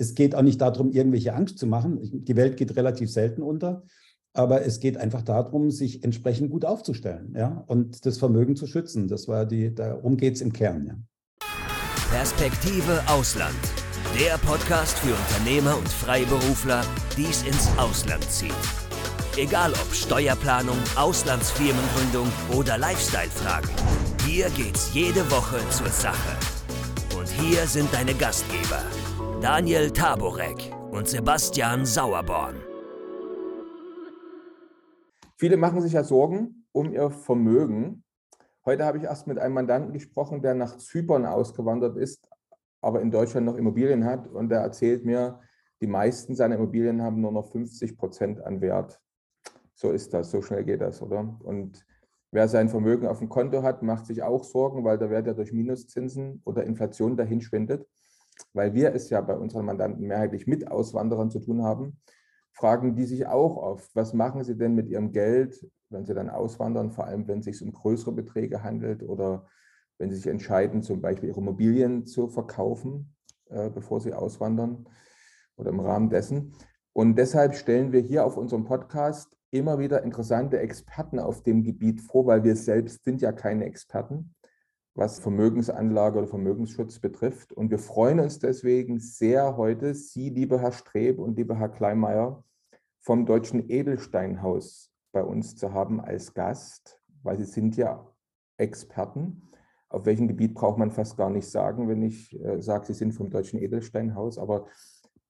[0.00, 2.24] es geht auch nicht darum, irgendwelche Angst zu machen.
[2.24, 3.84] Die Welt geht relativ selten unter.
[4.32, 7.64] Aber es geht einfach darum, sich entsprechend gut aufzustellen ja?
[7.66, 9.08] und das Vermögen zu schützen.
[9.08, 10.86] Das war die, darum geht es im Kern.
[10.86, 10.94] Ja.
[12.10, 13.54] Perspektive Ausland.
[14.18, 16.82] Der Podcast für Unternehmer und Freiberufler,
[17.16, 18.54] die es ins Ausland zieht.
[19.36, 23.70] Egal ob Steuerplanung, Auslandsfirmengründung oder Lifestyle-Fragen.
[24.26, 26.36] Hier geht's jede Woche zur Sache.
[27.18, 28.82] Und hier sind deine Gastgeber,
[29.40, 32.56] Daniel Taborek und Sebastian Sauerborn.
[35.38, 38.04] Viele machen sich ja Sorgen um ihr Vermögen.
[38.66, 42.28] Heute habe ich erst mit einem Mandanten gesprochen, der nach Zypern ausgewandert ist,
[42.82, 44.26] aber in Deutschland noch Immobilien hat.
[44.28, 45.40] Und der erzählt mir,
[45.80, 49.00] die meisten seiner Immobilien haben nur noch 50 Prozent an Wert.
[49.72, 51.38] So ist das, so schnell geht das, oder?
[51.42, 51.86] Und
[52.30, 55.32] wer sein Vermögen auf dem Konto hat, macht sich auch Sorgen, weil der Wert ja
[55.32, 57.88] durch Minuszinsen oder Inflation dahin schwindet.
[58.52, 62.00] Weil wir es ja bei unseren Mandanten mehrheitlich mit Auswanderern zu tun haben,
[62.52, 66.30] fragen die sich auch oft, was machen sie denn mit ihrem Geld, wenn sie dann
[66.30, 69.46] auswandern, vor allem wenn es sich um größere Beträge handelt oder
[69.98, 73.14] wenn sie sich entscheiden, zum Beispiel ihre Immobilien zu verkaufen,
[73.48, 74.88] äh, bevor sie auswandern
[75.56, 76.54] oder im Rahmen dessen.
[76.92, 82.00] Und deshalb stellen wir hier auf unserem Podcast immer wieder interessante Experten auf dem Gebiet
[82.00, 84.34] vor, weil wir selbst sind ja keine Experten,
[84.94, 87.52] was Vermögensanlage oder Vermögensschutz betrifft.
[87.52, 92.44] Und wir freuen uns deswegen sehr heute, Sie, lieber Herr Streb und lieber Herr Kleinmeier,
[93.00, 98.06] vom Deutschen Edelsteinhaus bei uns zu haben als Gast, weil Sie sind ja
[98.56, 99.50] Experten.
[99.88, 103.12] Auf welchem Gebiet braucht man fast gar nicht sagen, wenn ich äh, sage, Sie sind
[103.12, 104.38] vom Deutschen Edelsteinhaus.
[104.38, 104.66] Aber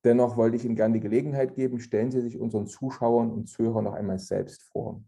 [0.04, 3.84] Dennoch wollte ich Ihnen gerne die Gelegenheit geben, stellen Sie sich unseren Zuschauern und Zuhörern
[3.84, 5.02] noch einmal selbst vor.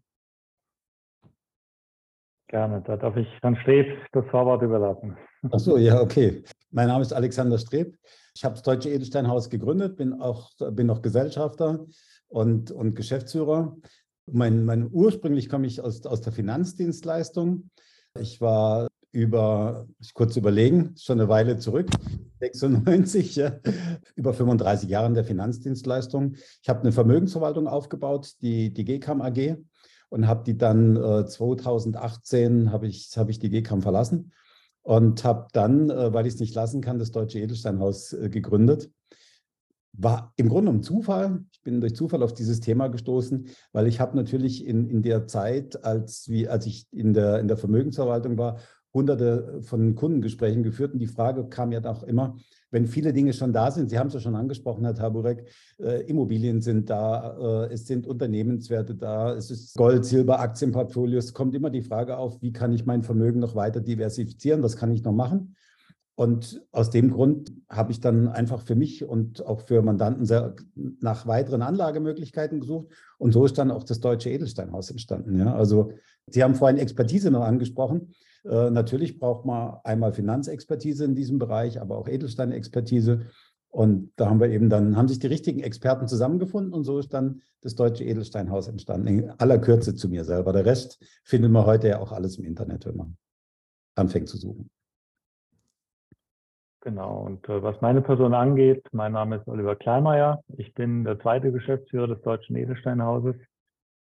[2.53, 5.17] Gerne, da darf ich Herrn Streb das Vorwort überlassen.
[5.50, 6.45] Ach so, ja, okay.
[6.70, 7.97] Mein Name ist Alexander Streb.
[8.34, 11.86] Ich habe das Deutsche Edelsteinhaus gegründet, bin auch bin noch Gesellschafter
[12.28, 13.75] und, und Geschäftsführer.
[14.31, 17.71] Mein, mein, ursprünglich komme ich aus, aus der Finanzdienstleistung.
[18.21, 21.88] Ich war über, ich kurz überlegen, schon eine Weile zurück,
[22.41, 23.60] 96, ja,
[24.15, 26.34] über 35 Jahre in der Finanzdienstleistung.
[26.62, 29.56] Ich habe eine Vermögensverwaltung aufgebaut, die, die GKAM AG,
[30.12, 34.33] und habe die dann äh, 2018 habe ich, hab ich die GKAM verlassen
[34.83, 38.91] und habe dann, äh, weil ich es nicht lassen kann, das Deutsche Edelsteinhaus äh, gegründet.
[39.95, 41.45] War im Grunde um Zufall.
[41.53, 45.27] Ich bin durch Zufall auf dieses Thema gestoßen, weil ich habe natürlich in, in der
[45.27, 48.59] Zeit, als, wie, als ich in der, in der Vermögensverwaltung war,
[48.93, 52.37] hunderte von Kundengesprächen geführt und die Frage kam ja auch immer,
[52.72, 55.44] wenn viele Dinge schon da sind, Sie haben es ja schon angesprochen, Herr Taburek,
[55.78, 61.55] äh, Immobilien sind da, äh, es sind Unternehmenswerte da, es ist Gold, Silber, Aktienportfolios, kommt
[61.55, 65.05] immer die Frage auf, wie kann ich mein Vermögen noch weiter diversifizieren, was kann ich
[65.05, 65.55] noch machen?
[66.15, 70.55] Und aus dem Grund habe ich dann einfach für mich und auch für Mandanten sehr
[71.00, 72.88] nach weiteren Anlagemöglichkeiten gesucht.
[73.19, 75.38] Und so ist dann auch das Deutsche Edelsteinhaus entstanden.
[75.38, 75.55] Ja?
[75.55, 75.93] Also
[76.27, 78.12] Sie haben vorhin Expertise noch angesprochen.
[78.44, 83.26] Äh, natürlich braucht man einmal Finanzexpertise in diesem Bereich, aber auch Edelsteinexpertise.
[83.69, 87.14] Und da haben wir eben dann, haben sich die richtigen Experten zusammengefunden und so ist
[87.14, 89.06] dann das Deutsche Edelsteinhaus entstanden.
[89.06, 90.52] In aller Kürze zu mir selber.
[90.52, 93.16] Der Rest findet man heute ja auch alles im Internet, wenn man
[93.94, 94.69] anfängt zu suchen.
[96.81, 100.42] Genau, und äh, was meine Person angeht, mein Name ist Oliver Kleinmeier.
[100.56, 103.36] Ich bin der zweite Geschäftsführer des Deutschen Edelsteinhauses.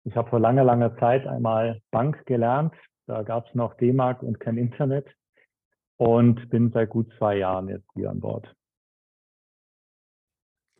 [0.03, 2.73] Ich habe vor langer, langer Zeit einmal Bank gelernt,
[3.07, 5.07] da gab es noch D-Mark und kein Internet
[5.95, 8.53] und bin seit gut zwei Jahren jetzt hier an Bord.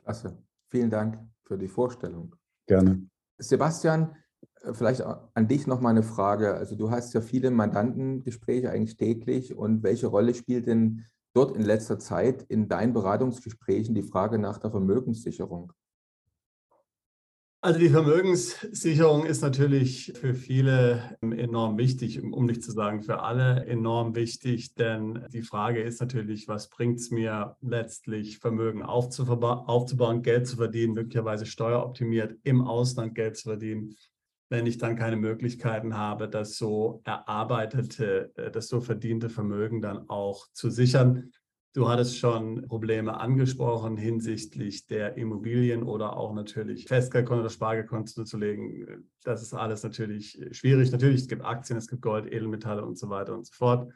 [0.04, 0.38] Klasse.
[0.70, 2.36] Vielen Dank für die Vorstellung.
[2.68, 3.08] Gerne.
[3.38, 4.16] Sebastian,
[4.62, 6.54] äh, vielleicht an dich noch mal eine Frage.
[6.54, 11.64] Also du hast ja viele Mandantengespräche eigentlich täglich und welche Rolle spielt denn dort in
[11.64, 15.72] letzter Zeit in deinen Beratungsgesprächen die Frage nach der Vermögenssicherung?
[17.60, 23.66] Also die Vermögenssicherung ist natürlich für viele enorm wichtig, um nicht zu sagen für alle
[23.66, 30.46] enorm wichtig, denn die Frage ist natürlich, was bringt es mir letztlich, Vermögen aufzubauen, Geld
[30.46, 33.96] zu verdienen, möglicherweise steueroptimiert im Ausland Geld zu verdienen,
[34.50, 40.08] wenn ich dann keine Möglichkeiten habe, das so erarbeitete, äh, das so verdiente Vermögen dann
[40.10, 41.32] auch zu sichern.
[41.78, 48.38] Du hattest schon Probleme angesprochen hinsichtlich der Immobilien oder auch natürlich Festgeldkonto oder Spargelkonto zu
[48.40, 49.06] legen.
[49.24, 50.92] Das ist alles natürlich schwierig.
[50.92, 53.94] Natürlich, es gibt Aktien, es gibt Gold, Edelmetalle und so weiter und so fort.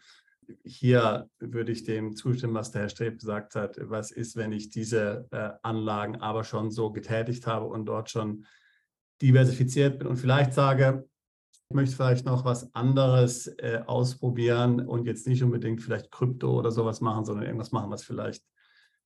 [0.64, 3.80] Hier würde ich dem zustimmen, was der Herr Streb gesagt hat.
[3.82, 8.46] Was ist, wenn ich diese äh, Anlagen aber schon so getätigt habe und dort schon
[9.24, 11.10] diversifiziert bin und vielleicht sage,
[11.74, 17.02] möchte vielleicht noch was anderes äh, ausprobieren und jetzt nicht unbedingt vielleicht Krypto oder sowas
[17.02, 18.44] machen, sondern irgendwas machen, was vielleicht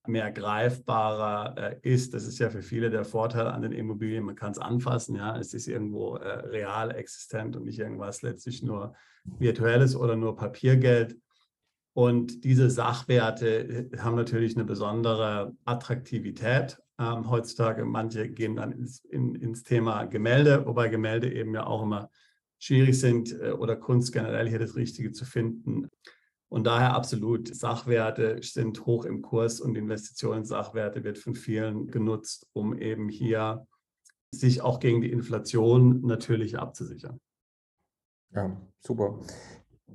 [0.08, 2.14] mehr greifbarer äh, ist.
[2.14, 4.24] Das ist ja für viele der Vorteil an den Immobilien.
[4.24, 8.64] Man kann es anfassen, ja, es ist irgendwo äh, real existent und nicht irgendwas letztlich
[8.64, 11.18] nur virtuelles oder nur Papiergeld.
[11.94, 17.86] Und diese Sachwerte äh, haben natürlich eine besondere Attraktivität ähm, heutzutage.
[17.86, 22.10] Manche gehen dann ins, in, ins Thema Gemälde, wobei Gemälde eben ja auch immer
[22.66, 25.88] schwierig sind äh, oder Kunst generell hier das Richtige zu finden.
[26.50, 31.88] Und daher absolut, Sachwerte sind hoch im Kurs und Investitionen in Sachwerte wird von vielen
[31.88, 33.68] genutzt, um eben hier
[34.32, 37.20] sich auch gegen die Inflation natürlich abzusichern.
[38.32, 39.20] Ja, super.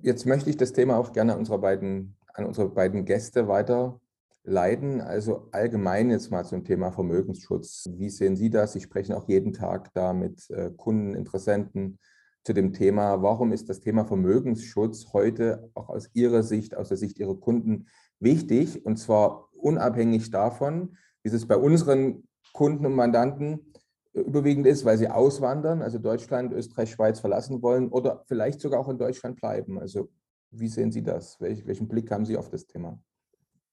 [0.03, 5.01] Jetzt möchte ich das Thema auch gerne an unsere beiden, an unsere beiden Gäste weiterleiten.
[5.01, 7.89] Also allgemein jetzt mal zum Thema Vermögensschutz.
[7.93, 8.73] Wie sehen Sie das?
[8.73, 11.99] Sie sprechen auch jeden Tag da mit äh, Kunden, Interessenten
[12.45, 13.23] zu dem Thema.
[13.23, 17.87] Warum ist das Thema Vermögensschutz heute auch aus Ihrer Sicht, aus der Sicht Ihrer Kunden
[18.19, 18.85] wichtig?
[18.85, 23.73] Und zwar unabhängig davon, wie es bei unseren Kunden und Mandanten
[24.13, 28.89] überwiegend ist, weil sie auswandern, also Deutschland, Österreich, Schweiz verlassen wollen oder vielleicht sogar auch
[28.89, 29.79] in Deutschland bleiben.
[29.79, 30.11] Also
[30.51, 31.41] wie sehen Sie das?
[31.41, 33.01] Welch, welchen Blick haben Sie auf das Thema?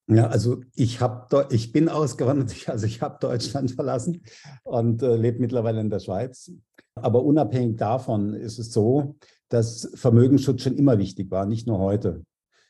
[0.09, 4.21] Ja, also ich habe, ich bin ausgewandert, also ich habe Deutschland verlassen
[4.63, 6.51] und äh, lebe mittlerweile in der Schweiz.
[7.03, 9.15] Aber unabhängig davon ist es so,
[9.49, 12.23] dass Vermögensschutz schon immer wichtig war, nicht nur heute.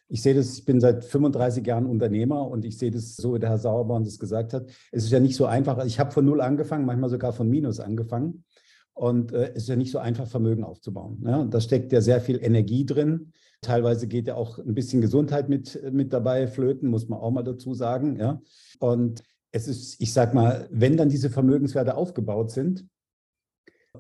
[0.10, 3.40] Ich sehe das, ich bin seit 35 Jahren Unternehmer und ich sehe das so, wie
[3.40, 4.68] der Herr Sauerborn das gesagt hat.
[4.92, 5.84] Es ist ja nicht so einfach.
[5.86, 8.46] Ich habe von null angefangen, manchmal sogar von Minus angefangen.
[8.94, 11.22] Und äh, es ist ja nicht so einfach, Vermögen aufzubauen.
[11.26, 11.44] Ja?
[11.44, 13.34] Da steckt ja sehr viel Energie drin.
[13.62, 17.44] Teilweise geht ja auch ein bisschen Gesundheit mit, mit dabei, flöten, muss man auch mal
[17.44, 18.18] dazu sagen.
[18.18, 18.42] Ja?
[18.80, 22.88] Und es ist, ich sage mal, wenn dann diese Vermögenswerte aufgebaut sind,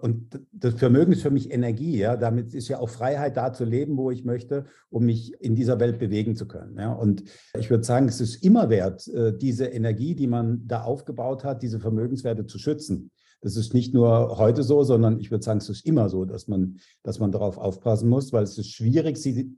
[0.01, 2.15] und das Vermögen ist für mich Energie, ja.
[2.15, 5.79] Damit ist ja auch Freiheit, da zu leben, wo ich möchte, um mich in dieser
[5.79, 6.77] Welt bewegen zu können.
[6.77, 6.93] Ja.
[6.93, 7.23] Und
[7.57, 11.61] ich würde sagen, es ist immer wert, äh, diese Energie, die man da aufgebaut hat,
[11.61, 13.11] diese Vermögenswerte zu schützen.
[13.41, 16.47] Das ist nicht nur heute so, sondern ich würde sagen, es ist immer so, dass
[16.47, 19.57] man, dass man darauf aufpassen muss, weil es ist schwierig, sie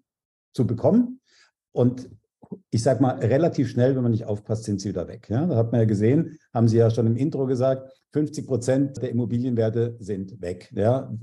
[0.54, 1.22] zu bekommen.
[1.72, 2.10] Und
[2.72, 5.28] ich sage mal, relativ schnell, wenn man nicht aufpasst, sind sie wieder weg.
[5.30, 5.46] Ja?
[5.46, 9.10] Da hat man ja gesehen, haben Sie ja schon im Intro gesagt, 50 Prozent der
[9.10, 10.72] Immobilienwerte sind weg.
[10.76, 11.14] Ja?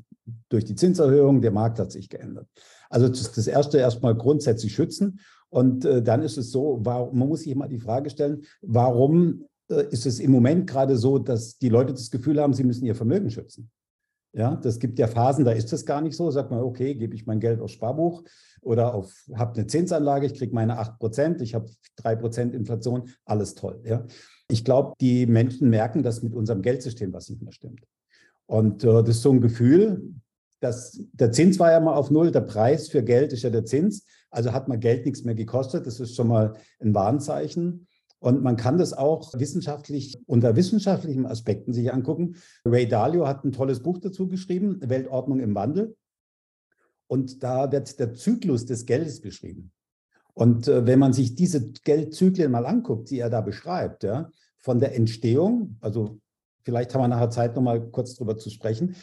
[0.48, 2.48] Durch die Zinserhöhung, der Markt hat sich geändert.
[2.90, 5.20] Also das, das Erste erstmal grundsätzlich schützen.
[5.48, 9.44] Und äh, dann ist es so, warum, man muss sich immer die Frage stellen, warum
[9.68, 12.84] äh, ist es im Moment gerade so, dass die Leute das Gefühl haben, sie müssen
[12.84, 13.70] ihr Vermögen schützen?
[14.36, 16.30] Ja, das gibt ja Phasen, da ist das gar nicht so.
[16.30, 18.22] Sagt man, okay, gebe ich mein Geld aufs Sparbuch
[18.60, 21.70] oder auf, habe eine Zinsanlage, ich kriege meine 8%, ich habe
[22.02, 23.80] 3% Inflation, alles toll.
[23.84, 24.04] Ja.
[24.50, 27.80] Ich glaube, die Menschen merken, dass mit unserem Geldsystem was nicht mehr stimmt.
[28.44, 30.02] Und äh, das ist so ein Gefühl,
[30.60, 33.64] dass der Zins war ja mal auf Null, der Preis für Geld ist ja der
[33.64, 35.86] Zins, also hat man Geld nichts mehr gekostet.
[35.86, 37.86] Das ist schon mal ein Warnzeichen.
[38.26, 42.34] Und man kann das auch wissenschaftlich unter wissenschaftlichen Aspekten sich angucken.
[42.64, 45.94] Ray Dalio hat ein tolles Buch dazu geschrieben, Weltordnung im Wandel.
[47.06, 49.70] Und da wird der Zyklus des Geldes beschrieben.
[50.34, 54.28] Und äh, wenn man sich diese Geldzyklen mal anguckt, die er da beschreibt, ja,
[54.58, 56.18] von der Entstehung, also
[56.64, 58.96] vielleicht haben wir nachher Zeit, nochmal kurz drüber zu sprechen,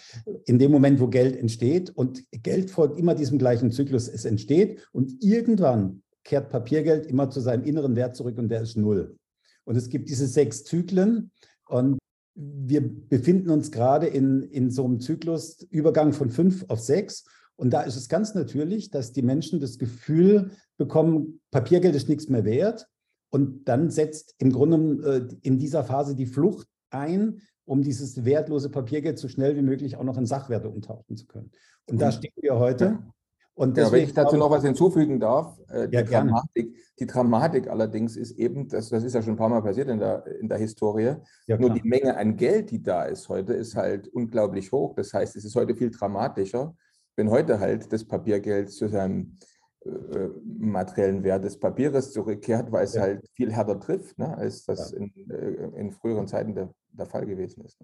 [0.43, 4.85] in dem Moment, wo Geld entsteht und Geld folgt immer diesem gleichen Zyklus, es entsteht
[4.91, 9.17] und irgendwann kehrt Papiergeld immer zu seinem inneren Wert zurück und der ist null.
[9.65, 11.31] Und es gibt diese sechs Zyklen
[11.67, 11.97] und
[12.35, 17.25] wir befinden uns gerade in, in so einem Zyklus, Übergang von fünf auf sechs.
[17.55, 22.27] Und da ist es ganz natürlich, dass die Menschen das Gefühl bekommen, Papiergeld ist nichts
[22.29, 22.87] mehr wert.
[23.29, 28.69] Und dann setzt im Grunde äh, in dieser Phase die Flucht ein, um dieses wertlose
[28.69, 31.51] Papiergeld so schnell wie möglich auch noch in Sachwerte umtauschen zu können.
[31.85, 32.99] Und da stehen wir heute.
[33.55, 37.05] Und deswegen, ja, wenn ich dazu noch was hinzufügen darf, äh, die, ja, Dramatik, die
[37.05, 40.25] Dramatik allerdings ist eben, das, das ist ja schon ein paar Mal passiert in der,
[40.39, 44.07] in der Historie, ja, nur die Menge an Geld, die da ist heute, ist halt
[44.07, 44.95] unglaublich hoch.
[44.95, 46.75] Das heißt, es ist heute viel dramatischer,
[47.15, 49.37] wenn heute halt das Papiergeld zu seinem
[49.85, 54.65] äh, äh materiellen Wert des Papieres zurückkehrt, weil es halt viel härter trifft, ne, als
[54.65, 57.77] das in, äh, in früheren Zeiten der, der Fall gewesen ist.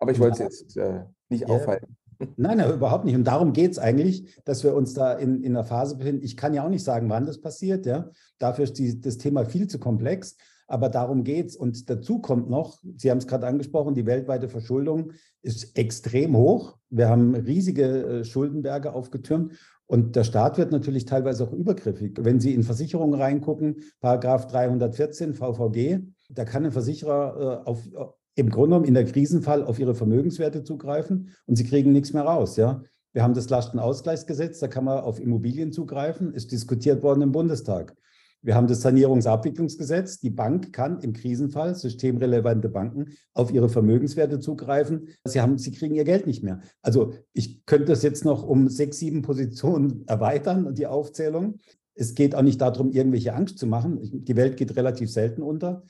[0.00, 1.96] Aber ich wollte es jetzt äh, nicht aufhalten.
[2.36, 3.14] Nein, nein, überhaupt nicht.
[3.14, 6.24] Und darum geht es eigentlich, dass wir uns da in, in einer Phase befinden.
[6.24, 7.86] Ich kann ja auch nicht sagen, wann das passiert.
[7.86, 8.10] Ja?
[8.38, 10.36] Dafür ist die, das Thema viel zu komplex.
[10.66, 11.56] Aber darum geht es.
[11.56, 16.76] Und dazu kommt noch, Sie haben es gerade angesprochen, die weltweite Verschuldung ist extrem hoch.
[16.90, 19.52] Wir haben riesige äh, Schuldenberge aufgetürmt.
[19.86, 22.18] Und der Staat wird natürlich teilweise auch übergriffig.
[22.20, 27.88] Wenn Sie in Versicherungen reingucken, Paragraph 314 VVG, da kann ein Versicherer äh, auf,
[28.38, 32.22] im Grunde genommen in der Krisenfall auf ihre Vermögenswerte zugreifen und sie kriegen nichts mehr
[32.22, 32.56] raus.
[32.56, 32.82] Ja?
[33.12, 37.96] Wir haben das Lastenausgleichsgesetz, da kann man auf Immobilien zugreifen, ist diskutiert worden im Bundestag.
[38.40, 40.20] Wir haben das Sanierungsabwicklungsgesetz.
[40.20, 45.08] Die Bank kann im Krisenfall, systemrelevante Banken, auf ihre Vermögenswerte zugreifen.
[45.24, 46.60] Sie, haben, sie kriegen ihr Geld nicht mehr.
[46.80, 51.56] Also ich könnte das jetzt noch um sechs, sieben Positionen erweitern, die Aufzählung.
[51.94, 53.98] Es geht auch nicht darum, irgendwelche Angst zu machen.
[54.00, 55.82] Die Welt geht relativ selten unter.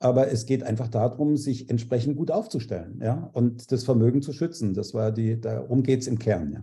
[0.00, 4.74] Aber es geht einfach darum, sich entsprechend gut aufzustellen ja, und das Vermögen zu schützen.
[4.74, 6.52] Das war die, darum geht es im Kern.
[6.52, 6.60] Ja.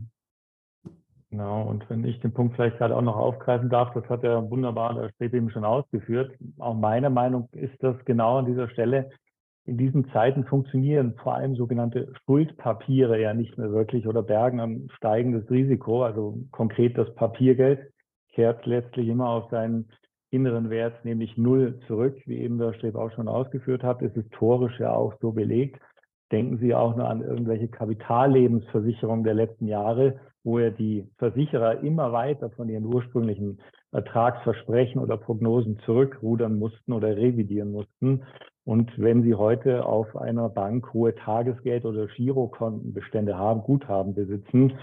[1.32, 4.52] Genau, und wenn ich den Punkt vielleicht gerade auch noch aufgreifen darf, das hat er
[4.52, 6.36] wunderbar der Strebe eben schon ausgeführt.
[6.60, 9.10] Auch meine Meinung ist, dass genau an dieser Stelle
[9.64, 14.90] in diesen Zeiten funktionieren vor allem sogenannte Schuldpapiere ja nicht mehr wirklich oder bergen ein
[14.98, 16.04] steigendes Risiko.
[16.04, 17.80] Also konkret das Papiergeld
[18.34, 19.90] kehrt letztlich immer auf seinen
[20.32, 24.80] inneren Wert, nämlich null zurück, wie eben der Streb auch schon ausgeführt hat, ist historisch
[24.80, 25.80] ja auch so belegt.
[26.32, 32.14] Denken Sie auch nur an irgendwelche Kapitallebensversicherungen der letzten Jahre, wo ja die Versicherer immer
[32.14, 33.60] weiter von ihren ursprünglichen
[33.92, 38.24] Ertragsversprechen oder Prognosen zurückrudern mussten oder revidieren mussten.
[38.64, 44.74] Und wenn Sie heute auf einer Bank hohe Tagesgeld- oder Girokontenbestände haben, Guthaben besitzen,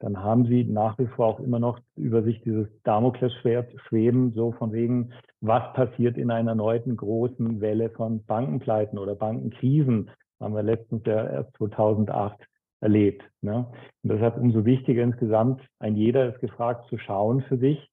[0.00, 4.52] dann haben Sie nach wie vor auch immer noch über sich dieses Damoklesschwert schweben, so
[4.52, 10.62] von wegen, was passiert in einer erneuten großen Welle von Bankenpleiten oder Bankenkrisen, haben wir
[10.62, 12.38] letztens ja erst 2008
[12.80, 13.24] erlebt.
[13.40, 13.66] Ne?
[14.02, 17.90] Und deshalb umso wichtiger insgesamt, ein jeder ist gefragt zu schauen für sich,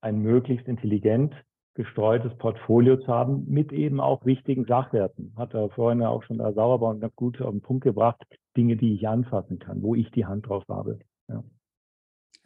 [0.00, 1.34] ein möglichst intelligent
[1.74, 5.32] gestreutes Portfolio zu haben mit eben auch wichtigen Sachwerten.
[5.36, 8.20] Hat er vorhin ja auch schon der Sauerborn ganz gut auf den Punkt gebracht,
[8.56, 10.98] Dinge, die ich anfassen kann, wo ich die Hand drauf habe.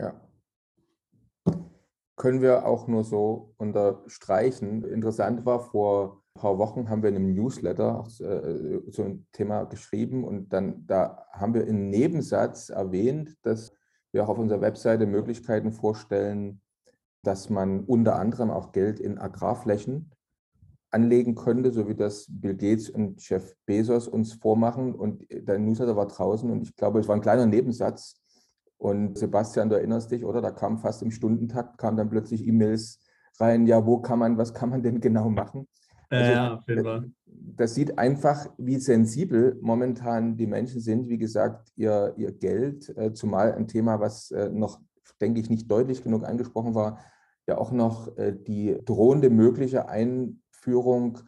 [0.02, 0.20] Ja.
[2.16, 4.84] Können wir auch nur so unterstreichen.
[4.84, 10.24] Interessant war, vor ein paar Wochen haben wir in einem Newsletter äh, ein Thema geschrieben
[10.24, 13.72] und dann da haben wir im Nebensatz erwähnt, dass
[14.12, 16.60] wir auch auf unserer Webseite Möglichkeiten vorstellen,
[17.22, 20.10] dass man unter anderem auch Geld in Agrarflächen
[20.90, 24.94] anlegen könnte, so wie das Bill Gates und Jeff Bezos uns vormachen.
[24.94, 28.21] Und der Newsletter war draußen und ich glaube, es war ein kleiner Nebensatz.
[28.82, 30.42] Und Sebastian, du erinnerst dich, oder?
[30.42, 32.98] Da kam fast im Stundentakt, kam dann plötzlich E-Mails
[33.38, 35.68] rein, ja, wo kann man, was kann man denn genau machen?
[36.10, 41.08] Also, ja, das, das sieht einfach, wie sensibel momentan die Menschen sind.
[41.08, 44.80] Wie gesagt, ihr, ihr Geld, äh, zumal ein Thema, was äh, noch,
[45.20, 46.98] denke ich, nicht deutlich genug angesprochen war,
[47.46, 51.20] ja auch noch äh, die drohende mögliche Einführung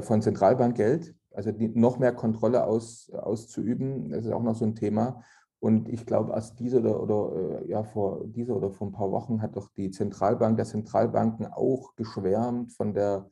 [0.00, 4.08] von Zentralbankgeld, also die, noch mehr Kontrolle aus, auszuüben.
[4.08, 5.22] Das ist auch noch so ein Thema.
[5.64, 9.40] Und ich glaube, erst diese oder, oder ja, vor dieser oder vor ein paar Wochen
[9.40, 13.30] hat doch die Zentralbank der Zentralbanken auch geschwärmt von der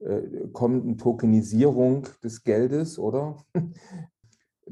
[0.00, 0.20] äh,
[0.52, 3.36] kommenden Tokenisierung des Geldes, oder?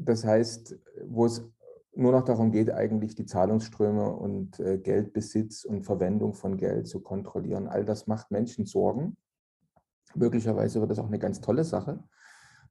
[0.00, 1.50] Das heißt, wo es
[1.93, 7.00] nur noch darum geht, eigentlich die Zahlungsströme und äh, Geldbesitz und Verwendung von Geld zu
[7.00, 7.69] kontrollieren.
[7.69, 9.17] All das macht Menschen Sorgen.
[10.15, 12.05] Möglicherweise wird das auch eine ganz tolle Sache.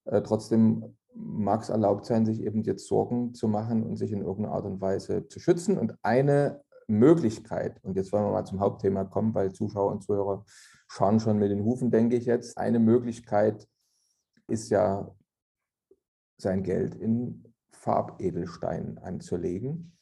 [0.05, 4.21] Äh, trotzdem mag es erlaubt sein, sich eben jetzt Sorgen zu machen und sich in
[4.21, 5.77] irgendeiner Art und Weise zu schützen.
[5.77, 10.45] Und eine Möglichkeit, und jetzt wollen wir mal zum Hauptthema kommen, weil Zuschauer und Zuhörer
[10.87, 12.57] schauen schon mit den Hufen, denke ich jetzt.
[12.57, 13.67] Eine Möglichkeit
[14.47, 15.13] ist ja,
[16.39, 19.97] sein Geld in Farbedelstein anzulegen.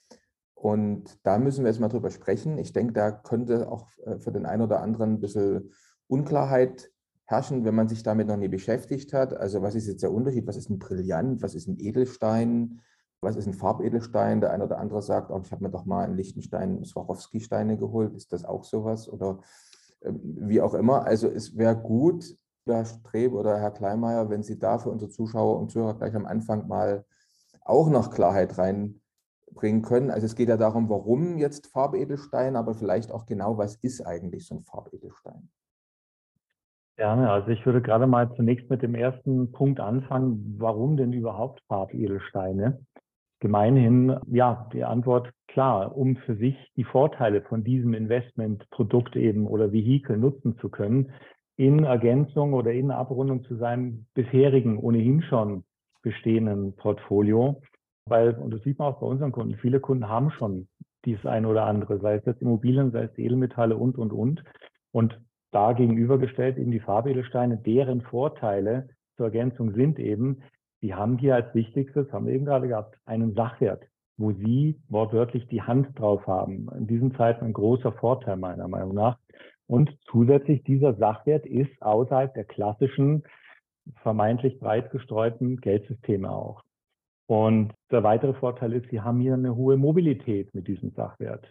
[0.53, 2.57] Und da müssen wir jetzt mal drüber sprechen.
[2.57, 5.71] Ich denke, da könnte auch äh, für den einen oder anderen ein bisschen
[6.07, 6.91] Unklarheit
[7.25, 9.33] herrschen, wenn man sich damit noch nie beschäftigt hat.
[9.35, 10.47] Also was ist jetzt der Unterschied?
[10.47, 11.41] Was ist ein Brillant?
[11.41, 12.81] Was ist ein Edelstein?
[13.21, 14.41] Was ist ein Farbedelstein?
[14.41, 18.13] Der eine oder andere sagt, oh, ich habe mir doch mal einen Lichtenstein Swarovski-Steine geholt.
[18.13, 19.09] Ist das auch sowas?
[19.09, 19.39] Oder
[20.01, 21.05] ähm, wie auch immer.
[21.05, 25.59] Also es wäre gut, Herr Streb oder Herr Kleinmeier, wenn Sie da für unsere Zuschauer
[25.59, 27.05] und Zuhörer gleich am Anfang mal
[27.61, 30.11] auch noch Klarheit reinbringen können.
[30.11, 34.47] Also es geht ja darum, warum jetzt Farbedelstein, aber vielleicht auch genau, was ist eigentlich
[34.47, 35.49] so ein Farbedelstein?
[36.97, 37.29] Gerne.
[37.29, 40.55] Also ich würde gerade mal zunächst mit dem ersten Punkt anfangen.
[40.57, 42.79] Warum denn überhaupt Farbedelsteine?
[43.41, 49.73] Gemeinhin, ja, die Antwort klar, um für sich die Vorteile von diesem Investmentprodukt eben oder
[49.73, 51.11] Vehikel nutzen zu können,
[51.57, 55.65] in Ergänzung oder in Abrundung zu seinem bisherigen, ohnehin schon
[56.01, 57.61] bestehenden Portfolio.
[58.05, 60.67] Weil, und das sieht man auch bei unseren Kunden, viele Kunden haben schon
[61.03, 64.43] dies eine oder andere, sei es jetzt Immobilien, sei es Edelmetalle und, und, und.
[64.91, 65.19] Und
[65.55, 70.41] da gegenübergestellt eben die Farbedelsteine, deren Vorteile zur Ergänzung sind eben,
[70.81, 73.83] Sie haben hier als wichtigstes, haben wir eben gerade gehabt, einen Sachwert,
[74.17, 76.67] wo Sie wortwörtlich die Hand drauf haben.
[76.77, 79.17] In diesen Zeiten ein großer Vorteil meiner Meinung nach.
[79.65, 83.23] Und zusätzlich dieser Sachwert ist außerhalb der klassischen,
[84.03, 86.63] vermeintlich breit gestreuten Geldsysteme auch.
[87.27, 91.47] Und der weitere Vorteil ist, Sie haben hier eine hohe Mobilität mit diesem Sachwert.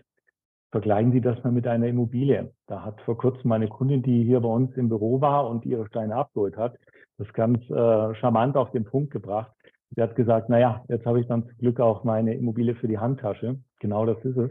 [0.75, 2.51] Vergleichen Sie das mal mit einer Immobilie.
[2.67, 5.87] Da hat vor kurzem meine Kundin, die hier bei uns im Büro war und ihre
[5.87, 6.77] Steine abgeholt hat,
[7.17, 9.53] das ganz äh, charmant auf den Punkt gebracht.
[9.95, 12.99] Sie hat gesagt, naja, jetzt habe ich dann zum Glück auch meine Immobilie für die
[12.99, 13.61] Handtasche.
[13.79, 14.51] Genau das ist es.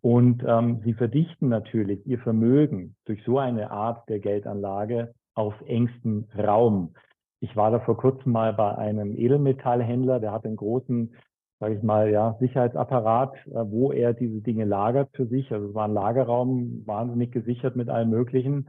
[0.00, 6.24] Und ähm, sie verdichten natürlich ihr Vermögen durch so eine Art der Geldanlage auf engstem
[6.38, 6.94] Raum.
[7.40, 11.12] Ich war da vor kurzem mal bei einem Edelmetallhändler, der hat einen großen
[11.60, 15.52] sage ich mal, ja, Sicherheitsapparat, äh, wo er diese Dinge lagert für sich.
[15.52, 18.68] Also es war ein Lagerraum, wahnsinnig gesichert mit allem Möglichen.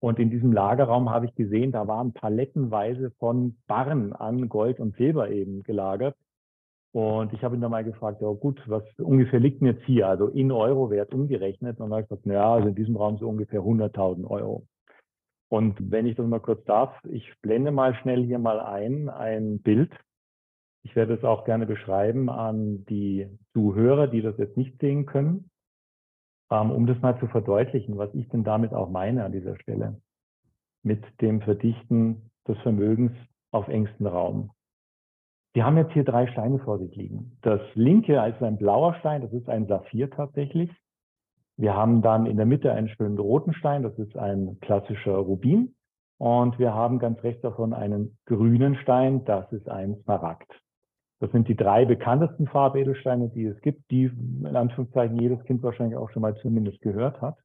[0.00, 4.96] Und in diesem Lagerraum habe ich gesehen, da waren palettenweise von Barren an Gold und
[4.96, 6.16] Silber eben gelagert.
[6.92, 10.08] Und ich habe ihn dann mal gefragt, ja gut, was ungefähr liegt denn jetzt hier?
[10.08, 11.78] Also in Euro Wert umgerechnet.
[11.78, 14.66] Und dann habe ich gesagt, naja, also in diesem Raum so ungefähr 100.000 Euro.
[15.48, 19.60] Und wenn ich das mal kurz darf, ich blende mal schnell hier mal ein, ein
[19.60, 19.92] Bild
[20.84, 25.50] ich werde es auch gerne beschreiben an die Zuhörer, die das jetzt nicht sehen können,
[26.50, 30.00] ähm, um das mal zu verdeutlichen, was ich denn damit auch meine an dieser Stelle
[30.82, 33.12] mit dem Verdichten des Vermögens
[33.52, 34.50] auf engstem Raum.
[35.54, 37.36] Wir haben jetzt hier drei Steine vor sich liegen.
[37.42, 40.70] Das linke ist ein blauer Stein, das ist ein Saphir tatsächlich.
[41.58, 45.74] Wir haben dann in der Mitte einen schönen roten Stein, das ist ein klassischer Rubin.
[46.18, 50.61] Und wir haben ganz rechts davon einen grünen Stein, das ist ein Smaragd.
[51.22, 55.96] Das sind die drei bekanntesten Farbedelsteine, die es gibt, die in Anführungszeichen jedes Kind wahrscheinlich
[55.96, 57.36] auch schon mal zumindest gehört hat.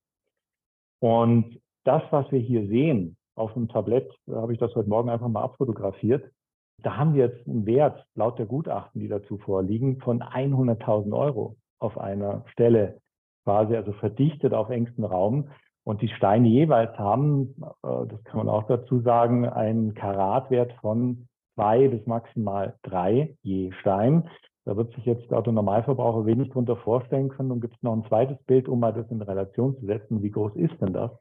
[1.00, 5.12] Und das, was wir hier sehen auf dem Tablett, da habe ich das heute Morgen
[5.12, 6.28] einfach mal abfotografiert,
[6.82, 11.56] da haben wir jetzt einen Wert laut der Gutachten, die dazu vorliegen, von 100.000 Euro
[11.78, 12.98] auf einer Stelle,
[13.44, 15.50] quasi also verdichtet auf engstem Raum.
[15.84, 17.54] Und die Steine jeweils haben,
[17.84, 21.28] äh, das kann man auch dazu sagen, einen Karatwert von
[21.58, 24.30] zwei bis maximal drei je Stein.
[24.64, 27.52] Da wird sich jetzt der Autonormalverbraucher wenig darunter vorstellen können.
[27.52, 30.22] Und gibt es noch ein zweites Bild, um mal das in Relation zu setzen.
[30.22, 31.12] Wie groß ist denn das?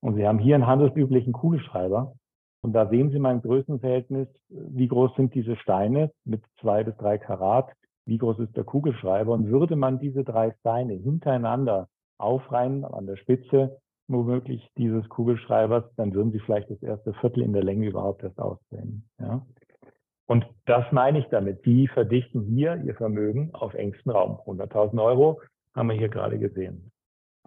[0.00, 2.14] Und Sie haben hier einen handelsüblichen Kugelschreiber.
[2.62, 6.96] Und da sehen Sie mal im Größenverhältnis, wie groß sind diese Steine mit zwei bis
[6.96, 7.70] drei Karat,
[8.06, 9.32] wie groß ist der Kugelschreiber.
[9.32, 16.12] Und würde man diese drei Steine hintereinander aufreihen an der Spitze, womöglich dieses Kugelschreibers, dann
[16.12, 19.04] würden Sie vielleicht das erste Viertel in der Länge überhaupt erst auszählen.
[19.18, 19.46] Ja?
[20.30, 21.66] Und das meine ich damit.
[21.66, 24.38] Die verdichten hier ihr Vermögen auf engstem Raum.
[24.46, 25.40] 100.000 Euro
[25.74, 26.92] haben wir hier gerade gesehen.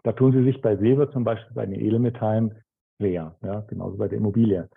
[0.03, 2.61] Da tun sie sich bei Silber zum Beispiel bei den Edelmetallen
[2.97, 4.67] schwer, ja, genauso bei der Immobilie.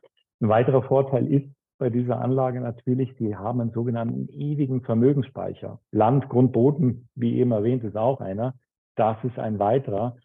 [0.40, 5.80] Ein weiterer Vorteil ist bei dieser Anlage natürlich, sie haben einen sogenannten ewigen Vermögensspeicher.
[5.90, 8.54] Land, Grund, Boden, wie eben erwähnt, ist auch einer.
[8.94, 10.16] Das ist ein weiterer.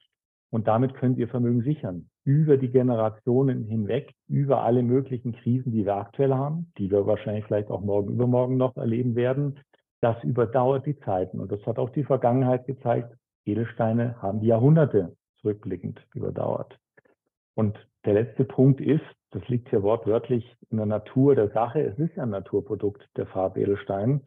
[0.52, 2.11] Und damit Sie Ihr Vermögen sichern.
[2.24, 7.46] Über die Generationen hinweg, über alle möglichen Krisen, die wir aktuell haben, die wir wahrscheinlich
[7.46, 9.60] vielleicht auch morgen, übermorgen noch erleben werden.
[10.02, 11.40] Das überdauert die Zeiten.
[11.40, 13.16] Und das hat auch die Vergangenheit gezeigt.
[13.46, 16.78] Edelsteine haben die Jahrhunderte zurückblickend überdauert.
[17.56, 21.82] Und der letzte Punkt ist, das liegt hier wortwörtlich in der Natur der Sache.
[21.82, 24.22] Es ist ja ein Naturprodukt, der Farbedelstein.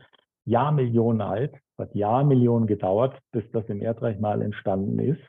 [0.46, 5.20] Jahrmillionen alt, hat Jahrmillionen gedauert, bis das im Erdreich mal entstanden ist.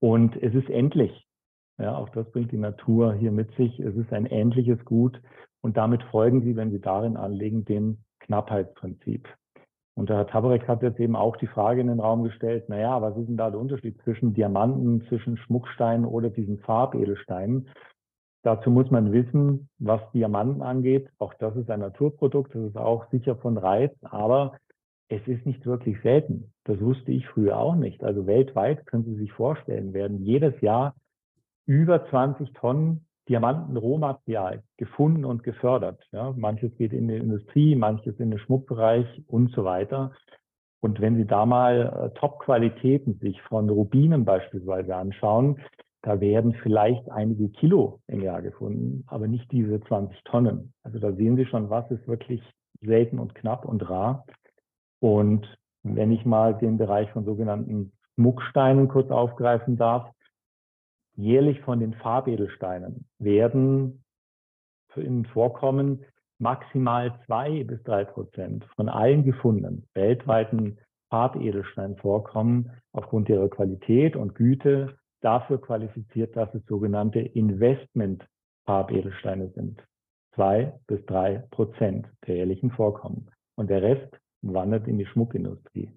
[0.00, 1.25] Und es ist endlich.
[1.78, 3.78] Ja, auch das bringt die Natur hier mit sich.
[3.80, 5.20] Es ist ein endliches Gut.
[5.60, 9.28] Und damit folgen Sie, wenn Sie darin anlegen, dem Knappheitsprinzip.
[9.94, 13.00] Und der Herr Tabarek hat jetzt eben auch die Frage in den Raum gestellt, naja,
[13.00, 17.68] was ist denn da der Unterschied zwischen Diamanten, zwischen Schmucksteinen oder diesen Farbedelsteinen?
[18.42, 21.08] Dazu muss man wissen, was Diamanten angeht.
[21.18, 24.56] Auch das ist ein Naturprodukt, das ist auch sicher von Reiz, aber
[25.08, 26.52] es ist nicht wirklich selten.
[26.64, 28.04] Das wusste ich früher auch nicht.
[28.04, 30.94] Also weltweit können Sie sich vorstellen, werden jedes Jahr
[31.66, 36.00] über 20 Tonnen Diamanten-Rohmaterial gefunden und gefördert.
[36.12, 40.12] Ja, manches geht in die Industrie, manches in den Schmuckbereich und so weiter.
[40.80, 45.60] Und wenn Sie da mal äh, Top-Qualitäten sich von Rubinen beispielsweise anschauen,
[46.02, 50.72] da werden vielleicht einige Kilo im Jahr gefunden, aber nicht diese 20 Tonnen.
[50.84, 52.40] Also da sehen Sie schon, was ist wirklich
[52.80, 54.24] selten und knapp und rar.
[55.00, 55.46] Und
[55.82, 60.08] wenn ich mal den Bereich von sogenannten Schmucksteinen kurz aufgreifen darf,
[61.16, 64.04] jährlich von den Farbedelsteinen werden
[64.94, 66.04] in Vorkommen
[66.38, 70.78] maximal zwei bis drei Prozent von allen gefundenen weltweiten
[71.10, 79.82] Farbedelsteinvorkommen aufgrund ihrer Qualität und Güte dafür qualifiziert, dass es sogenannte Investment-Farbedelsteine sind.
[80.34, 83.30] Zwei bis drei Prozent der jährlichen Vorkommen.
[83.56, 85.90] Und der Rest wandert in die Schmuckindustrie.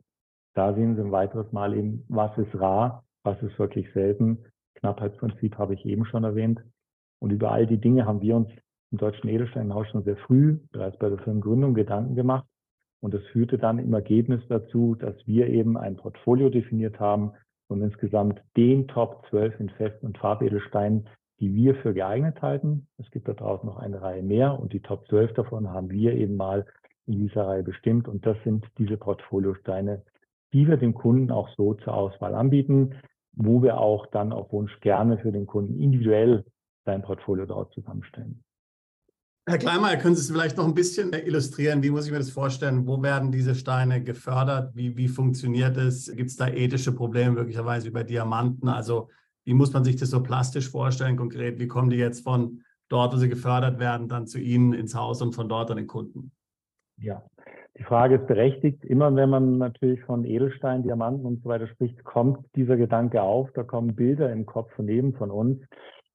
[0.53, 4.45] Da sehen Sie ein weiteres Mal eben, was ist rar, was ist wirklich selten.
[4.79, 6.59] Knappheitsprinzip habe ich eben schon erwähnt.
[7.19, 8.49] Und über all die Dinge haben wir uns
[8.91, 12.45] im Deutschen Edelsteinhaus schon sehr früh, bereits bei der Firmengründung, Gedanken gemacht.
[13.01, 17.31] Und das führte dann im Ergebnis dazu, dass wir eben ein Portfolio definiert haben
[17.67, 21.07] und insgesamt den Top 12 in Fest- und Farbedelsteinen,
[21.39, 22.87] die wir für geeignet halten.
[22.97, 26.13] Es gibt da draußen noch eine Reihe mehr und die Top 12 davon haben wir
[26.13, 26.65] eben mal
[27.05, 28.07] in dieser Reihe bestimmt.
[28.07, 30.01] Und das sind diese Portfoliosteine,
[30.51, 32.95] die wir dem Kunden auch so zur Auswahl anbieten,
[33.39, 36.45] wo wir auch dann auf Wunsch gerne für den Kunden individuell
[36.85, 38.43] sein Portfolio dort zusammenstellen.
[39.47, 41.81] Herr Kleinmeier, können Sie es vielleicht noch ein bisschen illustrieren?
[41.81, 42.85] Wie muss ich mir das vorstellen?
[42.85, 44.75] Wo werden diese Steine gefördert?
[44.75, 46.13] Wie, wie funktioniert es?
[46.13, 48.67] Gibt es da ethische Probleme möglicherweise über Diamanten?
[48.67, 49.09] Also
[49.45, 51.59] wie muss man sich das so plastisch vorstellen konkret?
[51.59, 55.21] Wie kommen die jetzt von dort, wo sie gefördert werden, dann zu Ihnen ins Haus
[55.21, 56.31] und von dort an den Kunden?
[56.97, 57.25] Ja,
[57.79, 58.83] die Frage ist berechtigt.
[58.83, 63.49] Immer wenn man natürlich von Edelstein, Diamanten und so weiter spricht, kommt dieser Gedanke auf.
[63.53, 65.61] Da kommen Bilder im Kopf von jedem von uns.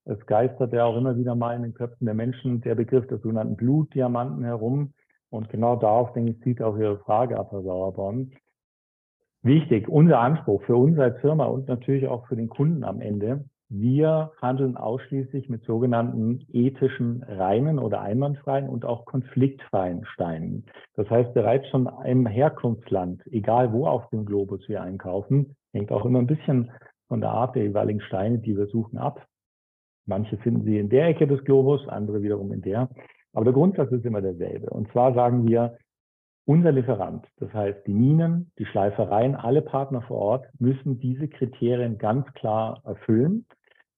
[0.04, 3.18] Es geistert ja auch immer wieder mal in den Köpfen der Menschen der Begriff der
[3.18, 4.92] sogenannten Blutdiamanten herum.
[5.30, 8.32] Und genau darauf, denke ich, zieht auch Ihre Frage ab, Herr Sauerborn.
[9.42, 13.46] Wichtig, unser Anspruch für uns als Firma und natürlich auch für den Kunden am Ende.
[13.70, 20.66] Wir handeln ausschließlich mit sogenannten ethischen reinen oder einwandfreien und auch konfliktfreien Steinen.
[20.96, 26.04] Das heißt, bereits schon im Herkunftsland, egal wo auf dem Globus wir einkaufen, hängt auch
[26.04, 26.70] immer ein bisschen
[27.08, 29.26] von der Art der jeweiligen Steine, die wir suchen, ab.
[30.06, 32.90] Manche finden Sie in der Ecke des Globus, andere wiederum in der.
[33.32, 34.70] Aber der Grundsatz ist immer derselbe.
[34.70, 35.76] Und zwar sagen wir,
[36.46, 41.98] unser Lieferant, das heißt die Minen, die Schleifereien, alle Partner vor Ort müssen diese Kriterien
[41.98, 43.46] ganz klar erfüllen.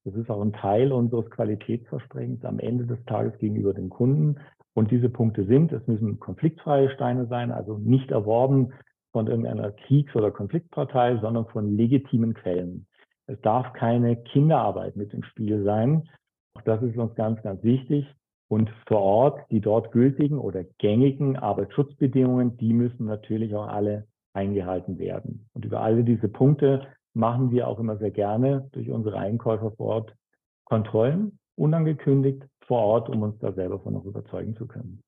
[0.04, 4.38] Das ist auch ein Teil unseres Qualitätsversprechens am Ende des Tages gegenüber den Kunden.
[4.74, 8.72] Und diese Punkte sind, es müssen konfliktfreie Steine sein, also nicht erworben
[9.12, 12.86] von irgendeiner Kriegs- oder Konfliktpartei, sondern von legitimen Quellen.
[13.26, 16.08] Es darf keine Kinderarbeit mit im Spiel sein.
[16.54, 18.06] Auch das ist uns ganz, ganz wichtig.
[18.48, 24.98] Und vor Ort die dort gültigen oder gängigen Arbeitsschutzbedingungen, die müssen natürlich auch alle eingehalten
[24.98, 25.48] werden.
[25.52, 29.86] Und über alle diese Punkte machen wir auch immer sehr gerne durch unsere Einkäufer vor
[29.86, 30.16] Ort
[30.64, 35.02] Kontrollen, unangekündigt vor Ort, um uns da selber von noch überzeugen zu können.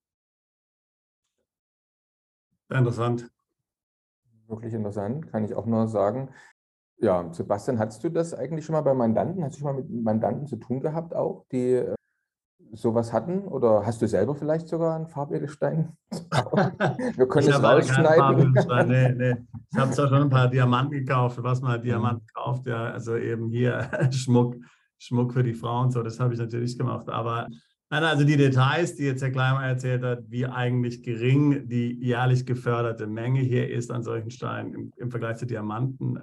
[2.71, 3.31] Interessant.
[4.47, 6.31] Wirklich interessant, kann ich auch nur sagen.
[6.99, 9.45] Ja, Sebastian, hattest du das eigentlich schon mal bei Mandanten?
[9.45, 11.98] Hast du schon mal mit Mandanten zu tun gehabt auch, die äh,
[12.73, 13.41] sowas hatten?
[13.41, 15.93] Oder hast du selber vielleicht sogar einen Farbedelstein?
[16.11, 18.53] Wir können ich es rausschneiden.
[18.89, 19.37] Nee, nee.
[19.73, 22.41] Ich habe zwar schon ein paar Diamanten gekauft, was man halt Diamanten mhm.
[22.41, 24.57] kauft, ja, also eben hier Schmuck,
[24.99, 27.09] Schmuck für die Frauen, so, das habe ich natürlich gemacht.
[27.09, 27.49] Aber
[27.91, 32.45] Nein, also die Details, die jetzt Herr Kleimer erzählt hat, wie eigentlich gering die jährlich
[32.45, 36.21] geförderte Menge hier ist an solchen Steinen im, im Vergleich zu Diamanten,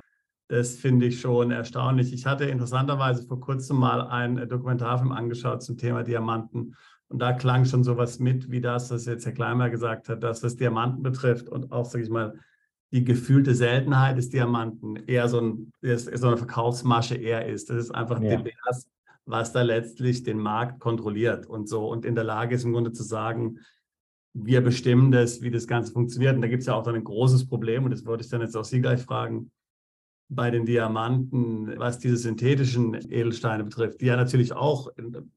[0.47, 2.13] das finde ich schon erstaunlich.
[2.13, 6.75] Ich hatte interessanterweise vor kurzem mal einen Dokumentarfilm angeschaut zum Thema Diamanten.
[7.07, 10.43] Und da klang schon sowas mit, wie das, was jetzt Herr Kleimer gesagt hat, dass
[10.43, 12.39] was Diamanten betrifft und auch, sage ich mal,
[12.91, 17.69] die gefühlte Seltenheit des Diamanten eher so, ein, so eine Verkaufsmasche eher ist.
[17.69, 18.41] Das ist einfach ja.
[18.67, 18.87] das,
[19.25, 22.91] was da letztlich den Markt kontrolliert und so und in der Lage ist im Grunde
[22.91, 23.59] zu sagen,
[24.33, 26.35] wir bestimmen das, wie das Ganze funktioniert.
[26.35, 28.41] Und da gibt es ja auch dann ein großes Problem und das würde ich dann
[28.41, 29.51] jetzt auch Sie gleich fragen
[30.27, 34.89] bei den Diamanten, was diese synthetischen Edelsteine betrifft, die ja natürlich auch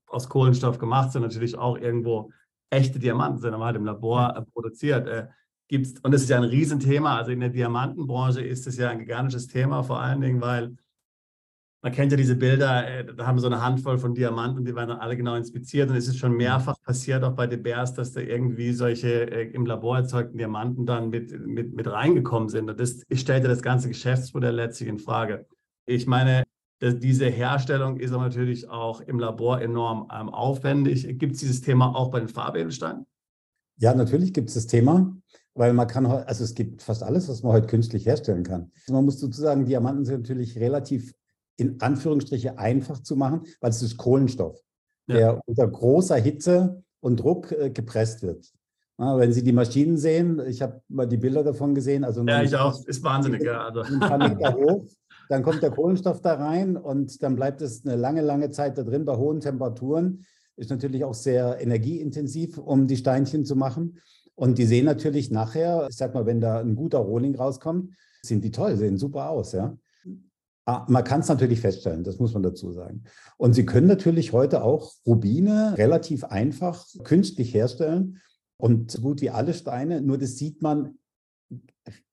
[0.07, 2.31] aus Kohlenstoff gemacht sind, natürlich auch irgendwo
[2.71, 5.07] echte Diamanten sind, aber halt im Labor produziert.
[5.07, 5.27] Äh,
[5.69, 7.19] gibt's, und das ist ja ein Riesenthema.
[7.19, 10.77] Also in der Diamantenbranche ist es ja ein gigantisches Thema, vor allen Dingen, weil
[11.81, 14.75] man kennt ja diese Bilder, äh, da haben wir so eine Handvoll von Diamanten, die
[14.75, 15.91] werden dann alle genau inspiziert.
[15.91, 19.51] Und es ist schon mehrfach passiert, auch bei De Beers, dass da irgendwie solche äh,
[19.53, 22.69] im Labor erzeugten Diamanten dann mit, mit, mit reingekommen sind.
[22.69, 25.47] Und das stellte das ganze Geschäftsmodell letztlich in Frage.
[25.87, 26.45] Ich meine,
[26.81, 31.07] dass diese Herstellung ist aber natürlich auch im Labor enorm ähm, aufwendig.
[31.19, 33.07] Gibt es dieses Thema auch bei den Farbedelsteinen?
[33.79, 35.17] Ja, natürlich gibt es das Thema,
[35.55, 38.73] weil man kann, also es gibt fast alles, was man heute künstlich herstellen kann.
[38.89, 41.15] Man muss sozusagen, Diamanten sind natürlich relativ
[41.59, 44.59] in Anführungsstriche einfach zu machen, weil es ist Kohlenstoff,
[45.09, 45.17] ja.
[45.17, 48.51] der unter großer Hitze und Druck äh, gepresst wird.
[48.99, 52.05] Ja, wenn Sie die Maschinen sehen, ich habe mal die Bilder davon gesehen.
[52.05, 52.85] Also ja, ich auch.
[52.85, 53.43] Ist wahnsinnig.
[53.43, 53.83] Ja, also.
[53.83, 54.85] Ein paar Meter hoch.
[55.29, 58.83] Dann kommt der Kohlenstoff da rein und dann bleibt es eine lange, lange Zeit da
[58.83, 60.25] drin bei hohen Temperaturen.
[60.57, 64.01] Ist natürlich auch sehr energieintensiv, um die Steinchen zu machen.
[64.35, 67.93] Und die sehen natürlich nachher, ich sag mal, wenn da ein guter Rohling rauskommt,
[68.23, 69.77] sind die toll, sehen super aus, ja.
[70.69, 73.05] Ah, man kann es natürlich feststellen, das muss man dazu sagen.
[73.39, 78.19] Und Sie können natürlich heute auch Rubine relativ einfach künstlich herstellen
[78.59, 80.99] und so gut wie alle Steine, nur das sieht man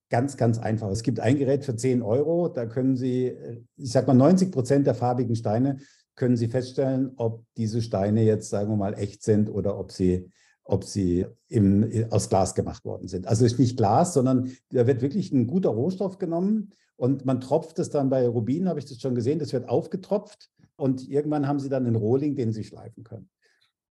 [0.10, 0.90] ganz, ganz einfach.
[0.90, 3.36] Es gibt ein Gerät für 10 Euro, da können Sie,
[3.76, 5.80] ich sage mal, 90 Prozent der farbigen Steine
[6.16, 10.32] können Sie feststellen, ob diese Steine jetzt, sagen wir mal, echt sind oder ob sie
[10.68, 13.28] ob sie im, aus Glas gemacht worden sind.
[13.28, 17.80] Also ist nicht Glas, sondern da wird wirklich ein guter Rohstoff genommen und man tropft
[17.80, 21.60] es dann bei Rubinen, habe ich das schon gesehen, das wird aufgetropft und irgendwann haben
[21.60, 23.30] sie dann einen Rohling, den sie schleifen können.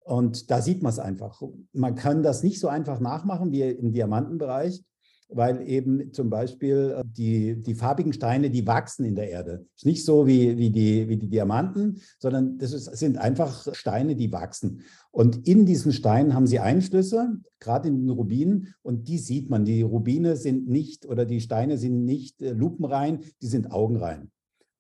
[0.05, 1.41] Und da sieht man es einfach.
[1.73, 4.85] Man kann das nicht so einfach nachmachen wie im Diamantenbereich
[5.35, 9.67] weil eben zum Beispiel äh, die, die farbigen Steine, die wachsen in der Erde.
[9.77, 14.17] Ist nicht so wie, wie, die, wie die Diamanten, sondern das ist, sind einfach Steine,
[14.17, 14.83] die wachsen.
[15.11, 19.65] Und in diesen Steinen haben sie Einschlüsse, gerade in den Rubinen, und die sieht man.
[19.65, 24.31] Die Rubine sind nicht oder die Steine sind nicht äh, lupenrein, die sind augenrein.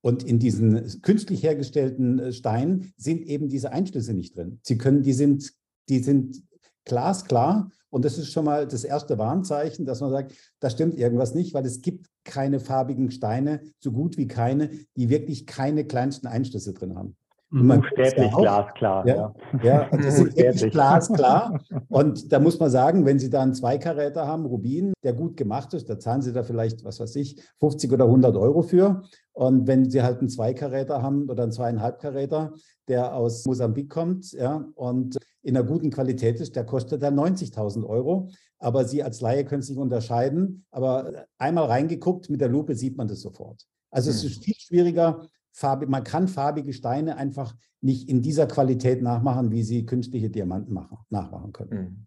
[0.02, 4.58] Und in diesen künstlich hergestellten äh, Steinen sind eben diese Einschlüsse nicht drin.
[4.62, 5.52] Sie können, die sind,
[5.88, 6.42] die sind
[6.84, 11.34] glasklar und das ist schon mal das erste Warnzeichen, dass man sagt, da stimmt irgendwas
[11.34, 16.26] nicht, weil es gibt keine farbigen Steine, so gut wie keine, die wirklich keine kleinsten
[16.26, 17.16] Einschlüsse drin haben.
[17.50, 19.06] Und man Buchstäblich ja glasklar.
[19.06, 19.88] Ja, ja.
[19.90, 21.60] also es ist wirklich glasklar.
[21.90, 25.74] Und da muss man sagen, wenn Sie da einen Zweikaräter haben, Rubin, der gut gemacht
[25.74, 29.02] ist, da zahlen Sie da vielleicht, was weiß ich, 50 oder 100 Euro für.
[29.34, 32.54] Und wenn Sie halt einen Zweikaräter haben oder einen Zweieinhalbkaräter,
[32.88, 37.84] der aus Mosambik kommt ja, und in einer guten Qualität ist, der kostet dann 90.000
[37.84, 38.30] Euro.
[38.58, 40.64] Aber Sie als Laie können es nicht unterscheiden.
[40.70, 43.66] Aber einmal reingeguckt, mit der Lupe sieht man das sofort.
[43.90, 44.30] Also es hm.
[44.30, 49.62] ist viel schwieriger, farbig, man kann farbige Steine einfach nicht in dieser Qualität nachmachen, wie
[49.62, 51.70] sie künstliche Diamanten machen, nachmachen können.
[51.70, 52.06] Mhm.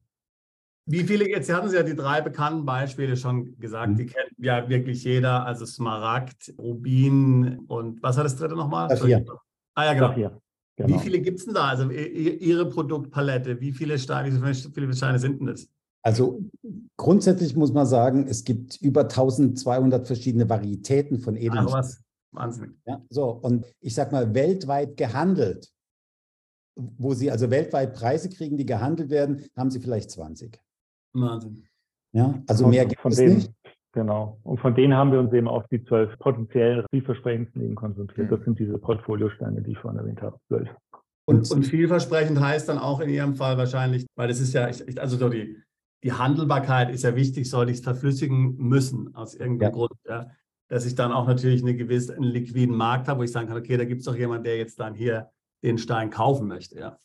[0.88, 3.98] Wie viele, jetzt hatten Sie ja die drei bekannten Beispiele schon gesagt, mhm.
[3.98, 8.96] die kennt ja wirklich jeder, also Smaragd, Rubin und was war das dritte nochmal?
[8.96, 9.26] Saphir.
[9.74, 10.08] Ah ja, genau.
[10.10, 10.42] Saphir.
[10.78, 10.96] Genau.
[10.96, 11.70] Wie viele gibt es denn da?
[11.70, 15.70] Also Ihre Produktpalette, wie viele Steine, wie viele Steine sind denn das?
[16.04, 16.44] Also
[16.98, 21.70] grundsätzlich muss man sagen, es gibt über 1200 verschiedene Varietäten von Edelsteinen.
[21.70, 22.78] Ach was, Wahnsinn.
[22.86, 25.72] Ja, so, und ich sage mal, weltweit gehandelt,
[26.76, 30.60] wo Sie also weltweit Preise kriegen, die gehandelt werden, haben Sie vielleicht 20.
[31.14, 31.64] Wahnsinn.
[32.12, 33.52] Ja, also mehr gibt es nicht.
[33.96, 34.38] Genau.
[34.44, 38.32] Und von denen haben wir uns eben auf die zwölf potenziell vielversprechendsten eben konzentriert.
[38.32, 40.38] Das sind diese Portfoliosteine, die ich vorhin erwähnt habe.
[40.48, 40.70] Zwölf.
[41.28, 45.18] Und, und vielversprechend heißt dann auch in Ihrem Fall wahrscheinlich, weil das ist ja, also
[45.18, 45.58] so die,
[46.04, 49.76] die Handelbarkeit ist ja wichtig, sollte ich es verflüssigen müssen, aus irgendeinem ja.
[49.76, 49.94] Grund.
[50.08, 50.28] Ja
[50.68, 53.58] dass ich dann auch natürlich eine gewisse, einen liquiden Markt habe, wo ich sagen kann,
[53.58, 55.30] okay, da gibt es doch jemanden, der jetzt dann hier
[55.64, 56.80] den Stein kaufen möchte.
[56.80, 56.98] Ja.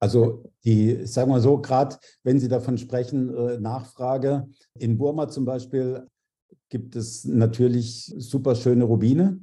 [0.00, 4.48] Also die, sagen wir so, gerade wenn Sie davon sprechen, äh, Nachfrage.
[4.78, 6.06] In Burma zum Beispiel
[6.70, 9.40] gibt es natürlich super schöne Rubine.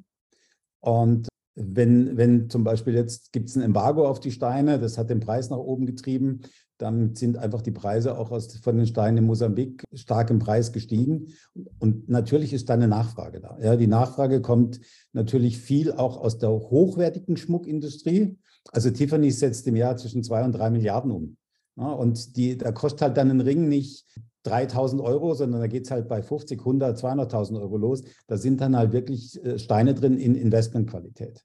[0.80, 5.10] Und wenn, wenn zum Beispiel jetzt gibt es ein Embargo auf die Steine, das hat
[5.10, 6.41] den Preis nach oben getrieben,
[6.78, 10.72] dann sind einfach die Preise auch aus, von den Steinen in Mosambik stark im Preis
[10.72, 11.34] gestiegen.
[11.80, 13.58] Und natürlich ist da eine Nachfrage da.
[13.60, 14.80] Ja, die Nachfrage kommt
[15.13, 18.38] natürlich viel auch aus der hochwertigen Schmuckindustrie.
[18.71, 21.38] Also Tiffany setzt im Jahr zwischen zwei und drei Milliarden um.
[21.75, 24.06] Ja, und die, da kostet halt dann ein Ring nicht
[24.43, 28.03] 3000 Euro, sondern da geht es halt bei 50, 100, 200.000 Euro los.
[28.27, 31.43] Da sind dann halt wirklich äh, Steine drin in Investmentqualität.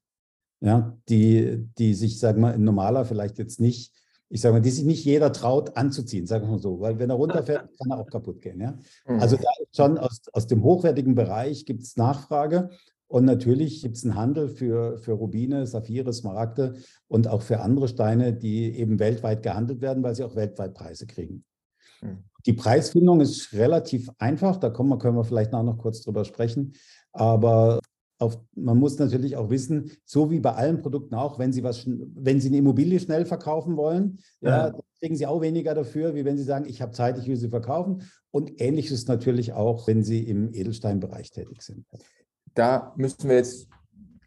[0.61, 3.93] Ja, die, die sich, sagen wir mal, ein normaler vielleicht jetzt nicht
[4.33, 7.11] ich sage mal, die sich nicht jeder traut anzuziehen, sagen wir mal so, weil wenn
[7.11, 8.61] er runterfällt, kann er auch kaputt gehen.
[8.63, 8.79] Ja?
[9.07, 9.21] Mhm.
[9.21, 12.71] Also da schon aus, aus dem hochwertigen Bereich gibt es Nachfrage
[13.13, 16.77] und natürlich gibt es einen Handel für, für Rubine, Saphire, Smaragde
[17.09, 21.07] und auch für andere Steine, die eben weltweit gehandelt werden, weil sie auch weltweit Preise
[21.07, 21.45] kriegen.
[22.01, 22.25] Mhm.
[22.47, 26.73] Die Preisfindung ist relativ einfach, da kommen können wir vielleicht noch kurz drüber sprechen.
[27.13, 27.81] Aber
[28.19, 31.87] auf, man muss natürlich auch wissen, so wie bei allen Produkten auch, wenn Sie was,
[31.87, 34.69] wenn Sie eine Immobilie schnell verkaufen wollen, ja.
[34.69, 37.37] ja kriegen Sie auch weniger dafür, wie wenn Sie sagen, ich habe Zeit, ich will
[37.37, 38.11] sie verkaufen.
[38.31, 41.85] Und ähnlich ist es natürlich auch, wenn Sie im Edelsteinbereich tätig sind.
[42.55, 43.69] Da müssen wir jetzt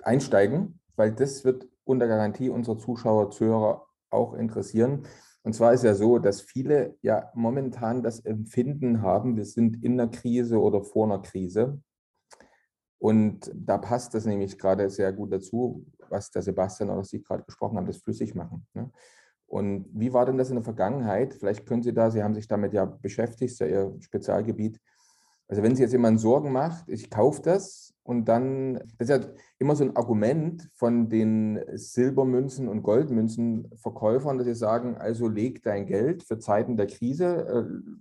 [0.04, 5.04] einsteigen, weil das wird unter Garantie unserer Zuschauer, Zuhörer auch interessieren.
[5.44, 10.00] Und zwar ist ja so, dass viele ja momentan das Empfinden haben, wir sind in
[10.00, 11.80] einer Krise oder vor einer Krise.
[12.98, 17.44] Und da passt das nämlich gerade sehr gut dazu, was der Sebastian oder Sie gerade
[17.44, 18.66] gesprochen haben, das flüssig machen.
[18.74, 18.90] Ne?
[19.46, 21.36] Und wie war denn das in der Vergangenheit?
[21.36, 24.82] Vielleicht können Sie da, Sie haben sich damit ja beschäftigt, ist ja Ihr Spezialgebiet.
[25.48, 29.20] Also wenn sich jetzt jemand Sorgen macht, ich kaufe das und dann, das ist ja
[29.58, 35.88] immer so ein Argument von den Silbermünzen und Goldmünzenverkäufern, dass sie sagen, also leg dein
[35.88, 37.26] Geld für Zeiten der Krise,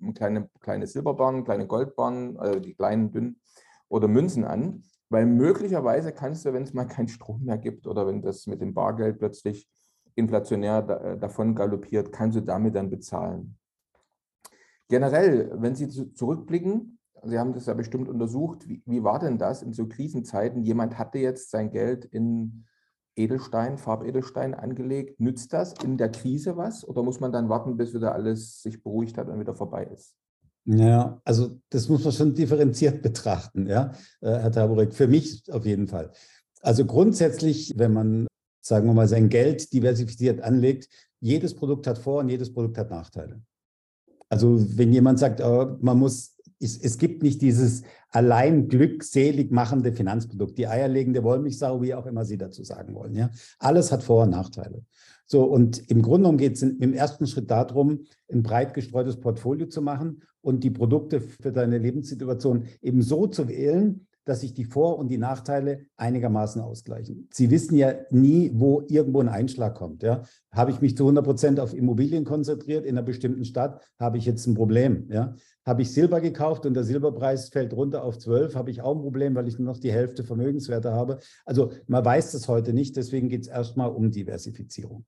[0.05, 3.41] äh, kleine, kleine Silberbarren, kleine Goldbarren, also die kleinen, dünnen
[3.89, 8.07] oder Münzen an, weil möglicherweise kannst du, wenn es mal keinen Strom mehr gibt oder
[8.07, 9.71] wenn das mit dem Bargeld plötzlich
[10.17, 13.57] inflationär da, äh, davon galoppiert, kannst du damit dann bezahlen.
[14.89, 16.94] Generell, wenn Sie zurückblicken,
[17.27, 20.63] Sie haben das ja bestimmt untersucht, wie, wie war denn das in so Krisenzeiten?
[20.63, 22.65] Jemand hatte jetzt sein Geld in
[23.17, 25.21] Edelstein, Farbedelstein angelegt.
[25.21, 28.83] Nützt das in der Krise was oder muss man dann warten, bis wieder alles sich
[28.83, 30.17] beruhigt hat und wieder vorbei ist?
[30.67, 35.67] Ja, also das muss man schon differenziert betrachten, ja, äh, Herr Taborek, für mich auf
[35.67, 36.11] jeden Fall.
[36.63, 38.27] Also grundsätzlich, wenn man,
[38.63, 40.89] sagen wir mal, sein Geld diversifiziert anlegt,
[41.21, 43.43] jedes Produkt hat Vor- und jedes Produkt hat Nachteile.
[44.31, 46.34] Also wenn jemand sagt, oh, man muss,
[46.65, 52.25] es, es, gibt nicht dieses allein glückselig machende Finanzprodukt, die eierlegende Wollmilchsau, wie auch immer
[52.25, 53.15] Sie dazu sagen wollen.
[53.15, 53.31] Ja?
[53.59, 54.83] Alles hat Vor- und Nachteile.
[55.27, 58.01] So, und im Grunde geht es im ersten Schritt darum,
[58.31, 63.49] ein breit gestreutes Portfolio zu machen und die Produkte für deine Lebenssituation eben so zu
[63.49, 67.29] wählen, dass sich die Vor- und die Nachteile einigermaßen ausgleichen.
[67.33, 70.03] Sie wissen ja nie, wo irgendwo ein Einschlag kommt.
[70.03, 70.23] Ja?
[70.51, 74.25] Habe ich mich zu 100 Prozent auf Immobilien konzentriert in einer bestimmten Stadt, habe ich
[74.25, 75.09] jetzt ein Problem.
[75.11, 75.35] Ja?
[75.65, 79.03] Habe ich Silber gekauft und der Silberpreis fällt runter auf 12, habe ich auch ein
[79.03, 81.19] Problem, weil ich nur noch die Hälfte Vermögenswerte habe.
[81.45, 85.05] Also man weiß das heute nicht, deswegen geht es erstmal um Diversifizierung.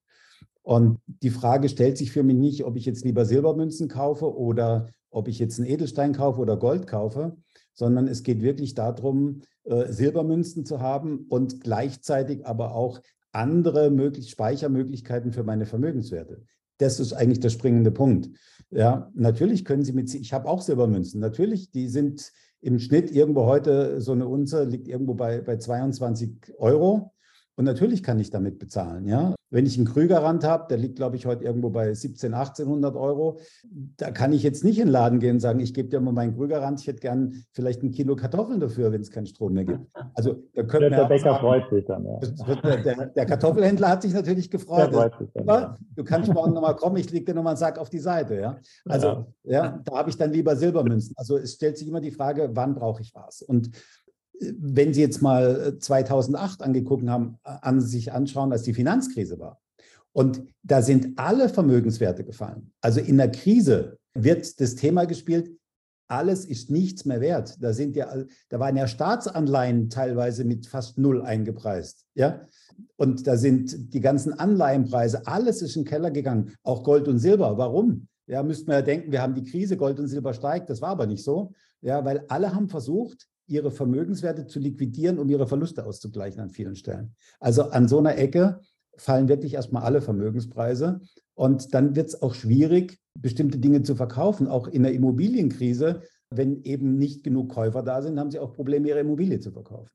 [0.63, 4.89] Und die Frage stellt sich für mich nicht, ob ich jetzt lieber Silbermünzen kaufe oder
[5.11, 7.37] ob ich jetzt einen Edelstein kaufe oder Gold kaufe,
[7.77, 14.31] sondern es geht wirklich darum, äh, Silbermünzen zu haben und gleichzeitig aber auch andere möglich
[14.31, 16.43] Speichermöglichkeiten für meine Vermögenswerte.
[16.79, 18.31] Das ist eigentlich der springende Punkt.
[18.71, 21.21] Ja, natürlich können Sie mit, ich habe auch Silbermünzen.
[21.21, 26.55] Natürlich, die sind im Schnitt irgendwo heute, so eine Unze liegt irgendwo bei, bei 22
[26.59, 27.13] Euro.
[27.59, 29.07] Und natürlich kann ich damit bezahlen.
[29.07, 29.35] Ja?
[29.49, 33.39] Wenn ich einen Krügerrand habe, der liegt, glaube ich, heute irgendwo bei 17, 1800 Euro,
[33.97, 36.13] da kann ich jetzt nicht in den Laden gehen und sagen, ich gebe dir mal
[36.13, 39.65] meinen Krügerrand, ich hätte gern vielleicht ein Kilo Kartoffeln dafür, wenn es keinen Strom mehr
[39.65, 39.81] gibt.
[40.15, 42.07] Also da könnte der, der Bäcker sagen, freut sich dann.
[42.07, 42.19] Ja.
[42.63, 44.95] Der, der, der, Kartoffelhändler hat sich natürlich gefreut.
[44.95, 45.77] Dann, ja.
[45.95, 48.41] Du kannst morgen nochmal kommen, ich lege dir nochmal einen Sack auf die Seite.
[48.41, 48.59] Ja?
[48.87, 49.65] Also ja.
[49.65, 51.15] ja da habe ich dann lieber Silbermünzen.
[51.19, 53.43] Also es stellt sich immer die Frage, wann brauche ich was?
[53.43, 53.71] Und
[54.41, 59.39] wenn Sie jetzt mal 2008 äh, angeguckt haben, äh, an sich anschauen, als die Finanzkrise
[59.39, 59.61] war.
[60.13, 62.73] Und da sind alle Vermögenswerte gefallen.
[62.81, 65.51] Also in der Krise wird das Thema gespielt,
[66.09, 67.57] alles ist nichts mehr wert.
[67.61, 72.05] Da sind ja, da waren ja Staatsanleihen teilweise mit fast null eingepreist.
[72.15, 72.47] Ja?
[72.97, 77.19] Und da sind die ganzen Anleihenpreise, alles ist in den Keller gegangen, auch Gold und
[77.19, 77.59] Silber.
[77.59, 78.09] Warum?
[78.27, 80.71] Ja, müssten wir ja denken, wir haben die Krise, Gold und Silber steigt.
[80.71, 81.53] Das war aber nicht so.
[81.81, 86.77] Ja, weil alle haben versucht, ihre Vermögenswerte zu liquidieren, um ihre Verluste auszugleichen an vielen
[86.77, 87.15] Stellen.
[87.41, 88.61] Also an so einer Ecke
[88.97, 91.01] fallen wirklich erstmal alle Vermögenspreise.
[91.35, 94.49] Und dann wird es auch schwierig, bestimmte Dinge zu verkaufen.
[94.49, 98.89] Auch in der Immobilienkrise, wenn eben nicht genug Käufer da sind, haben sie auch Probleme,
[98.89, 99.91] ihre Immobilie zu verkaufen.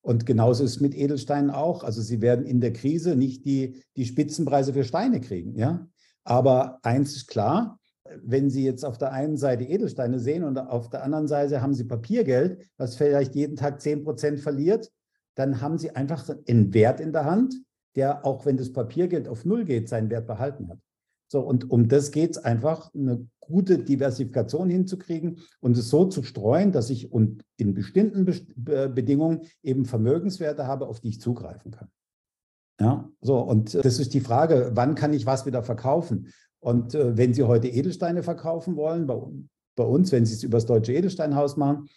[0.00, 1.84] Und genauso ist es mit Edelsteinen auch.
[1.84, 5.56] Also sie werden in der Krise nicht die, die Spitzenpreise für Steine kriegen.
[5.56, 5.86] Ja?
[6.24, 7.78] Aber eins ist klar,
[8.22, 11.74] wenn Sie jetzt auf der einen Seite Edelsteine sehen und auf der anderen Seite haben
[11.74, 14.90] Sie Papiergeld, was vielleicht jeden Tag 10 Prozent verliert,
[15.34, 17.54] dann haben Sie einfach einen Wert in der Hand,
[17.96, 20.78] der, auch wenn das Papiergeld auf Null geht, seinen Wert behalten hat.
[21.28, 26.22] So, und um das geht es einfach, eine gute Diversifikation hinzukriegen und es so zu
[26.22, 31.70] streuen, dass ich und in bestimmten Be Bedingungen eben Vermögenswerte habe, auf die ich zugreifen
[31.70, 31.88] kann.
[32.78, 36.28] Ja, so, und das ist die Frage, wann kann ich was wieder verkaufen?
[36.62, 39.20] Und äh, wenn Sie heute Edelsteine verkaufen wollen, bei,
[39.74, 41.88] bei uns, wenn Sie es über das Deutsche Edelsteinhaus machen,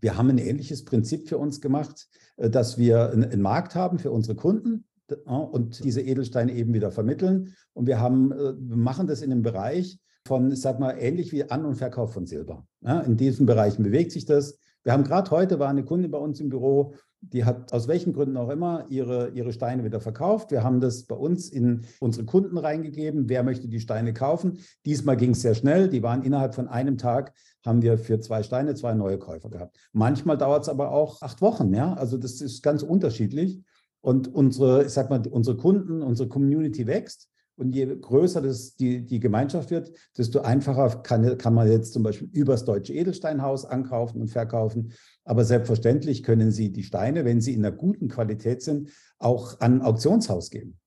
[0.00, 4.10] wir haben ein ähnliches Prinzip für uns gemacht, äh, dass wir einen Markt haben für
[4.10, 7.54] unsere Kunden äh, und diese Edelsteine eben wieder vermitteln.
[7.72, 11.30] Und wir, haben, äh, wir machen das in einem Bereich von, ich sag mal, ähnlich
[11.30, 12.66] wie An- und Verkauf von Silber.
[12.80, 14.58] Ja, in diesen Bereichen bewegt sich das.
[14.82, 18.12] Wir haben gerade heute, war eine Kunde bei uns im Büro, die hat aus welchen
[18.12, 20.50] Gründen auch immer ihre, ihre Steine wieder verkauft.
[20.50, 23.28] Wir haben das bei uns in unsere Kunden reingegeben.
[23.28, 24.58] Wer möchte die Steine kaufen?
[24.86, 25.88] Diesmal ging es sehr schnell.
[25.88, 27.32] Die waren innerhalb von einem Tag,
[27.66, 29.76] haben wir für zwei Steine zwei neue Käufer gehabt.
[29.92, 31.74] Manchmal dauert es aber auch acht Wochen.
[31.74, 31.94] Ja?
[31.94, 33.60] Also das ist ganz unterschiedlich.
[34.00, 37.28] Und unsere, ich sag mal, unsere Kunden, unsere Community wächst.
[37.58, 42.04] Und je größer das, die, die Gemeinschaft wird, desto einfacher kann, kann man jetzt zum
[42.04, 44.92] Beispiel übers Deutsche Edelsteinhaus ankaufen und verkaufen.
[45.24, 49.80] Aber selbstverständlich können Sie die Steine, wenn sie in einer guten Qualität sind, auch an
[49.80, 50.78] ein Auktionshaus geben.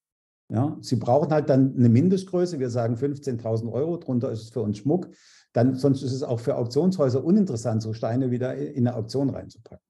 [0.47, 2.59] Ja, Sie brauchen halt dann eine Mindestgröße.
[2.59, 3.97] Wir sagen 15.000 Euro.
[3.97, 5.09] Darunter ist es für uns Schmuck.
[5.51, 9.85] Dann, sonst ist es auch für Auktionshäuser uninteressant, so Steine wieder in eine Auktion reinzupacken.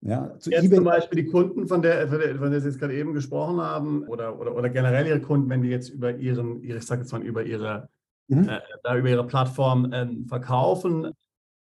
[0.00, 2.68] Ja, zu jetzt eBay zum Beispiel die Kunden, von der, von der, von der Sie
[2.68, 6.14] jetzt gerade eben gesprochen haben, oder, oder, oder generell Ihre Kunden, wenn die jetzt über
[6.14, 7.88] ihren, ihre, ich sage jetzt mal, über ihre,
[8.28, 8.48] mhm.
[8.48, 11.12] äh, da über ihre Plattform äh, verkaufen,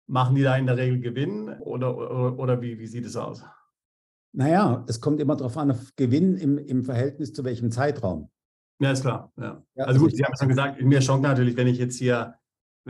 [0.07, 3.45] machen die da in der Regel Gewinn oder, oder, oder wie, wie sieht es aus?
[4.33, 8.31] Naja, es kommt immer darauf an, auf Gewinn im, im Verhältnis zu welchem Zeitraum.
[8.81, 9.33] Ja, ist klar.
[9.37, 9.63] Ja.
[9.75, 12.35] ja also gut, Sie haben es schon gesagt, mir schon natürlich, wenn ich jetzt hier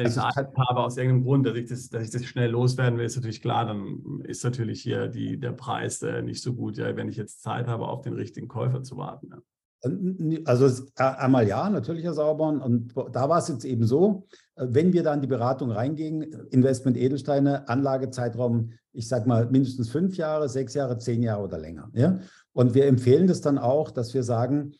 [0.01, 2.51] wenn also ich Zeit habe aus irgendeinem Grund, dass ich, das, dass ich das schnell
[2.51, 6.55] loswerden will, ist natürlich klar, dann ist natürlich hier die, der Preis äh, nicht so
[6.55, 9.31] gut, ja, wenn ich jetzt Zeit habe, auf den richtigen Käufer zu warten.
[9.31, 9.39] Ja.
[10.45, 12.61] Also einmal ja, natürlich, Herr Sauborn.
[12.61, 14.27] Und da war es jetzt eben so,
[14.57, 19.91] äh, wenn wir da in die Beratung reingehen, Investment Edelsteine, Anlagezeitraum, ich sage mal mindestens
[19.91, 21.91] fünf Jahre, sechs Jahre, zehn Jahre oder länger.
[21.93, 22.21] Ja?
[22.53, 24.73] Und wir empfehlen das dann auch, dass wir sagen,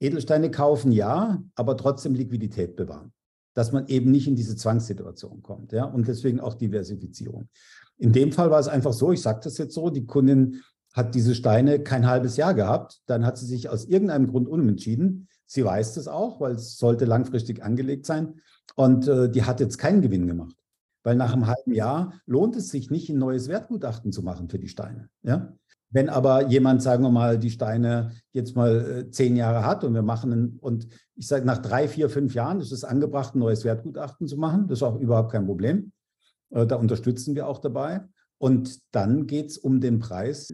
[0.00, 3.12] Edelsteine kaufen ja, aber trotzdem Liquidität bewahren.
[3.56, 5.72] Dass man eben nicht in diese Zwangssituation kommt.
[5.72, 5.84] Ja?
[5.86, 7.48] Und deswegen auch Diversifizierung.
[7.96, 11.14] In dem Fall war es einfach so, ich sage das jetzt so, die Kundin hat
[11.14, 13.00] diese Steine kein halbes Jahr gehabt.
[13.06, 15.28] Dann hat sie sich aus irgendeinem Grund umentschieden.
[15.46, 18.40] Sie weiß das auch, weil es sollte langfristig angelegt sein.
[18.74, 20.54] Und äh, die hat jetzt keinen Gewinn gemacht.
[21.02, 24.58] Weil nach einem halben Jahr lohnt es sich nicht, ein neues Wertgutachten zu machen für
[24.58, 25.08] die Steine.
[25.22, 25.54] Ja?
[25.90, 29.94] Wenn aber jemand, sagen wir mal, die Steine jetzt mal äh, zehn Jahre hat und
[29.94, 33.38] wir machen, einen, und ich sage, nach drei, vier, fünf Jahren ist es angebracht, ein
[33.38, 34.66] neues Wertgutachten zu machen.
[34.68, 35.92] Das ist auch überhaupt kein Problem.
[36.50, 38.02] Äh, da unterstützen wir auch dabei.
[38.38, 40.52] Und dann geht es um den Preis,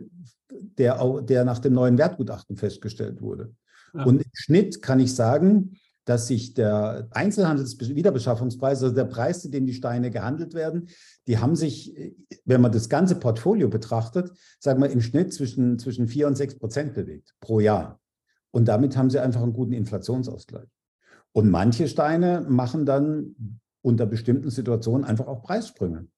[0.50, 3.52] der, der nach dem neuen Wertgutachten festgestellt wurde.
[3.94, 4.04] Ja.
[4.04, 9.66] Und im Schnitt kann ich sagen, dass sich der Einzelhandelswiederbeschaffungspreis, also der Preis, zu dem
[9.66, 10.88] die Steine gehandelt werden,
[11.26, 11.94] die haben sich,
[12.44, 16.58] wenn man das ganze Portfolio betrachtet, sagen wir im Schnitt zwischen, zwischen 4 und 6
[16.58, 18.00] Prozent bewegt pro Jahr.
[18.50, 20.68] Und damit haben sie einfach einen guten Inflationsausgleich.
[21.32, 26.08] Und manche Steine machen dann unter bestimmten Situationen einfach auch Preissprünge.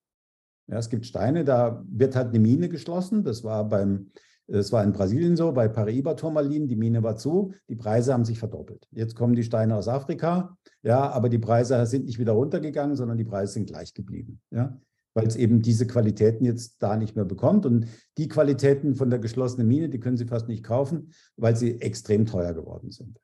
[0.66, 3.22] Ja, es gibt Steine, da wird halt eine Mine geschlossen.
[3.22, 4.10] Das war beim,
[4.46, 8.38] das war in Brasilien so, bei Paraiba-Turmalin, die Mine war zu, die Preise haben sich
[8.38, 8.86] verdoppelt.
[8.90, 13.16] Jetzt kommen die Steine aus Afrika, ja, aber die Preise sind nicht wieder runtergegangen, sondern
[13.16, 14.78] die Preise sind gleich geblieben, ja,
[15.14, 17.64] weil es eben diese Qualitäten jetzt da nicht mehr bekommt.
[17.64, 17.86] Und
[18.18, 22.26] die Qualitäten von der geschlossenen Mine, die können Sie fast nicht kaufen, weil sie extrem
[22.26, 23.18] teuer geworden sind.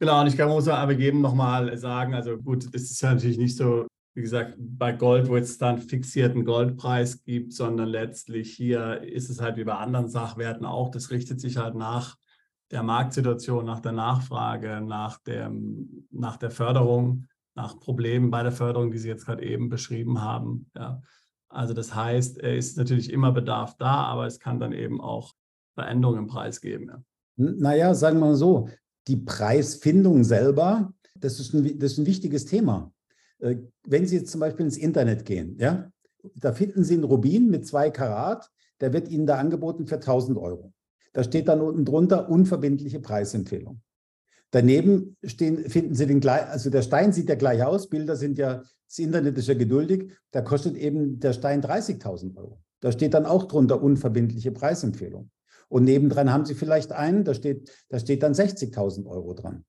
[0.00, 3.38] Genau, und ich kann muss aber eben nochmal sagen, also gut, das ist ja natürlich
[3.38, 9.02] nicht so wie gesagt, bei Gold, wo es dann fixierten Goldpreis gibt, sondern letztlich hier
[9.02, 12.16] ist es halt wie bei anderen Sachwerten auch, das richtet sich halt nach
[12.70, 18.90] der Marktsituation, nach der Nachfrage, nach, dem, nach der Förderung, nach Problemen bei der Förderung,
[18.90, 20.70] die Sie jetzt gerade eben beschrieben haben.
[20.76, 21.02] Ja.
[21.48, 25.34] Also das heißt, es ist natürlich immer Bedarf da, aber es kann dann eben auch
[25.74, 26.88] Veränderungen im Preis geben.
[26.88, 27.02] Ja.
[27.36, 28.68] Naja, sagen wir mal so,
[29.08, 32.92] die Preisfindung selber, das ist ein, das ist ein wichtiges Thema.
[33.40, 33.56] Äh,
[33.86, 35.90] wenn Sie jetzt zum Beispiel ins Internet gehen, ja,
[36.36, 40.38] da finden Sie einen Rubin mit zwei Karat, der wird Ihnen da angeboten für 1000
[40.38, 40.72] Euro.
[41.12, 43.80] Da steht dann unten drunter unverbindliche Preisempfehlung.
[44.50, 48.38] Daneben stehen, finden Sie den gleich, also der Stein sieht ja gleich aus, Bilder sind
[48.38, 52.60] ja, das Internet ist ja geduldig, da kostet eben der Stein 30.000 Euro.
[52.80, 55.30] Da steht dann auch drunter unverbindliche Preisempfehlung.
[55.68, 59.64] Und nebendran haben Sie vielleicht einen, da steht, da steht dann 60.000 Euro dran.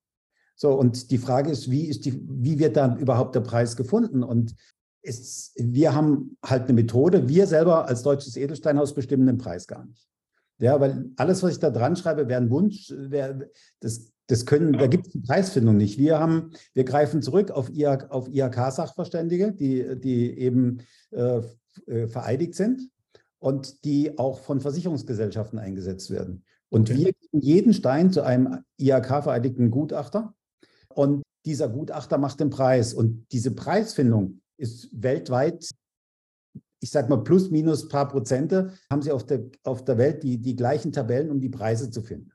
[0.55, 4.23] So, und die Frage ist, wie, ist die, wie wird da überhaupt der Preis gefunden?
[4.23, 4.55] Und
[5.01, 9.85] es, wir haben halt eine Methode, wir selber als deutsches Edelsteinhaus bestimmen den Preis gar
[9.85, 10.07] nicht.
[10.57, 13.49] Ja, weil alles, was ich da dran schreibe, wäre ein Wunsch, wär,
[13.81, 15.97] das, das können, da gibt es die Preisfindung nicht.
[15.97, 20.79] Wir haben, wir greifen zurück auf, IHK, auf IHK-Sachverständige, die, die eben
[21.11, 21.41] äh,
[21.87, 22.89] äh, vereidigt sind
[23.39, 26.45] und die auch von Versicherungsgesellschaften eingesetzt werden.
[26.69, 26.99] Und okay.
[26.99, 30.33] wir geben jeden Stein zu einem IHK-vereidigten Gutachter
[30.95, 32.93] und dieser Gutachter macht den Preis.
[32.93, 35.69] Und diese Preisfindung ist weltweit,
[36.79, 40.37] ich sage mal plus minus paar Prozente, haben sie auf der, auf der Welt die,
[40.37, 42.31] die gleichen Tabellen, um die Preise zu finden.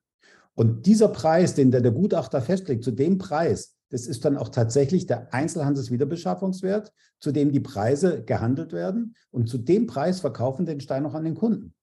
[0.55, 4.51] Und dieser Preis, den der, der Gutachter festlegt, zu dem Preis, das ist dann auch
[4.51, 9.17] tatsächlich der Einzelhandelswiederbeschaffungswert, zu dem die Preise gehandelt werden.
[9.31, 11.75] Und zu dem Preis verkaufen den Stein noch an den Kunden.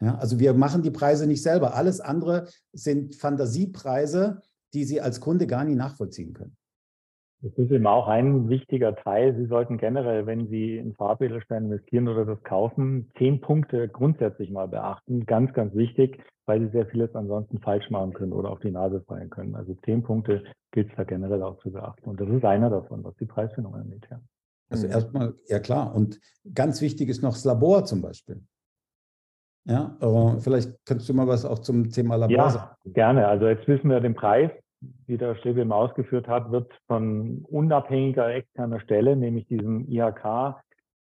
[0.00, 1.74] Ja, also wir machen die Preise nicht selber.
[1.74, 4.42] Alles andere sind Fantasiepreise,
[4.74, 6.56] die Sie als Kunde gar nicht nachvollziehen können.
[7.42, 9.36] Das ist eben auch ein wichtiger Teil.
[9.36, 14.68] Sie sollten generell, wenn Sie in Farbedelstein investieren oder das kaufen, zehn Punkte grundsätzlich mal
[14.68, 15.26] beachten.
[15.26, 19.02] Ganz, ganz wichtig, weil Sie sehr vieles ansonsten falsch machen können oder auf die Nase
[19.02, 19.54] fallen können.
[19.54, 22.08] Also zehn Punkte gilt es da generell auch zu beachten.
[22.08, 24.06] Und das ist einer davon, was die Preisfindung angeht.
[24.10, 24.20] Ja.
[24.68, 25.94] Also erstmal, ja klar.
[25.94, 26.18] Und
[26.54, 28.42] ganz wichtig ist noch das Labor zum Beispiel.
[29.68, 32.76] Ja, aber vielleicht könntest du mal was auch zum Thema Labor ja, sagen.
[32.92, 33.26] Gerne.
[33.26, 34.50] Also jetzt wissen wir den Preis,
[35.06, 40.54] wie der eben ausgeführt hat, wird von unabhängiger externer Stelle, nämlich diesem IHK,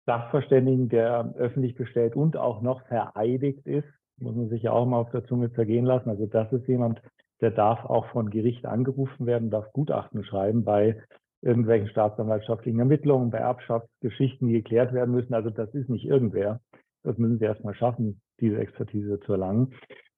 [0.07, 3.89] Sachverständigen, der öffentlich gestellt und auch noch vereidigt ist,
[4.19, 6.11] muss man sich ja auch mal auf der Zunge zergehen lassen.
[6.11, 7.01] Also das ist jemand,
[7.41, 11.03] der darf auch von Gericht angerufen werden, darf Gutachten schreiben bei
[11.43, 15.33] irgendwelchen staatsanwaltschaftlichen Ermittlungen, bei Erbschaftsgeschichten, die geklärt werden müssen.
[15.33, 16.61] Also das ist nicht irgendwer.
[17.03, 19.75] Das müssen sie erstmal schaffen, diese Expertise zu erlangen.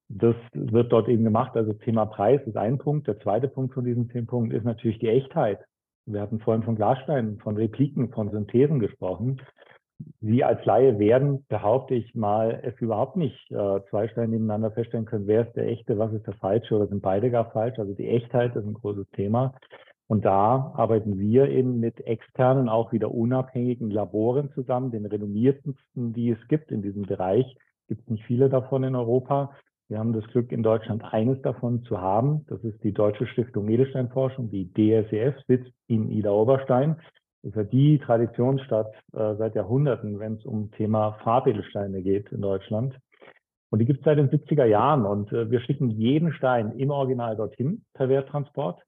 [0.08, 1.56] Das wird dort eben gemacht.
[1.56, 3.06] Also Thema Preis ist ein Punkt.
[3.06, 5.60] Der zweite Punkt von diesen zehn Punkten ist natürlich die Echtheit
[6.04, 9.40] Wir hatten vorhin von Glassteinen, von Repliken, von Synthesen gesprochen.
[10.20, 15.06] Sie als Laie werden, behaupte ich mal, es überhaupt nicht äh, zwei Steine nebeneinander feststellen
[15.06, 17.78] können, wer ist der echte, was ist der falsche oder sind beide gar falsch.
[17.78, 19.54] Also die Echtheit ist ein großes Thema.
[20.12, 26.28] Und da arbeiten wir eben mit externen, auch wieder unabhängigen Laboren zusammen, den renommiertesten, die
[26.28, 27.46] es gibt in diesem Bereich.
[27.88, 29.52] Gibt nicht viele davon in Europa.
[29.88, 32.44] Wir haben das Glück, in Deutschland eines davon zu haben.
[32.48, 36.96] Das ist die Deutsche Stiftung Edelsteinforschung, die DSEF, sitzt in Ida Oberstein.
[37.42, 42.42] Das ist ja die Traditionsstadt äh, seit Jahrhunderten, wenn es um Thema Farbedelsteine geht in
[42.42, 42.98] Deutschland.
[43.70, 45.06] Und die gibt es seit den 70er Jahren.
[45.06, 48.82] Und äh, wir schicken jeden Stein im Original dorthin per Werttransport.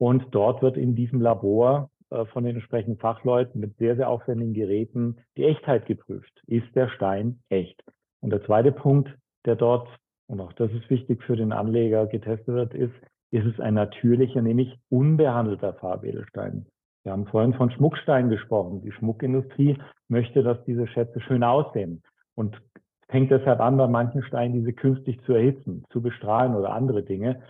[0.00, 4.54] Und dort wird in diesem Labor äh, von den entsprechenden Fachleuten mit sehr, sehr aufwendigen
[4.54, 6.32] Geräten die Echtheit geprüft.
[6.46, 7.84] Ist der Stein echt?
[8.20, 9.88] Und der zweite Punkt, der dort,
[10.26, 12.94] und auch das ist wichtig für den Anleger, getestet wird, ist,
[13.30, 16.66] ist es ein natürlicher, nämlich unbehandelter Farbedelstein.
[17.02, 18.80] Wir haben vorhin von Schmucksteinen gesprochen.
[18.80, 19.76] Die Schmuckindustrie
[20.08, 22.02] möchte, dass diese Schätze schön aussehen
[22.34, 22.58] und
[23.10, 27.42] fängt deshalb an, bei manchen Steinen diese künstlich zu erhitzen, zu bestrahlen oder andere Dinge.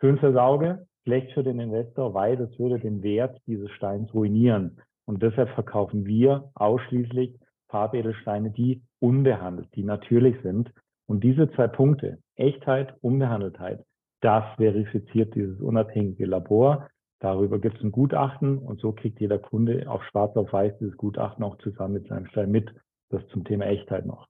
[0.00, 4.78] Schön fürs Auge, schlecht für den Investor, weil das würde den Wert dieses Steins ruinieren.
[5.06, 7.38] Und deshalb verkaufen wir ausschließlich
[7.68, 10.72] Farbedelsteine, die unbehandelt, die natürlich sind.
[11.06, 13.84] Und diese zwei Punkte, Echtheit, Unbehandeltheit,
[14.20, 16.88] das verifiziert dieses unabhängige Labor.
[17.20, 20.96] Darüber gibt es ein Gutachten und so kriegt jeder Kunde auf schwarz auf weiß dieses
[20.96, 22.72] Gutachten auch zusammen mit seinem Stein mit.
[23.08, 24.28] Das zum Thema Echtheit noch.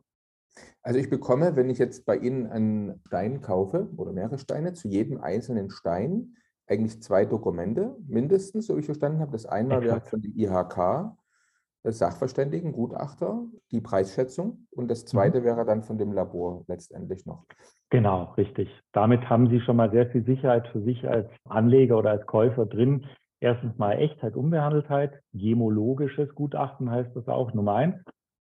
[0.82, 4.88] Also ich bekomme, wenn ich jetzt bei Ihnen einen Stein kaufe oder mehrere Steine, zu
[4.88, 6.36] jedem einzelnen Stein
[6.70, 9.32] eigentlich zwei Dokumente mindestens, so wie ich verstanden habe.
[9.32, 11.12] Das eine wäre von dem IHK,
[11.82, 13.42] das Sachverständigen, Gutachter,
[13.72, 15.44] die Preisschätzung und das zweite mhm.
[15.44, 17.46] wäre dann von dem Labor letztendlich noch.
[17.88, 18.68] Genau, richtig.
[18.92, 22.66] Damit haben Sie schon mal sehr viel Sicherheit für sich als Anleger oder als Käufer
[22.66, 23.06] drin.
[23.40, 27.96] Erstens mal Echtheit, Unbehandeltheit, gemologisches Gutachten heißt das auch, Nummer eins.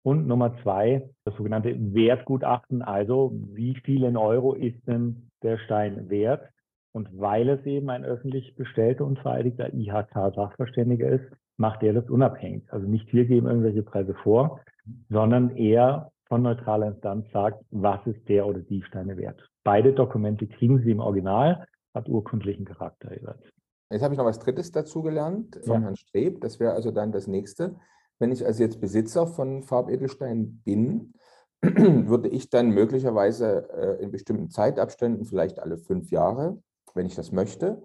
[0.02, 6.10] Und Nummer zwei, das sogenannte Wertgutachten, also wie viel in Euro ist denn der Stein
[6.10, 6.50] wert?
[6.92, 11.26] Und weil es eben ein öffentlich bestellter und vereidigter IHK-Sachverständiger ist,
[11.58, 12.64] macht er das unabhängig.
[12.72, 14.62] Also nicht wir geben irgendwelche Preise vor,
[15.10, 19.50] sondern er von neutraler Instanz sagt, was ist der oder die Steine wert.
[19.64, 23.44] Beide Dokumente kriegen Sie im Original, hat urkundlichen Charakter jeweils.
[23.92, 25.82] Jetzt habe ich noch was Drittes dazu gelernt von ja.
[25.82, 26.42] Herrn Streb.
[26.42, 27.76] Das wäre also dann das nächste.
[28.20, 31.14] Wenn ich also jetzt Besitzer von Farbedelstein bin,
[31.62, 36.62] würde ich dann möglicherweise äh, in bestimmten Zeitabständen, vielleicht alle fünf Jahre,
[37.00, 37.82] wenn ich das möchte,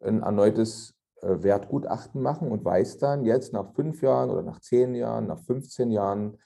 [0.00, 4.94] ein erneutes äh, Wertgutachten machen und weiß dann jetzt nach fünf Jahren oder nach zehn
[4.94, 6.38] Jahren, nach 15 Jahren,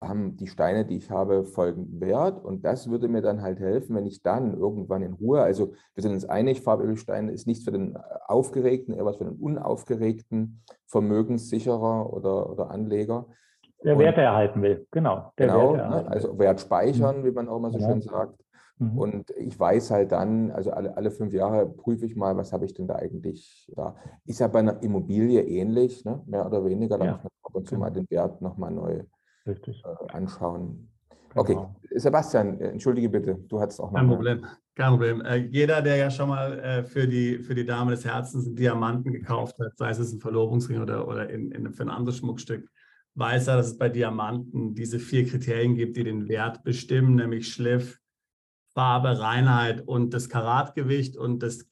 [0.00, 2.44] haben die Steine, die ich habe, folgenden Wert.
[2.44, 6.02] Und das würde mir dann halt helfen, wenn ich dann irgendwann in Ruhe, also wir
[6.02, 7.96] sind uns einig, Farbölstein ist nichts für den
[8.26, 13.26] Aufgeregten, eher was für den unaufgeregten Vermögenssicherer oder, oder Anleger.
[13.82, 15.32] Der Wert erhalten will, genau.
[15.34, 17.24] genau, ne, also Wert speichern, mhm.
[17.24, 17.90] wie man auch mal so genau.
[17.90, 18.45] schön sagt.
[18.78, 18.98] Mhm.
[18.98, 22.66] Und ich weiß halt dann, also alle, alle fünf Jahre prüfe ich mal, was habe
[22.66, 23.96] ich denn da eigentlich da.
[24.26, 26.22] Ist ja bei einer Immobilie ähnlich, ne?
[26.26, 26.98] mehr oder weniger.
[26.98, 27.12] Da ja.
[27.12, 28.00] muss man ab und zu mal genau.
[28.00, 29.02] den Wert nochmal neu
[29.46, 29.82] Richtig.
[29.84, 30.88] Äh, anschauen.
[31.34, 31.74] Okay, genau.
[31.94, 33.98] Sebastian, äh, entschuldige bitte, du hattest auch noch.
[33.98, 35.20] Kein Problem, kein Problem.
[35.22, 38.56] Äh, jeder, der ja schon mal äh, für, die, für die Dame des Herzens einen
[38.56, 42.68] Diamanten gekauft hat, sei es ein Verlobungsring oder, oder in, in, für ein anderes Schmuckstück,
[43.14, 47.48] weiß ja, dass es bei Diamanten diese vier Kriterien gibt, die den Wert bestimmen, nämlich
[47.48, 48.00] Schliff,
[48.76, 51.16] Farbe, Reinheit und das Karatgewicht.
[51.16, 51.66] Und das,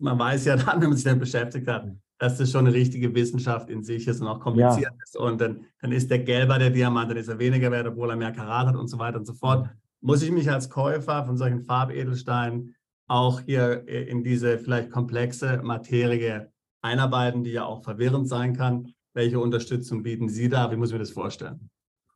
[0.00, 1.86] man weiß ja dann, wenn man sich damit beschäftigt hat,
[2.18, 5.02] dass das schon eine richtige Wissenschaft in sich ist und auch kompliziert ja.
[5.04, 5.16] ist.
[5.16, 8.16] Und dann, dann ist der gelber der Diamant, dann ist er weniger wert, obwohl er
[8.16, 9.68] mehr Karat hat und so weiter und so fort.
[10.00, 12.74] Muss ich mich als Käufer von solchen Farbedelsteinen
[13.08, 18.94] auch hier in diese vielleicht komplexe Materie einarbeiten, die ja auch verwirrend sein kann?
[19.12, 20.70] Welche Unterstützung bieten Sie da?
[20.70, 21.68] Wie muss ich mir das vorstellen?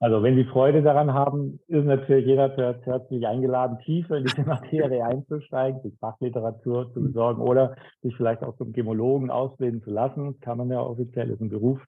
[0.02, 5.04] Also wenn Sie Freude daran haben, ist natürlich jeder herzlich eingeladen, tiefer in diese Materie
[5.04, 10.40] einzusteigen, sich Fachliteratur zu besorgen oder sich vielleicht auch zum Gemologen ausbilden zu lassen.
[10.40, 11.78] Kann man ja offiziell, ist ein Beruf,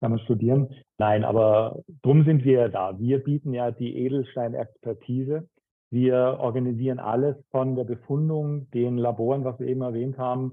[0.00, 0.70] kann man studieren.
[0.96, 2.98] Nein, aber drum sind wir da.
[2.98, 5.46] Wir bieten ja die Edelstein-Expertise.
[5.90, 10.52] Wir organisieren alles von der Befundung, den Laboren, was wir eben erwähnt haben,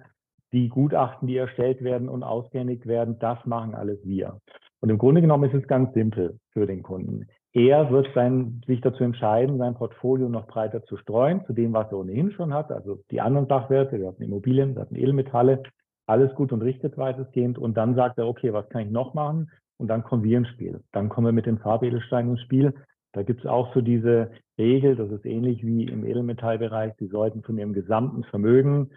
[0.51, 4.41] die Gutachten, die erstellt werden und ausgehändigt werden, das machen alles wir.
[4.83, 7.27] Und im Grunde genommen ist es ganz simpel für den Kunden.
[7.53, 11.89] Er wird sein, sich dazu entscheiden, sein Portfolio noch breiter zu streuen, zu dem, was
[11.89, 15.63] er ohnehin schon hat, also die anderen Sachwerte, wir hatten Immobilien, wir hatten Edelmetalle,
[16.05, 17.57] alles gut und richtet weitestgehend.
[17.57, 19.49] Und dann sagt er, okay, was kann ich noch machen?
[19.77, 20.81] Und dann kommen wir ins Spiel.
[20.91, 22.73] Dann kommen wir mit den Farbedelsteinen ins Spiel.
[23.13, 27.41] Da gibt es auch so diese Regel, das ist ähnlich wie im Edelmetallbereich, sie sollten
[27.41, 28.89] von ihrem gesamten Vermögen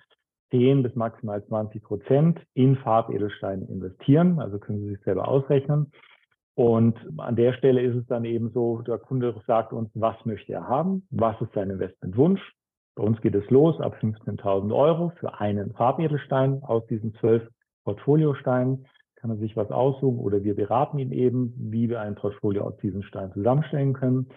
[0.50, 4.40] 10 bis maximal 20 Prozent in Farbedelsteine investieren.
[4.40, 5.92] Also können Sie sich selber ausrechnen.
[6.54, 10.54] Und an der Stelle ist es dann eben so, der Kunde sagt uns, was möchte
[10.54, 12.40] er haben, was ist sein Investmentwunsch.
[12.94, 17.46] Bei uns geht es los ab 15.000 Euro für einen Farbedelstein aus diesen zwölf
[17.84, 18.86] Portfoliosteinen.
[19.16, 22.76] Kann er sich was aussuchen oder wir beraten ihn eben, wie wir ein Portfolio aus
[22.78, 24.28] diesen Steinen zusammenstellen können.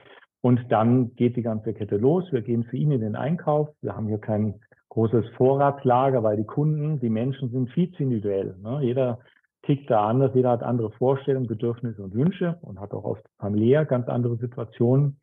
[0.42, 2.26] Und dann geht die ganze Kette los.
[2.32, 3.70] Wir gehen für ihn in den Einkauf.
[3.82, 8.56] Wir haben hier kein großes Vorratslager, weil die Kunden, die Menschen sind viel zu individuell.
[8.62, 8.80] Ne?
[8.82, 9.20] Jeder
[9.64, 13.86] tickt da anders, jeder hat andere Vorstellungen, Bedürfnisse und Wünsche und hat auch oft familiär
[13.86, 15.20] ganz andere Situationen.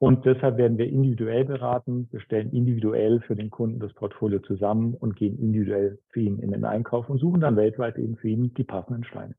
[0.00, 2.08] Und deshalb werden wir individuell beraten.
[2.12, 6.52] Wir stellen individuell für den Kunden das Portfolio zusammen und gehen individuell für ihn in
[6.52, 9.34] den Einkauf und suchen dann weltweit eben für ihn die passenden Steine.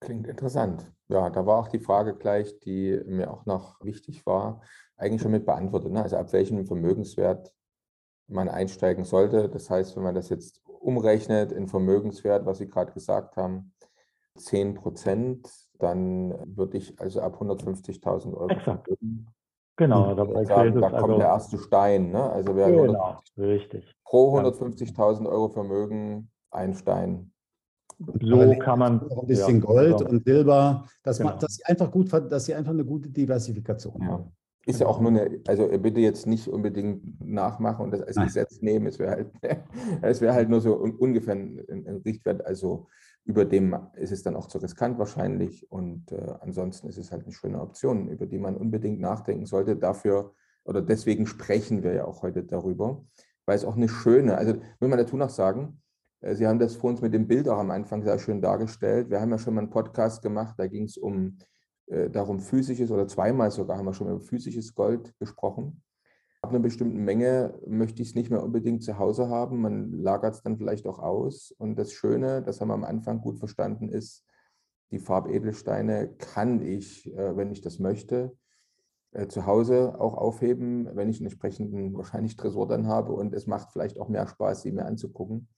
[0.00, 0.92] Klingt interessant.
[1.08, 4.60] Ja, da war auch die Frage gleich, die mir auch noch wichtig war,
[4.96, 5.92] eigentlich schon mit beantwortet.
[5.92, 6.02] Ne?
[6.02, 7.52] Also ab welchem Vermögenswert
[8.28, 9.48] man einsteigen sollte.
[9.48, 13.72] Das heißt, wenn man das jetzt umrechnet in Vermögenswert, was Sie gerade gesagt haben,
[14.36, 18.88] 10 Prozent, dann würde ich also ab 150.000 Euro Exakt.
[19.78, 22.10] Genau, dabei sagen, da kommt also, der erste Stein.
[22.10, 22.22] Ne?
[22.30, 23.94] Also wer genau, richtig.
[24.04, 27.32] pro 150.000 Euro Vermögen ein Stein
[27.98, 29.02] so kann man.
[29.10, 30.10] Auch ein bisschen ja, Gold genau.
[30.10, 31.30] und Silber, dass, genau.
[31.30, 34.08] man, dass, sie einfach gut, dass sie einfach eine gute Diversifikation ja.
[34.08, 34.32] haben.
[34.66, 38.26] Ist ja auch nur eine, also bitte jetzt nicht unbedingt nachmachen und das als Nein.
[38.26, 38.86] Gesetz nehmen.
[38.86, 39.30] Es wäre halt,
[40.02, 42.44] es wäre halt nur so ungefähr ein, ein, Richtwert.
[42.44, 42.88] Also
[43.24, 45.70] über dem ist es dann auch zu riskant wahrscheinlich.
[45.70, 49.76] Und äh, ansonsten ist es halt eine schöne Option, über die man unbedingt nachdenken sollte.
[49.76, 50.32] Dafür
[50.64, 53.04] oder deswegen sprechen wir ja auch heute darüber,
[53.46, 55.85] weil es auch eine schöne, also will man dazu noch sagen, äh,
[56.22, 59.10] Sie haben das vor uns mit dem Bild auch am Anfang sehr schön dargestellt.
[59.10, 61.38] Wir haben ja schon mal einen Podcast gemacht, da ging es um
[61.86, 65.82] äh, darum, physisches oder zweimal sogar haben wir schon mal über physisches Gold gesprochen.
[66.40, 69.60] Ab einer bestimmten Menge möchte ich es nicht mehr unbedingt zu Hause haben.
[69.60, 71.52] Man lagert es dann vielleicht auch aus.
[71.58, 74.24] Und das Schöne, das haben wir am Anfang gut verstanden, ist,
[74.92, 78.36] die Farbedelsteine kann ich, äh, wenn ich das möchte,
[79.28, 83.12] zu Hause auch aufheben, wenn ich einen entsprechenden wahrscheinlich Tresor dann habe.
[83.12, 85.48] Und es macht vielleicht auch mehr Spaß, sie mir anzugucken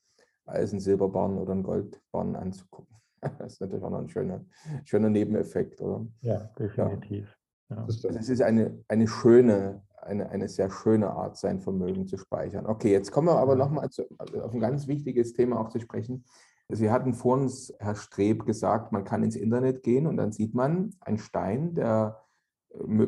[0.48, 2.96] als einen Silberbarren oder einen Goldbarren anzugucken.
[3.38, 4.44] Das ist natürlich auch noch ein schöner,
[4.84, 6.06] schöner Nebeneffekt, oder?
[6.20, 7.36] Ja, definitiv.
[7.68, 7.84] Ja.
[7.84, 12.66] Also es ist eine, eine schöne, eine, eine sehr schöne Art, sein Vermögen zu speichern.
[12.66, 14.04] Okay, jetzt kommen wir aber nochmal also
[14.40, 16.24] auf ein ganz wichtiges Thema auch zu sprechen.
[16.70, 20.54] Sie hatten vor uns, Herr Streb, gesagt, man kann ins Internet gehen und dann sieht
[20.54, 22.20] man einen Stein, der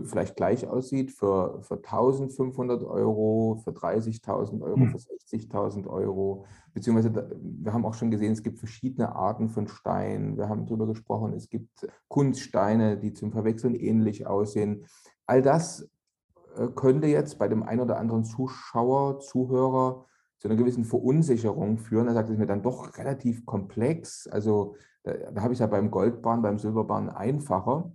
[0.04, 4.90] vielleicht gleich aussieht für, für 1500 Euro, für 30.000 Euro, hm.
[4.90, 6.46] für 60.000 Euro.
[6.72, 10.36] Beziehungsweise wir haben auch schon gesehen, es gibt verschiedene Arten von Steinen.
[10.36, 14.86] Wir haben darüber gesprochen, es gibt Kunststeine, die zum Verwechseln ähnlich aussehen.
[15.26, 15.88] All das
[16.56, 20.06] äh, könnte jetzt bei dem einen oder anderen Zuschauer, Zuhörer
[20.38, 22.08] zu einer gewissen Verunsicherung führen.
[22.08, 24.26] Er sagt, es ist mir dann doch relativ komplex.
[24.26, 27.92] Also da, da habe ich ja beim Goldbahn, beim Silberbahn einfacher.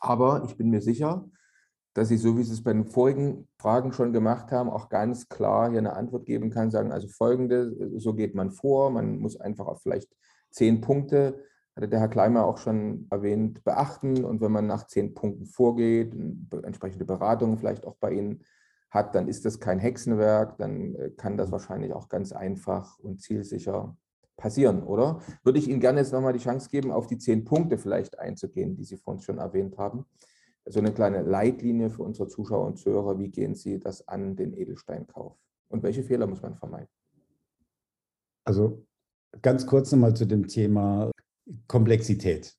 [0.00, 1.28] Aber ich bin mir sicher,
[1.94, 5.28] dass Sie, so wie Sie es bei den vorigen Fragen schon gemacht haben, auch ganz
[5.28, 9.38] klar hier eine Antwort geben kann, sagen, also folgende, so geht man vor, man muss
[9.38, 10.08] einfach auf vielleicht
[10.50, 11.44] zehn Punkte,
[11.76, 14.24] hatte der Herr Kleimer auch schon erwähnt, beachten.
[14.24, 16.14] Und wenn man nach zehn Punkten vorgeht,
[16.62, 18.44] entsprechende Beratungen vielleicht auch bei Ihnen
[18.90, 23.20] hat, dann ist das kein Hexenwerk, dann äh, kann das wahrscheinlich auch ganz einfach und
[23.20, 23.96] zielsicher
[24.40, 25.20] passieren, oder?
[25.44, 28.74] Würde ich Ihnen gerne jetzt nochmal die Chance geben, auf die zehn Punkte vielleicht einzugehen,
[28.74, 30.06] die Sie vorhin schon erwähnt haben.
[30.66, 33.18] So eine kleine Leitlinie für unsere Zuschauer und Zuhörer.
[33.18, 35.36] Wie gehen Sie das an, den Edelsteinkauf?
[35.68, 36.88] Und welche Fehler muss man vermeiden?
[38.44, 38.84] Also
[39.42, 41.10] ganz kurz nochmal zu dem Thema
[41.66, 42.54] Komplexität.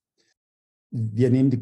[0.92, 1.60] Wir nehmen die,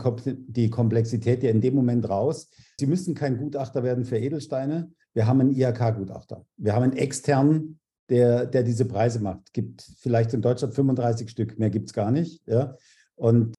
[0.47, 2.49] die Komplexität ja in dem Moment raus.
[2.79, 4.91] Sie müssen kein Gutachter werden für Edelsteine.
[5.13, 6.45] Wir haben einen IHK-Gutachter.
[6.57, 7.78] Wir haben einen externen
[8.09, 9.53] der, der diese Preise macht.
[9.53, 12.41] Gibt vielleicht in Deutschland 35 Stück, mehr gibt es gar nicht.
[12.47, 12.75] Ja?
[13.15, 13.53] Und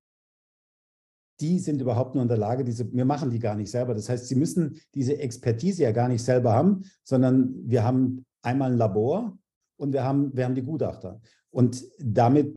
[1.41, 3.95] die sind überhaupt nur in der Lage, diese, wir machen die gar nicht selber.
[3.95, 8.73] Das heißt, sie müssen diese Expertise ja gar nicht selber haben, sondern wir haben einmal
[8.73, 9.39] ein Labor
[9.77, 11.21] und wir haben, wir haben die Gutachter.
[11.51, 12.55] Und damit,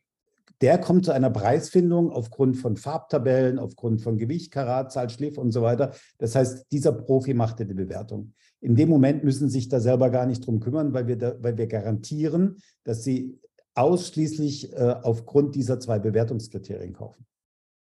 [0.62, 5.62] der kommt zu einer Preisfindung aufgrund von Farbtabellen, aufgrund von Gewicht, Karatzahl, Schliff und so
[5.62, 5.94] weiter.
[6.18, 8.34] Das heißt, dieser Profi macht die Bewertung.
[8.64, 11.36] In dem Moment müssen sie sich da selber gar nicht drum kümmern, weil wir, da,
[11.42, 13.38] weil wir garantieren, dass sie
[13.76, 17.26] ausschließlich äh, aufgrund dieser zwei Bewertungskriterien kaufen.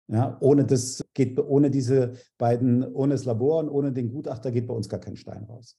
[0.07, 4.68] Ja, ohne das geht, ohne diese beiden, ohne das Labor und ohne den Gutachter geht
[4.68, 5.77] bei uns gar kein Stein raus.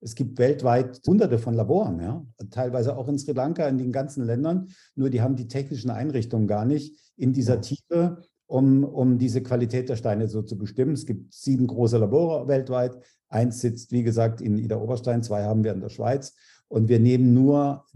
[0.00, 4.24] Es gibt weltweit hunderte von Laboren, ja, teilweise auch in Sri Lanka, in den ganzen
[4.24, 8.22] Ländern, nur die haben die technischen Einrichtungen gar nicht in dieser Tiefe
[8.52, 10.92] um, um diese Qualität der Steine so zu bestimmen.
[10.92, 12.98] Es gibt sieben große Labore weltweit.
[13.30, 16.34] Eins sitzt, wie gesagt, in Ida Oberstein, zwei haben wir in der Schweiz.
[16.68, 17.86] Und wir nehmen nur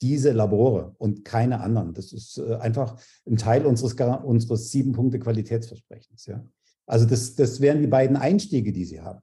[0.00, 1.92] diese Labore und keine anderen.
[1.92, 6.26] Das ist äh, einfach ein Teil unseres, unseres sieben Punkte Qualitätsversprechens.
[6.26, 6.44] Ja?
[6.86, 9.22] Also das, das wären die beiden Einstiege, die Sie haben.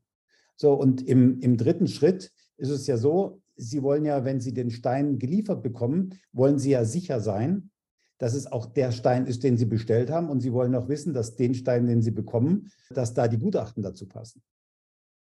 [0.57, 4.53] So, und im, im dritten Schritt ist es ja so, Sie wollen ja, wenn Sie
[4.53, 7.69] den Stein geliefert bekommen, wollen Sie ja sicher sein,
[8.17, 10.29] dass es auch der Stein ist, den Sie bestellt haben.
[10.29, 13.83] Und Sie wollen auch wissen, dass den Stein, den Sie bekommen, dass da die Gutachten
[13.83, 14.41] dazu passen.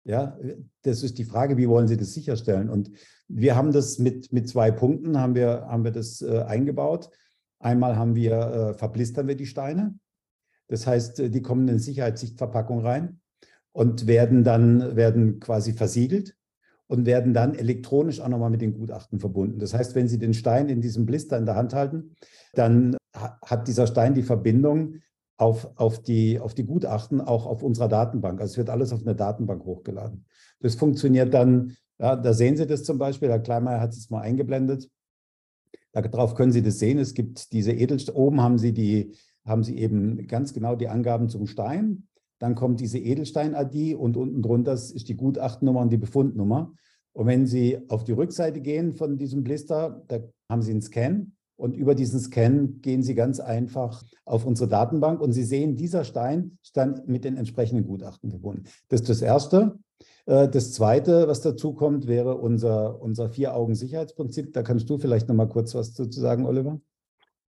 [0.05, 0.39] Ja,
[0.83, 2.71] das ist die Frage, wie wollen Sie das sicherstellen?
[2.71, 2.91] Und
[3.27, 7.11] wir haben das mit, mit zwei Punkten, haben wir, haben wir das äh, eingebaut.
[7.59, 9.99] Einmal haben wir, äh, verblistern wir die Steine.
[10.69, 13.21] Das heißt, äh, die kommen in Sicherheitssichtverpackung rein
[13.73, 16.37] und werden dann, werden quasi versiegelt
[16.89, 19.59] und werden dann elektronisch auch nochmal mit den Gutachten verbunden.
[19.59, 22.15] Das heißt, wenn Sie den Stein in diesem Blister in der Hand halten,
[22.55, 24.97] dann hat dieser Stein die Verbindung
[25.39, 28.41] auf, auf, die, auf die Gutachten auch auf unserer Datenbank.
[28.41, 30.25] Also es wird alles auf eine Datenbank hochgeladen.
[30.61, 34.21] Das funktioniert dann, ja, da sehen Sie das zum Beispiel, Herr Kleinmeier hat es mal
[34.21, 34.91] eingeblendet.
[35.93, 36.99] Darauf können Sie das sehen.
[36.99, 39.15] Es gibt diese Edelsteine, oben haben Sie, die,
[39.47, 42.07] haben Sie eben ganz genau die Angaben zum Stein.
[42.39, 46.73] Dann kommt diese Edelstein-ID und unten drunter ist die Gutachtennummer und die Befundnummer.
[47.13, 50.19] Und wenn Sie auf die Rückseite gehen von diesem Blister, da
[50.51, 55.21] haben Sie einen Scan und über diesen Scan gehen Sie ganz einfach auf unsere Datenbank
[55.21, 58.65] und Sie sehen, dieser Stein ist dann mit den entsprechenden Gutachten verbunden.
[58.89, 59.79] Das ist das Erste.
[60.27, 64.53] Äh, das Zweite, was dazu kommt, wäre unser, unser Vier-Augen-Sicherheitsprinzip.
[64.53, 66.79] Da kannst du vielleicht noch mal kurz was dazu sagen, Oliver.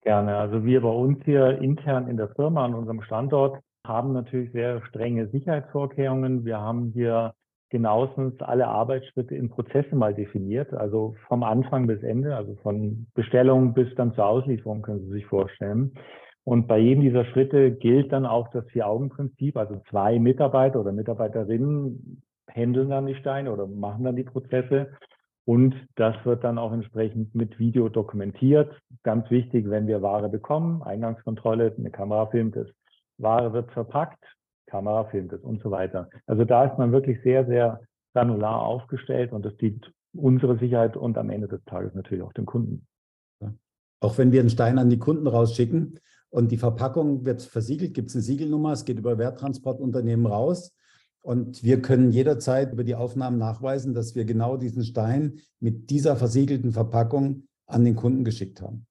[0.02, 0.38] Gerne.
[0.38, 4.84] Also wir bei uns hier intern in der Firma an unserem Standort haben natürlich sehr
[4.86, 6.46] strenge Sicherheitsvorkehrungen.
[6.46, 7.34] Wir haben hier
[7.70, 13.74] genauestens alle Arbeitsschritte in Prozessen mal definiert, also vom Anfang bis Ende, also von Bestellung
[13.74, 15.94] bis dann zur Auslieferung, können Sie sich vorstellen.
[16.44, 22.24] Und bei jedem dieser Schritte gilt dann auch das Vier-Augen-Prinzip, also zwei Mitarbeiter oder Mitarbeiterinnen
[22.48, 24.90] händeln dann die Steine oder machen dann die Prozesse.
[25.46, 28.72] Und das wird dann auch entsprechend mit Video dokumentiert.
[29.04, 32.68] Ganz wichtig, wenn wir Ware bekommen, Eingangskontrolle, eine Kamera filmt es,
[33.20, 34.24] Ware wird verpackt,
[34.68, 36.10] Kamera filmt es und so weiter.
[36.26, 37.82] Also da ist man wirklich sehr, sehr
[38.14, 42.46] granular aufgestellt und das dient unsere Sicherheit und am Ende des Tages natürlich auch dem
[42.46, 42.88] Kunden.
[44.02, 46.00] Auch wenn wir einen Stein an die Kunden rausschicken
[46.30, 50.76] und die Verpackung wird versiegelt, gibt es eine Siegelnummer, es geht über Werttransportunternehmen raus.
[51.22, 56.16] Und wir können jederzeit über die Aufnahmen nachweisen, dass wir genau diesen Stein mit dieser
[56.16, 58.88] versiegelten Verpackung an den Kunden geschickt haben.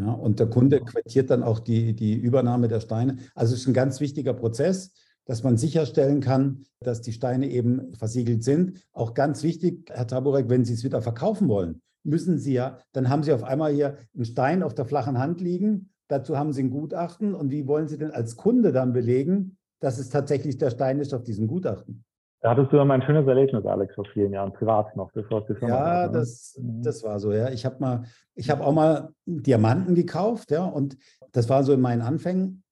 [0.00, 3.18] Ja, und der Kunde quittiert dann auch die, die Übernahme der Steine.
[3.34, 4.92] Also es ist ein ganz wichtiger Prozess,
[5.26, 8.80] dass man sicherstellen kann, dass die Steine eben versiegelt sind.
[8.92, 13.10] Auch ganz wichtig, Herr Taburek, wenn Sie es wieder verkaufen wollen, müssen Sie ja, dann
[13.10, 15.90] haben Sie auf einmal hier einen Stein auf der flachen Hand liegen.
[16.08, 17.34] Dazu haben Sie ein Gutachten.
[17.34, 21.12] Und wie wollen Sie denn als Kunde dann belegen, dass es tatsächlich der Stein ist
[21.12, 22.04] auf diesem Gutachten?
[22.42, 25.42] Da hattest du ja mal ein schönes Erlebnis, Alex, vor vielen Jahren, privat noch, bevor
[25.42, 26.12] es die Firma Ja, ne?
[26.12, 26.82] das, mhm.
[26.82, 27.50] das war so, ja.
[27.50, 30.96] Ich habe mal, ich habe auch mal Diamanten gekauft, ja, und
[31.32, 32.62] das war so in meinen Anfängen.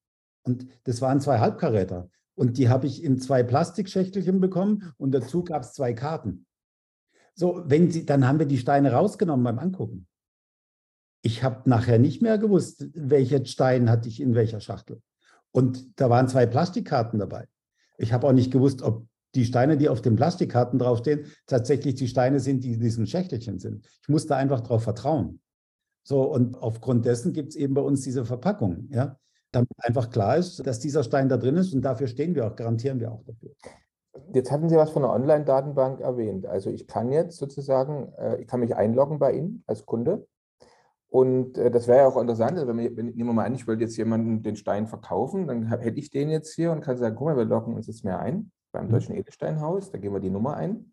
[0.42, 2.08] Und das waren zwei Halbkaräter.
[2.34, 6.46] Und die habe ich in zwei Plastikschächtelchen bekommen und dazu gab es zwei Karten.
[7.34, 10.06] So, wenn sie, dann haben wir die Steine rausgenommen beim Angucken.
[11.20, 15.02] Ich habe nachher nicht mehr gewusst, welcher Stein hatte ich in welcher Schachtel.
[15.50, 17.48] Und da waren zwei Plastikkarten dabei.
[17.98, 22.08] Ich habe auch nicht gewusst, ob die Steine, die auf den Plastikkarten draufstehen, tatsächlich die
[22.08, 23.86] Steine sind, die in diesen Schächtelchen sind.
[24.02, 25.40] Ich musste einfach darauf vertrauen.
[26.02, 29.18] So, und aufgrund dessen gibt es eben bei uns diese Verpackung, ja,
[29.52, 32.56] damit einfach klar ist, dass dieser Stein da drin ist und dafür stehen wir auch,
[32.56, 33.50] garantieren wir auch dafür.
[34.32, 36.46] Jetzt hatten Sie was von einer Online-Datenbank erwähnt.
[36.46, 40.26] Also ich kann jetzt sozusagen, äh, ich kann mich einloggen bei Ihnen als Kunde.
[41.08, 43.54] Und äh, das wäre ja auch interessant, also wenn wir, wenn, nehmen wir mal an,
[43.54, 46.96] ich wollte jetzt jemanden den Stein verkaufen, dann hätte ich den jetzt hier und kann
[46.96, 48.92] sagen, guck mal, wir loggen uns jetzt mehr ein beim mhm.
[48.92, 50.92] Deutschen Edelsteinhaus, da geben wir die Nummer ein.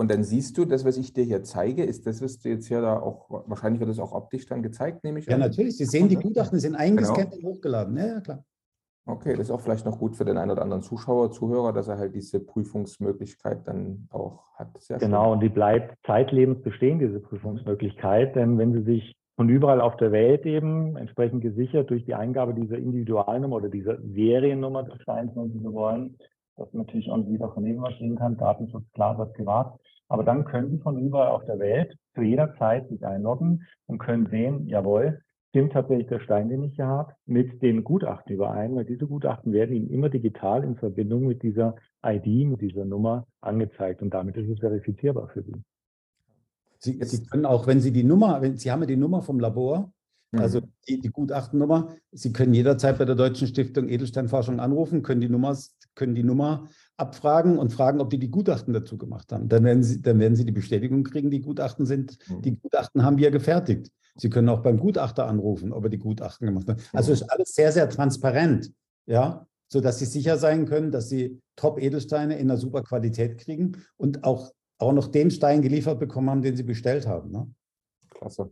[0.00, 2.68] Und dann siehst du, das, was ich dir hier zeige, ist das, was du jetzt
[2.68, 5.40] hier da auch, wahrscheinlich wird das auch optisch dann gezeigt, nehme ich Ja, an.
[5.40, 5.76] natürlich.
[5.76, 7.48] Sie sehen, die Gutachten sind eingescannt genau.
[7.48, 7.96] und hochgeladen.
[7.98, 8.44] Ja, ja, klar.
[9.06, 11.88] Okay, das ist auch vielleicht noch gut für den einen oder anderen Zuschauer, Zuhörer, dass
[11.88, 14.68] er halt diese Prüfungsmöglichkeit dann auch hat.
[14.80, 15.32] Sehr genau, schön.
[15.32, 18.36] und die bleibt zeitlebens bestehen, diese Prüfungsmöglichkeit.
[18.36, 22.54] Denn wenn Sie sich von überall auf der Welt eben entsprechend gesichert durch die Eingabe
[22.54, 26.16] dieser Individualnummer oder dieser Seriennummer des Steins, wenn Sie so wollen,
[26.56, 29.78] das natürlich auch nicht jeder von was sehen kann, Datenschutz klar, das privat.
[30.08, 33.98] Aber dann können Sie von überall auf der Welt zu jeder Zeit sich einloggen und
[33.98, 35.20] können sehen, jawohl,
[35.50, 39.52] stimmt tatsächlich der Stein, den ich hier habe, mit den Gutachten überein, weil diese Gutachten
[39.52, 44.36] werden Ihnen immer digital in Verbindung mit dieser ID, mit dieser Nummer angezeigt und damit
[44.36, 45.62] ist es verifizierbar für Sie.
[46.78, 49.38] Sie, Sie können auch, wenn Sie die Nummer, wenn Sie haben ja die Nummer vom
[49.38, 49.92] Labor,
[50.32, 50.72] Also mhm.
[50.88, 55.56] die, die Gutachtennummer, Sie können jederzeit bei der Deutschen Stiftung Edelsteinforschung anrufen, können die, Nummer,
[56.00, 59.50] können die Nummer abfragen und fragen, ob die die Gutachten dazu gemacht haben.
[59.50, 62.40] Dann werden Sie, dann werden Sie die Bestätigung kriegen, die Gutachten sind, mhm.
[62.40, 63.92] die Gutachten haben wir gefertigt.
[64.16, 66.80] Sie können auch beim Gutachter anrufen, ob er die Gutachten gemacht hat.
[66.94, 68.72] Also ist alles sehr, sehr transparent,
[69.04, 74.24] ja, sodass Sie sicher sein können, dass Sie Top-Edelsteine in einer super Qualität kriegen und
[74.24, 77.30] auch, auch noch den Stein geliefert bekommen haben, den Sie bestellt haben.
[77.30, 77.46] Ne?
[78.08, 78.50] Klasse.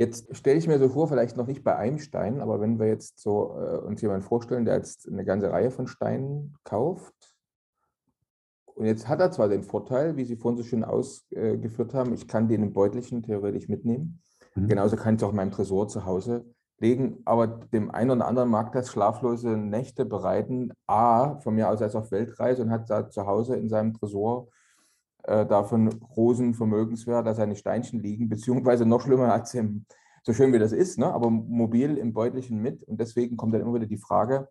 [0.00, 2.86] Jetzt stelle ich mir so vor, vielleicht noch nicht bei einem Stein, aber wenn wir
[2.86, 7.36] jetzt so äh, uns jemanden vorstellen, der jetzt eine ganze Reihe von Steinen kauft,
[8.64, 12.26] und jetzt hat er zwar den Vorteil, wie Sie vorhin so schön ausgeführt haben, ich
[12.26, 14.22] kann den im Beutelchen theoretisch mitnehmen.
[14.54, 14.68] Mhm.
[14.68, 16.46] Genauso kann ich es auch in meinem Tresor zu Hause
[16.78, 20.72] legen, aber dem einen oder anderen mag das schlaflose Nächte bereiten.
[20.86, 24.48] A, von mir aus als auf Weltreise und hat da zu Hause in seinem Tresor
[25.24, 29.86] äh, davon großen Vermögenswert, da seine Steinchen liegen, beziehungsweise noch schlimmer als im,
[30.22, 32.82] so schön wie das ist, ne, aber mobil im Beutelchen mit.
[32.84, 34.48] Und deswegen kommt dann immer wieder die Frage,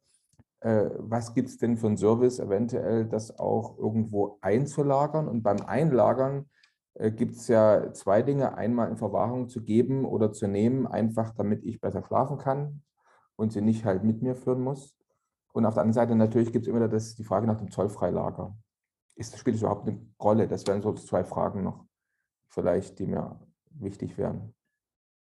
[0.61, 5.28] äh, was gibt es denn für einen Service, eventuell das auch irgendwo einzulagern?
[5.28, 6.49] Und beim Einlagern
[6.95, 8.57] äh, gibt es ja zwei Dinge.
[8.57, 12.84] Einmal in Verwahrung zu geben oder zu nehmen, einfach damit ich besser schlafen kann
[13.36, 14.95] und sie nicht halt mit mir führen muss.
[15.53, 18.55] Und auf der anderen Seite natürlich gibt es immer das, die Frage nach dem Zollfreilager
[19.20, 20.47] ist, spielt es überhaupt eine Rolle?
[20.47, 21.86] Das wären so zwei Fragen noch,
[22.49, 23.39] vielleicht, die mir
[23.72, 24.53] wichtig wären.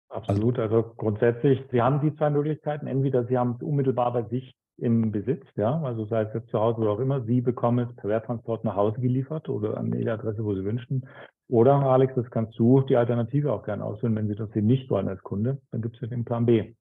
[0.09, 0.59] Absolut.
[0.59, 2.87] Also grundsätzlich, Sie haben die zwei Möglichkeiten.
[2.87, 6.59] Entweder Sie haben es unmittelbar bei sich im Besitz, ja, also sei es jetzt zu
[6.59, 10.09] Hause oder auch immer, Sie bekommen es per Werttransport nach Hause geliefert oder an die
[10.09, 11.07] Adresse, wo Sie wünschen.
[11.49, 14.89] Oder, Alex, das kannst du die Alternative auch gerne auswählen, wenn Sie das eben nicht
[14.91, 16.75] wollen als Kunde, dann gibt es ja den Plan B.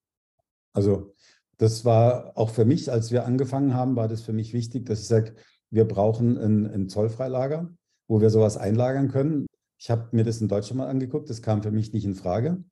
[0.74, 1.14] Also
[1.58, 5.02] das war auch für mich, als wir angefangen haben, war das für mich wichtig, dass
[5.02, 5.34] ich sage,
[5.72, 7.70] wir brauchen ein, ein Zollfreilager,
[8.08, 9.46] wo wir sowas einlagern können.
[9.78, 12.64] Ich habe mir das in Deutschland mal angeguckt, das kam für mich nicht in Frage.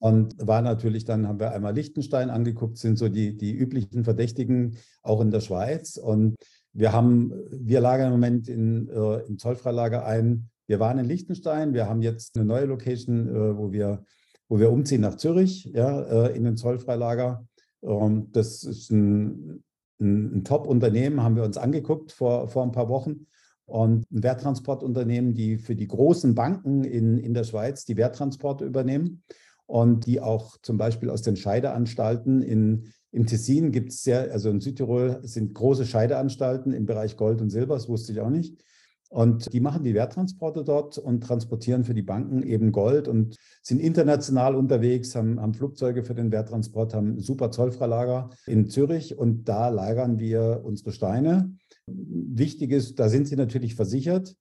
[0.00, 4.76] Und war natürlich dann, haben wir einmal Liechtenstein angeguckt, sind so die, die üblichen Verdächtigen
[5.02, 5.96] auch in der Schweiz.
[5.96, 6.36] Und
[6.72, 10.50] wir haben, wir lagern im Moment in, äh, im Zollfreilager ein.
[10.68, 14.04] Wir waren in Liechtenstein, wir haben jetzt eine neue Location, äh, wo, wir,
[14.48, 17.44] wo wir umziehen nach Zürich, ja, äh, in den Zollfreilager.
[17.82, 19.64] Ähm, das ist ein,
[20.00, 23.26] ein, ein Top-Unternehmen, haben wir uns angeguckt vor, vor ein paar Wochen.
[23.66, 29.22] Und ein Werttransportunternehmen, die für die großen Banken in, in der Schweiz die Werttransporte übernehmen
[29.66, 34.48] und die auch zum Beispiel aus den Scheideanstalten in, im Tessin gibt es sehr, also
[34.48, 38.62] in Südtirol sind große Scheideanstalten im Bereich Gold und Silber, das wusste ich auch nicht.
[39.08, 43.80] Und die machen die Werttransporte dort und transportieren für die Banken eben Gold und sind
[43.80, 49.70] international unterwegs, haben, haben Flugzeuge für den Werttransport, haben super Zollfreilager in Zürich und da
[49.70, 51.54] lagern wir unsere Steine.
[51.86, 54.36] Wichtig ist, da sind sie natürlich versichert.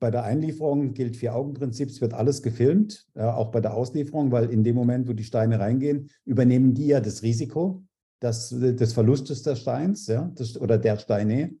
[0.00, 4.62] Bei der Einlieferung gilt Vier-Augen-Prinzip, es wird alles gefilmt, auch bei der Auslieferung, weil in
[4.62, 7.82] dem Moment, wo die Steine reingehen, übernehmen die ja das Risiko
[8.22, 11.54] des, des Verlustes des Steins ja, das, oder der Steine.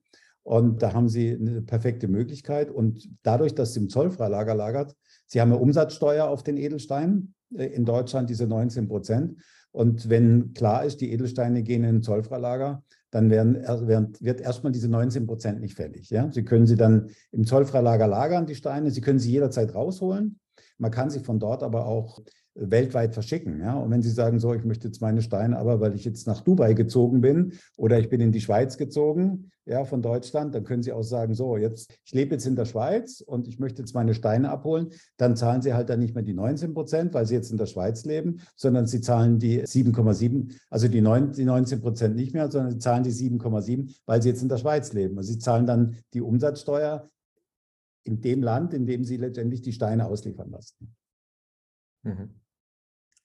[0.48, 2.70] Und da haben Sie eine perfekte Möglichkeit.
[2.70, 4.96] Und dadurch, dass Sie im Zollfreilager lagert,
[5.26, 9.36] Sie haben eine Umsatzsteuer auf den Edelstein, äh, in Deutschland diese 19 Prozent.
[9.72, 14.72] Und wenn klar ist, die Edelsteine gehen in ein Zollfreilager, dann werden, werden, wird erstmal
[14.72, 16.08] diese 19 Prozent nicht fällig.
[16.08, 16.32] Ja?
[16.32, 18.90] Sie können sie dann im Zollfreilager lagern, die Steine.
[18.90, 20.40] Sie können sie jederzeit rausholen.
[20.78, 22.22] Man kann sie von dort aber auch
[22.54, 23.60] weltweit verschicken.
[23.60, 23.74] Ja?
[23.74, 26.40] Und wenn Sie sagen, so, ich möchte jetzt meine Steine, aber weil ich jetzt nach
[26.40, 30.82] Dubai gezogen bin oder ich bin in die Schweiz gezogen, ja, von Deutschland, dann können
[30.82, 33.94] Sie auch sagen, so, jetzt, ich lebe jetzt in der Schweiz und ich möchte jetzt
[33.94, 34.88] meine Steine abholen,
[35.18, 37.66] dann zahlen Sie halt dann nicht mehr die 19 Prozent, weil Sie jetzt in der
[37.66, 42.50] Schweiz leben, sondern Sie zahlen die 7,7, also die, 9, die 19 Prozent nicht mehr,
[42.50, 45.18] sondern Sie zahlen die 7,7, weil Sie jetzt in der Schweiz leben.
[45.18, 47.10] Also Sie zahlen dann die Umsatzsteuer
[48.04, 50.94] in dem Land, in dem Sie letztendlich die Steine ausliefern lassen.
[52.04, 52.30] Mhm.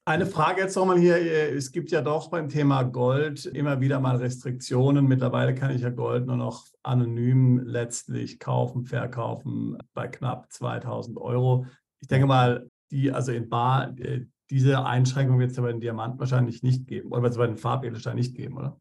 [0.06, 1.16] Eine Frage jetzt nochmal hier.
[1.56, 5.08] Es gibt ja doch beim Thema Gold immer wieder mal Restriktionen.
[5.08, 11.68] Mittlerweile kann ich ja Gold nur noch anonym letztlich kaufen, verkaufen bei knapp 2000 Euro.
[12.02, 15.80] Ich denke mal, die, also in Bar, äh, diese Einschränkung wird es ja bei den
[15.80, 18.78] Diamanten wahrscheinlich nicht geben oder bei den Farbedelsteinen nicht geben, oder?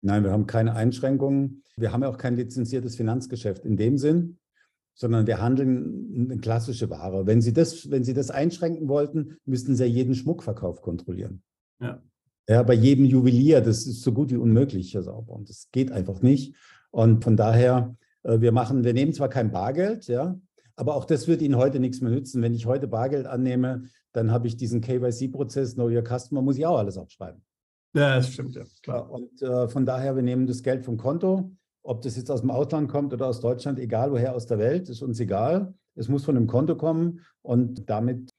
[0.00, 1.62] Nein, wir haben keine Einschränkungen.
[1.76, 4.38] Wir haben ja auch kein lizenziertes Finanzgeschäft in dem Sinn
[4.94, 7.26] sondern wir handeln eine klassische Ware.
[7.26, 11.42] Wenn Sie das, wenn Sie das einschränken wollten, müssten Sie ja jeden Schmuckverkauf kontrollieren.
[11.80, 12.02] Ja.
[12.48, 15.32] Ja, bei jedem Juwelier, das ist so gut wie unmöglich sauber.
[15.32, 16.54] Und das geht einfach nicht.
[16.90, 20.38] Und von daher, äh, wir machen, wir nehmen zwar kein Bargeld, ja,
[20.76, 22.42] aber auch das wird Ihnen heute nichts mehr nützen.
[22.42, 26.66] Wenn ich heute Bargeld annehme, dann habe ich diesen KYC-Prozess, Know Your Customer, muss ich
[26.66, 27.42] auch alles abschreiben.
[27.94, 28.64] Ja, das stimmt, ja.
[28.82, 29.10] Klar.
[29.10, 31.52] Und äh, von daher, wir nehmen das Geld vom Konto,
[31.84, 34.88] ob das jetzt aus dem Ausland kommt oder aus Deutschland, egal woher aus der Welt,
[34.88, 35.74] ist uns egal.
[35.94, 38.30] Es muss von einem Konto kommen und damit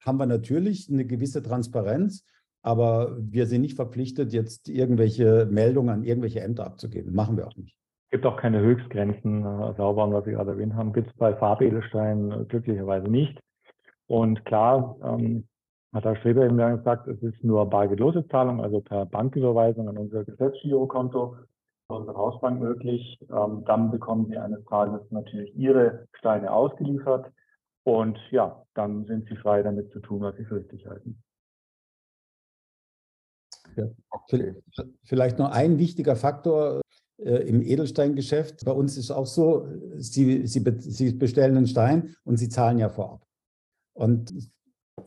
[0.00, 2.24] haben wir natürlich eine gewisse Transparenz.
[2.62, 7.14] aber wir sind nicht verpflichtet, jetzt irgendwelche Meldungen an irgendwelche Ämter abzugeben.
[7.14, 7.76] Machen wir auch nicht.
[8.06, 11.34] Es gibt auch keine Höchstgrenzen, äh, sauber, was Sie gerade erwähnt haben, gibt es bei
[11.34, 13.38] Farbedelsteinen äh, glücklicherweise nicht.
[14.08, 15.46] Und klar, ähm,
[15.92, 20.24] hat Herr Streber eben gesagt, es ist nur bargeldlose Zahlung, also per Banküberweisung an unser
[20.24, 21.36] Geschäftsgirokonto,
[21.88, 23.18] unsere Hausbank möglich.
[23.30, 27.32] Ähm, dann bekommen Sie eines Tages natürlich Ihre Steine ausgeliefert
[27.84, 31.22] und ja, dann sind Sie frei damit zu tun, was Sie für richtig halten.
[33.76, 33.88] Ja.
[34.10, 34.54] Okay.
[35.04, 36.80] Vielleicht noch ein wichtiger Faktor
[37.18, 38.64] äh, im Edelsteingeschäft.
[38.64, 42.88] Bei uns ist auch so, Sie, Sie, Sie bestellen einen Stein und Sie zahlen ja
[42.88, 43.22] vorab.
[43.94, 44.32] Und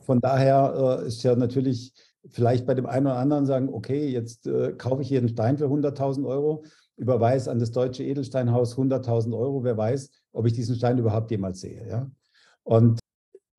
[0.00, 1.92] von daher äh, ist ja natürlich
[2.28, 5.58] vielleicht bei dem einen oder anderen sagen, okay, jetzt äh, kaufe ich hier einen Stein
[5.58, 6.64] für 100.000 Euro,
[6.96, 11.60] überweise an das deutsche Edelsteinhaus 100.000 Euro, wer weiß, ob ich diesen Stein überhaupt jemals
[11.60, 11.86] sehe.
[11.88, 12.10] Ja?
[12.62, 13.00] Und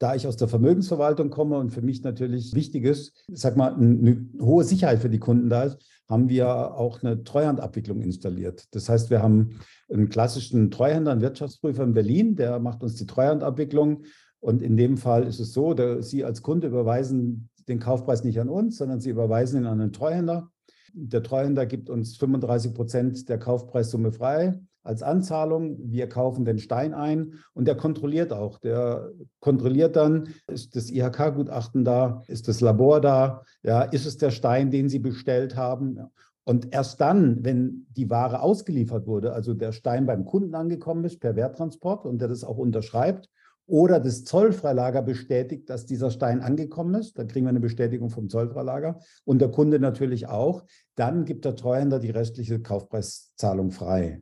[0.01, 4.26] da ich aus der Vermögensverwaltung komme und für mich natürlich wichtig ist, sag mal, eine
[4.39, 5.78] hohe Sicherheit für die Kunden da ist,
[6.09, 8.66] haben wir auch eine Treuhandabwicklung installiert.
[8.72, 9.59] Das heißt, wir haben
[9.91, 14.03] einen klassischen Treuhänder, einen Wirtschaftsprüfer in Berlin, der macht uns die Treuhandabwicklung.
[14.39, 18.39] Und in dem Fall ist es so, dass Sie als Kunde überweisen den Kaufpreis nicht
[18.39, 20.49] an uns, sondern Sie überweisen ihn an einen Treuhänder.
[20.93, 25.78] Der Treuhänder gibt uns 35 Prozent der Kaufpreissumme frei als Anzahlung.
[25.91, 28.59] Wir kaufen den Stein ein und der kontrolliert auch.
[28.59, 34.32] Der kontrolliert dann, ist das IHK-Gutachten da, ist das Labor da, ja, ist es der
[34.32, 35.99] Stein, den Sie bestellt haben.
[36.43, 41.20] Und erst dann, wenn die Ware ausgeliefert wurde, also der Stein beim Kunden angekommen ist
[41.20, 43.30] per Werttransport und der das auch unterschreibt,
[43.72, 47.17] oder das Zollfreilager bestätigt, dass dieser Stein angekommen ist.
[47.17, 50.65] Dann kriegen wir eine Bestätigung vom Zollfreilager und der Kunde natürlich auch.
[50.95, 54.22] Dann gibt der Treuhänder die restliche Kaufpreiszahlung frei.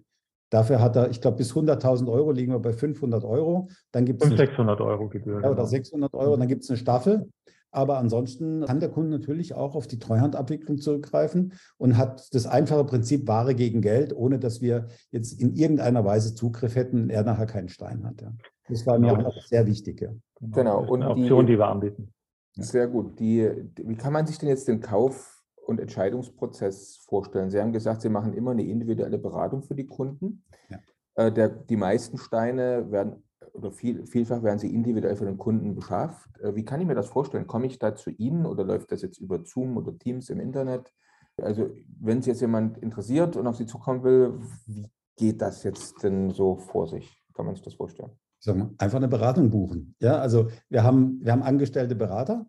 [0.51, 3.69] Dafür hat er, ich glaube, bis 100.000 Euro liegen wir bei 500 Euro.
[3.91, 5.41] Dann gibt es 600 Euro Gebühr.
[5.41, 6.23] Ja, oder 600 genau.
[6.23, 6.37] Euro.
[6.37, 7.27] Dann gibt es eine Staffel.
[7.71, 12.83] Aber ansonsten kann der Kunde natürlich auch auf die Treuhandabwicklung zurückgreifen und hat das einfache
[12.83, 17.23] Prinzip Ware gegen Geld, ohne dass wir jetzt in irgendeiner Weise Zugriff hätten und er
[17.23, 18.21] nachher keinen Stein hat.
[18.21, 18.33] Ja.
[18.69, 20.01] Das war mir auch sehr wichtig.
[20.01, 20.09] Ja.
[20.39, 20.55] Genau.
[20.55, 20.91] genau.
[20.91, 22.13] Und eine Option, die, die wir anbieten.
[22.53, 23.19] Sehr gut.
[23.19, 27.49] Die, wie kann man sich denn jetzt den Kauf und Entscheidungsprozess vorstellen?
[27.49, 30.43] Sie haben gesagt, Sie machen immer eine individuelle Beratung für die Kunden.
[30.69, 30.79] Ja.
[31.15, 35.75] Äh, der, die meisten Steine werden oder viel, vielfach werden sie individuell für den Kunden
[35.75, 36.39] beschafft.
[36.39, 37.47] Äh, wie kann ich mir das vorstellen?
[37.47, 40.93] Komme ich da zu Ihnen oder läuft das jetzt über Zoom oder Teams im Internet?
[41.37, 46.03] Also wenn sich jetzt jemand interessiert und auf Sie zukommen will, wie geht das jetzt
[46.03, 47.21] denn so vor sich?
[47.33, 48.11] Kann man sich das vorstellen?
[48.45, 49.95] Mal, einfach eine Beratung buchen.
[49.99, 52.45] Ja, also wir haben, wir haben angestellte Berater,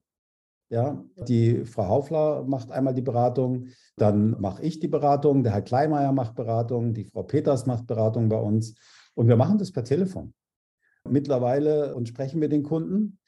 [0.70, 3.66] ja, die Frau Haufler macht einmal die Beratung,
[3.96, 8.28] dann mache ich die Beratung, der Herr Kleinmeier macht Beratung, die Frau Peters macht Beratung
[8.28, 8.76] bei uns
[9.14, 10.32] und wir machen das per Telefon.
[11.08, 13.18] Mittlerweile und sprechen mit den Kunden.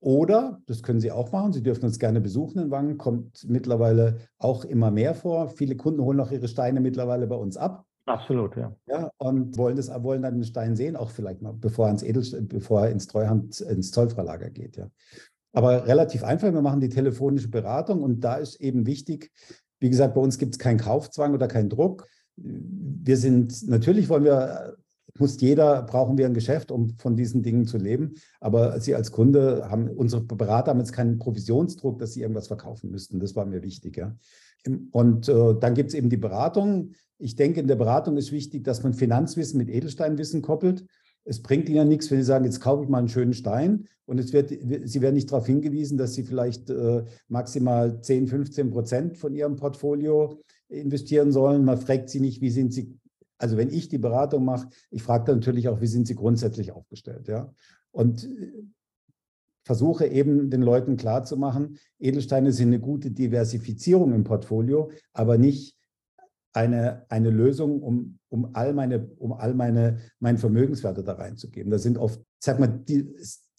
[0.00, 4.18] Oder, das können Sie auch machen, Sie dürfen uns gerne besuchen in Wangen, kommt mittlerweile
[4.38, 5.48] auch immer mehr vor.
[5.48, 7.86] Viele Kunden holen auch ihre Steine mittlerweile bei uns ab.
[8.10, 8.74] Absolut, ja.
[8.88, 12.32] ja und wollen, das, wollen dann den Stein sehen, auch vielleicht mal, bevor er ins,
[12.32, 14.76] er ins Treuhand, ins Zollfreilager geht.
[14.76, 14.90] Ja.
[15.52, 19.30] Aber relativ einfach, wir machen die telefonische Beratung und da ist eben wichtig,
[19.78, 22.06] wie gesagt, bei uns gibt es keinen Kaufzwang oder keinen Druck.
[22.36, 24.76] Wir sind, natürlich wollen wir,
[25.18, 28.14] muss jeder, brauchen wir ein Geschäft, um von diesen Dingen zu leben.
[28.40, 32.90] Aber Sie als Kunde haben, unsere Berater haben jetzt keinen Provisionsdruck, dass sie irgendwas verkaufen
[32.90, 33.20] müssten.
[33.20, 33.96] Das war mir wichtig.
[33.96, 34.16] Ja.
[34.90, 36.92] Und äh, dann gibt es eben die Beratung.
[37.18, 40.84] Ich denke, in der Beratung ist wichtig, dass man Finanzwissen mit Edelsteinwissen koppelt.
[41.24, 43.86] Es bringt Ihnen ja nichts, wenn Sie sagen, jetzt kaufe ich mal einen schönen Stein
[44.06, 48.70] und es wird, Sie werden nicht darauf hingewiesen, dass Sie vielleicht äh, maximal 10, 15
[48.70, 51.64] Prozent von Ihrem Portfolio investieren sollen.
[51.64, 52.98] Man fragt Sie nicht, wie sind Sie,
[53.38, 56.72] also wenn ich die Beratung mache, ich frage dann natürlich auch, wie sind Sie grundsätzlich
[56.72, 57.28] aufgestellt.
[57.28, 57.52] Ja?
[57.92, 58.52] Und äh,
[59.64, 65.76] versuche eben den Leuten klarzumachen, Edelsteine sind eine gute Diversifizierung im Portfolio, aber nicht
[66.52, 71.70] eine, eine Lösung, um, um all meine, um all meine, meine Vermögenswerte da reinzugeben.
[71.70, 72.84] Da sind oft, sag mal,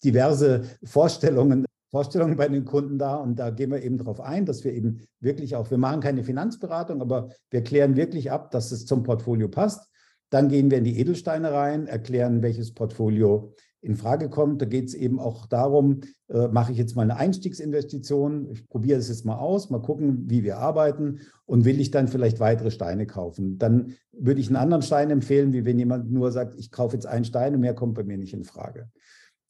[0.04, 4.64] diverse Vorstellungen, Vorstellungen bei den Kunden da und da gehen wir eben darauf ein, dass
[4.64, 8.86] wir eben wirklich auch, wir machen keine Finanzberatung, aber wir klären wirklich ab, dass es
[8.86, 9.88] zum Portfolio passt.
[10.30, 14.62] Dann gehen wir in die Edelsteine rein, erklären, welches Portfolio in Frage kommt.
[14.62, 18.98] Da geht es eben auch darum, äh, mache ich jetzt mal eine Einstiegsinvestition, ich probiere
[18.98, 22.70] es jetzt mal aus, mal gucken, wie wir arbeiten und will ich dann vielleicht weitere
[22.70, 23.58] Steine kaufen.
[23.58, 27.06] Dann würde ich einen anderen Stein empfehlen, wie wenn jemand nur sagt, ich kaufe jetzt
[27.06, 28.88] einen Stein und mehr kommt bei mir nicht in Frage.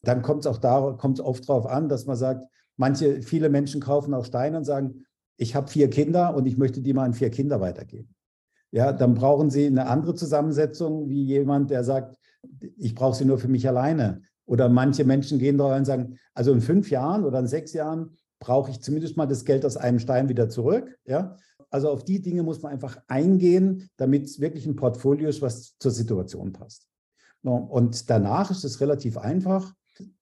[0.03, 2.45] Dann kommt es auch da, kommt es oft darauf an, dass man sagt,
[2.77, 5.05] manche, viele Menschen kaufen auch Steine und sagen,
[5.37, 8.15] ich habe vier Kinder und ich möchte die mal an vier Kinder weitergeben.
[8.71, 12.17] Ja, dann brauchen sie eine andere Zusammensetzung wie jemand, der sagt,
[12.77, 14.23] ich brauche sie nur für mich alleine.
[14.45, 17.73] Oder manche Menschen gehen da rein und sagen, also in fünf Jahren oder in sechs
[17.73, 20.99] Jahren, brauche ich zumindest mal das Geld aus einem Stein wieder zurück.
[21.05, 21.37] Ja?
[21.71, 25.79] Also auf die Dinge muss man einfach eingehen, damit es wirklich ein Portfolio ist, was
[25.79, 26.89] zur Situation passt.
[27.43, 29.73] Und danach ist es relativ einfach.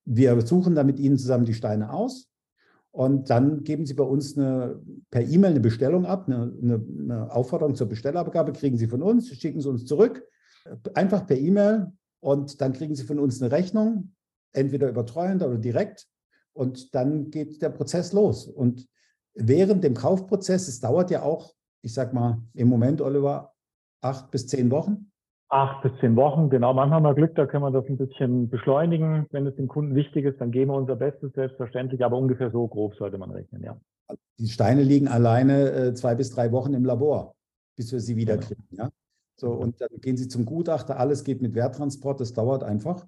[0.05, 2.29] Wir suchen da mit Ihnen zusammen die Steine aus
[2.93, 7.33] und dann geben Sie bei uns eine, per E-Mail eine Bestellung ab, eine, eine, eine,
[7.33, 10.25] Aufforderung zur Bestellabgabe kriegen Sie von uns, schicken Sie uns zurück,
[10.95, 14.15] einfach per E-Mail und dann kriegen Sie von uns eine Rechnung,
[14.53, 16.07] entweder über Treuhänder oder direkt
[16.53, 18.47] und dann geht der Prozess los.
[18.47, 18.89] Und
[19.35, 23.53] während dem Kaufprozess, es dauert ja auch, ich sag mal, im Moment, Oliver,
[24.03, 25.11] acht bis zehn Wochen,
[25.53, 26.73] Acht bis zehn Wochen, genau.
[26.73, 29.27] Manchmal haben wir Glück, da können wir das ein bisschen beschleunigen.
[29.33, 32.69] Wenn es dem Kunden wichtig ist, dann geben wir unser Bestes, selbstverständlich, aber ungefähr so
[32.69, 33.77] grob sollte man rechnen, ja.
[34.39, 37.35] Die Steine liegen alleine äh, zwei bis drei Wochen im Labor,
[37.77, 38.85] bis wir sie wiederkriegen, genau.
[38.85, 38.91] ja.
[39.41, 43.07] So, und dann gehen sie zum Gutachter, alles geht mit Werttransport, das dauert einfach.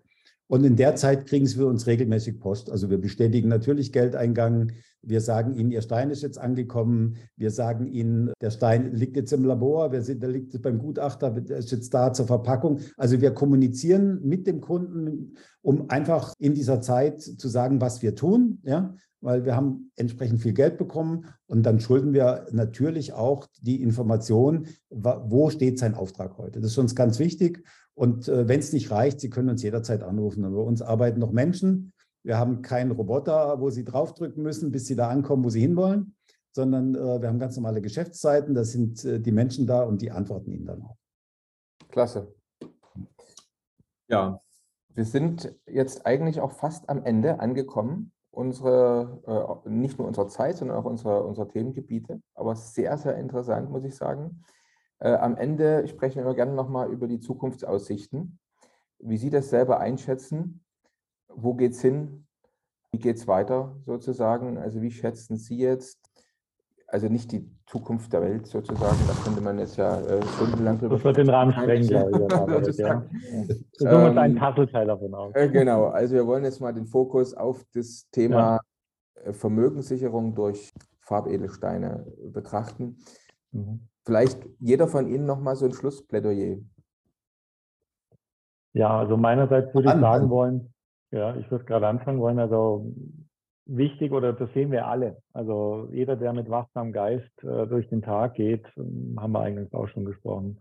[0.53, 2.71] Und in der Zeit kriegen für uns regelmäßig Post.
[2.71, 4.73] Also wir bestätigen natürlich Geldeingang.
[5.01, 7.17] Wir sagen Ihnen, Ihr Stein ist jetzt angekommen.
[7.39, 9.93] Wir sagen Ihnen, der Stein liegt jetzt im Labor.
[9.93, 12.81] Wir der liegt beim Gutachter, der ist jetzt da zur Verpackung.
[12.99, 18.15] Also wir kommunizieren mit dem Kunden, um einfach in dieser Zeit zu sagen, was wir
[18.15, 18.59] tun.
[18.63, 23.81] Ja, weil wir haben entsprechend viel Geld bekommen und dann schulden wir natürlich auch die
[23.81, 26.61] Information, wo steht sein Auftrag heute.
[26.61, 27.65] Das ist uns ganz wichtig.
[27.95, 30.45] Und äh, wenn es nicht reicht, Sie können uns jederzeit anrufen.
[30.45, 31.93] Und bei uns arbeiten noch Menschen.
[32.25, 36.15] Wir haben keinen Roboter, wo Sie draufdrücken müssen, bis Sie da ankommen, wo Sie hinwollen,
[36.53, 38.55] sondern äh, wir haben ganz normale Geschäftszeiten.
[38.55, 40.97] Da sind äh, die Menschen da und die antworten Ihnen dann auch.
[41.89, 42.35] Klasse.
[44.09, 44.41] Ja,
[44.95, 48.13] wir sind jetzt eigentlich auch fast am Ende angekommen.
[48.31, 52.23] Unsere, äh, nicht nur unserer Zeit, sondern auch unserer, unserer Themengebiete.
[52.35, 54.43] Aber sehr, sehr interessant, muss ich sagen.
[55.03, 58.39] Äh, am Ende sprechen wir gerne nochmal über die Zukunftsaussichten,
[59.01, 60.65] wie Sie das selber einschätzen.
[61.29, 62.29] Wo geht es hin?
[62.93, 64.59] Wie geht es weiter sozusagen?
[64.59, 65.99] Also wie schätzen Sie jetzt,
[66.87, 70.95] also nicht die Zukunft der Welt sozusagen, da könnte man jetzt ja äh, stundenlang drüber
[70.95, 72.67] Das wird den Rahmen sprengen, glaube ich.
[72.67, 73.05] Jetzt, ja.
[73.73, 75.35] Suchen uns einen Puzzleteil davon aus.
[75.35, 78.61] Äh, genau, also wir wollen jetzt mal den Fokus auf das Thema
[79.17, 79.31] ja.
[79.31, 82.99] Äh, Vermögenssicherung durch Farbedelsteine betrachten.
[83.51, 83.89] Mhm.
[84.05, 86.59] Vielleicht jeder von Ihnen noch mal so ein Schlussplädoyer.
[88.75, 90.73] Ja, also meinerseits würde ich sagen wollen,
[91.11, 92.91] ja, ich würde gerade anfangen wollen, also
[93.67, 95.19] wichtig oder das sehen wir alle.
[95.33, 99.73] Also jeder, der mit wachsamem Geist äh, durch den Tag geht, ähm, haben wir eigentlich
[99.75, 100.59] auch schon gesprochen.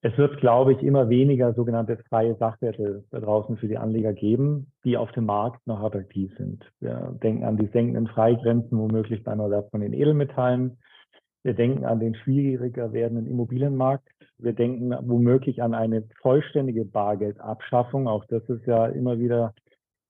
[0.00, 4.70] Es wird, glaube ich, immer weniger sogenannte freie Sachwerte da draußen für die Anleger geben,
[4.84, 6.62] die auf dem Markt noch attraktiv sind.
[6.80, 10.76] Wir denken an die senkenden Freigrenzen womöglich beim Erwerb von den Edelmetallen.
[11.44, 14.08] Wir denken an den schwieriger werdenden Immobilienmarkt.
[14.38, 18.08] Wir denken womöglich an eine vollständige Bargeldabschaffung.
[18.08, 19.54] Auch das ist ja immer wieder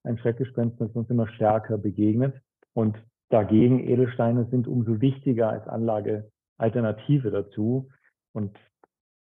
[0.04, 2.40] ein Schreckgespenst, das uns immer stärker begegnet.
[2.72, 2.96] Und
[3.30, 7.88] dagegen Edelsteine sind umso wichtiger als Anlagealternative dazu.
[8.32, 8.56] Und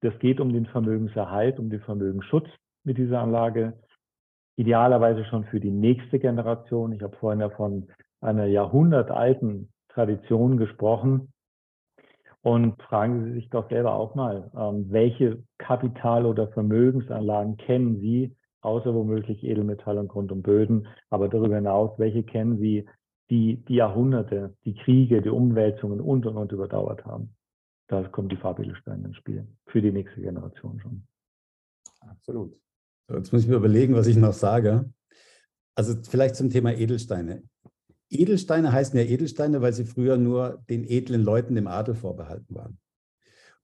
[0.02, 2.48] das geht um den Vermögenserhalt, um den Vermögensschutz
[2.84, 3.74] mit dieser Anlage.
[4.56, 6.92] Idealerweise schon für die nächste Generation.
[6.92, 7.88] Ich habe vorhin ja von
[8.22, 11.33] einer jahrhundertalten Tradition gesprochen.
[12.44, 18.36] Und fragen Sie sich doch selber auch mal, ähm, welche Kapital- oder Vermögensanlagen kennen Sie,
[18.62, 22.86] außer womöglich Edelmetalle und Grund und Böden, aber darüber hinaus, welche kennen Sie,
[23.30, 27.34] die die Jahrhunderte, die Kriege, die Umwälzungen und und und überdauert haben.
[27.88, 31.08] Da kommt die Farbedelsteine ins Spiel, für die nächste Generation schon.
[32.02, 32.58] Absolut.
[33.08, 34.92] So, jetzt muss ich mir überlegen, was ich noch sage.
[35.76, 37.44] Also vielleicht zum Thema Edelsteine.
[38.20, 42.78] Edelsteine heißen ja Edelsteine, weil sie früher nur den edlen Leuten im Adel vorbehalten waren.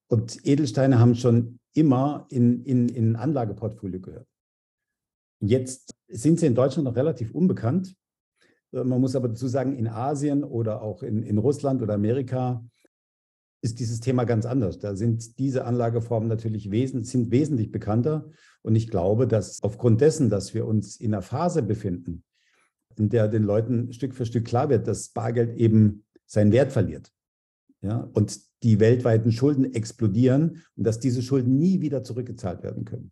[0.07, 4.27] Und Edelsteine haben schon immer in, in, in ein Anlageportfolio gehört.
[5.39, 7.95] Jetzt sind sie in Deutschland noch relativ unbekannt.
[8.73, 12.63] Äh, man muss aber dazu sagen, in Asien oder auch in, in Russland oder Amerika
[13.61, 14.80] ist dieses Thema ganz anders.
[14.80, 18.30] Da sind diese Anlageformen natürlich wesen, sind wesentlich bekannter.
[18.61, 22.23] Und ich glaube, dass aufgrund dessen, dass wir uns in einer Phase befinden,
[22.99, 27.11] in der den Leuten Stück für Stück klar wird, dass Bargeld eben seinen Wert verliert.
[27.81, 33.11] Ja, und die weltweiten Schulden explodieren und dass diese Schulden nie wieder zurückgezahlt werden können.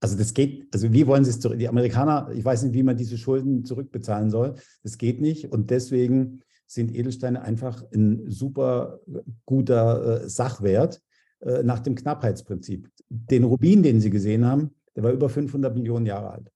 [0.00, 1.58] Also das geht, also wie wollen sie es zurück?
[1.58, 4.56] Die Amerikaner, ich weiß nicht, wie man diese Schulden zurückbezahlen soll.
[4.82, 5.52] Das geht nicht.
[5.52, 9.00] Und deswegen sind Edelsteine einfach ein super
[9.46, 11.00] guter äh, Sachwert
[11.40, 12.90] äh, nach dem Knappheitsprinzip.
[13.08, 16.53] Den Rubin, den Sie gesehen haben, der war über 500 Millionen Jahre alt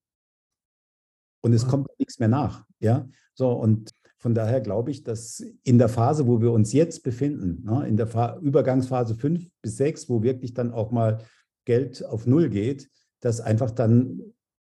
[1.41, 2.65] und es kommt nichts mehr nach.
[2.81, 7.05] Ja, so und von daher glaube ich, dass in der Phase, wo wir uns jetzt
[7.05, 11.19] befinden, ne, in der Fa Übergangsphase 5 bis 6, wo wirklich dann auch mal
[11.65, 12.91] Geld auf Null geht,
[13.21, 14.21] dass einfach dann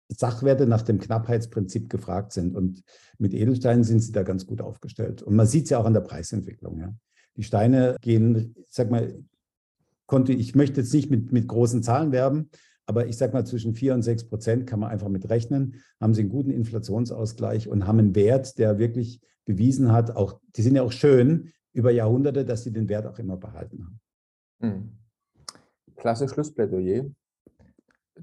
[0.07, 2.55] Sachwerte nach dem Knappheitsprinzip gefragt sind.
[2.55, 2.83] Und
[3.17, 5.21] mit Edelsteinen sind sie da ganz gut aufgestellt.
[5.21, 6.79] Und man sieht es ja auch an der Preisentwicklung.
[6.79, 6.93] Ja.
[7.37, 9.15] Die Steine gehen, ich sag mal,
[10.05, 12.49] konnte, ich möchte jetzt nicht mit, mit großen Zahlen werben,
[12.85, 16.13] aber ich sag mal, zwischen 4 und 6 Prozent kann man einfach mit rechnen, haben
[16.13, 20.75] sie einen guten Inflationsausgleich und haben einen Wert, der wirklich bewiesen hat, auch, die sind
[20.75, 23.99] ja auch schön über Jahrhunderte, dass sie den Wert auch immer behalten haben.
[24.61, 24.97] Hm.
[25.95, 27.05] Klasse Schlussplädoyer.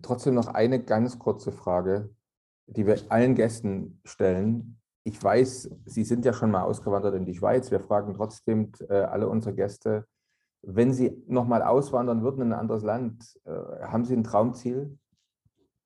[0.01, 2.11] Trotzdem noch eine ganz kurze Frage,
[2.67, 4.79] die wir allen Gästen stellen.
[5.05, 7.71] Ich weiß, Sie sind ja schon mal ausgewandert in die Schweiz.
[7.71, 10.07] Wir fragen trotzdem äh, alle unsere Gäste,
[10.63, 13.51] wenn Sie nochmal auswandern würden in ein anderes Land, äh,
[13.85, 14.99] haben Sie ein Traumziel,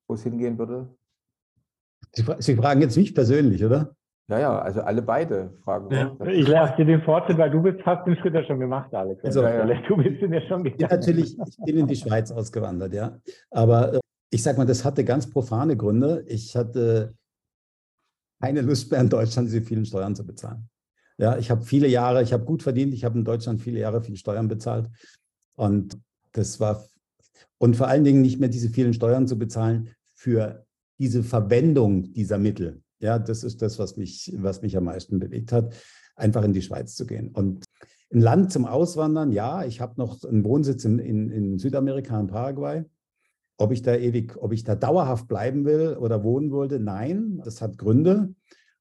[0.07, 0.95] wo es hingehen würde?
[2.13, 3.95] Sie, Sie fragen jetzt mich persönlich, oder?
[4.29, 5.89] Ja, ja, also alle beide fragen.
[5.89, 6.27] Ja.
[6.27, 9.23] Ich lasse dir den Vortritt, weil du bist, hast den Schritt ja schon gemacht, Alex.
[9.23, 9.81] Also, ja, ja.
[9.87, 10.81] Du bist ihn ja schon gegangen.
[10.81, 13.17] Ja, natürlich, ich bin in die Schweiz ausgewandert, ja.
[13.51, 13.99] Aber äh,
[14.29, 16.25] ich sage mal, das hatte ganz profane Gründe.
[16.27, 17.15] Ich hatte
[18.41, 20.69] keine Lust mehr in Deutschland, diese vielen Steuern zu bezahlen.
[21.17, 24.01] Ja, ich habe viele Jahre, ich habe gut verdient, ich habe in Deutschland viele Jahre
[24.01, 24.89] viel Steuern bezahlt.
[25.55, 25.97] Und
[26.31, 26.85] das war,
[27.57, 30.65] und vor allen Dingen nicht mehr diese vielen Steuern zu bezahlen für
[30.99, 32.81] diese Verwendung dieser Mittel.
[32.99, 35.75] Ja, das ist das, was mich, was mich am meisten bewegt hat,
[36.15, 37.29] einfach in die Schweiz zu gehen.
[37.29, 37.65] Und
[38.11, 42.27] ein Land zum Auswandern, ja, ich habe noch einen Wohnsitz in, in, in Südamerika, in
[42.27, 42.83] Paraguay.
[43.57, 47.61] Ob ich da ewig, ob ich da dauerhaft bleiben will oder wohnen wollte, nein, das
[47.61, 48.35] hat Gründe.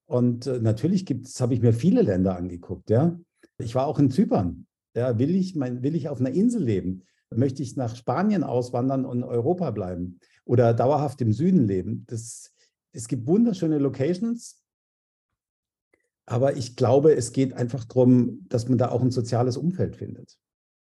[0.06, 3.18] Und äh, natürlich gibt's, habe ich mir viele Länder angeguckt, ja.
[3.58, 4.66] Ich war auch in Zypern.
[4.94, 7.02] Ja, will ich, mein, will ich auf einer Insel leben?
[7.34, 10.20] Möchte ich nach Spanien auswandern und Europa bleiben?
[10.44, 12.04] Oder dauerhaft im Süden leben?
[12.08, 12.52] Das,
[12.92, 14.62] es gibt wunderschöne Locations,
[16.26, 20.36] aber ich glaube, es geht einfach darum, dass man da auch ein soziales Umfeld findet.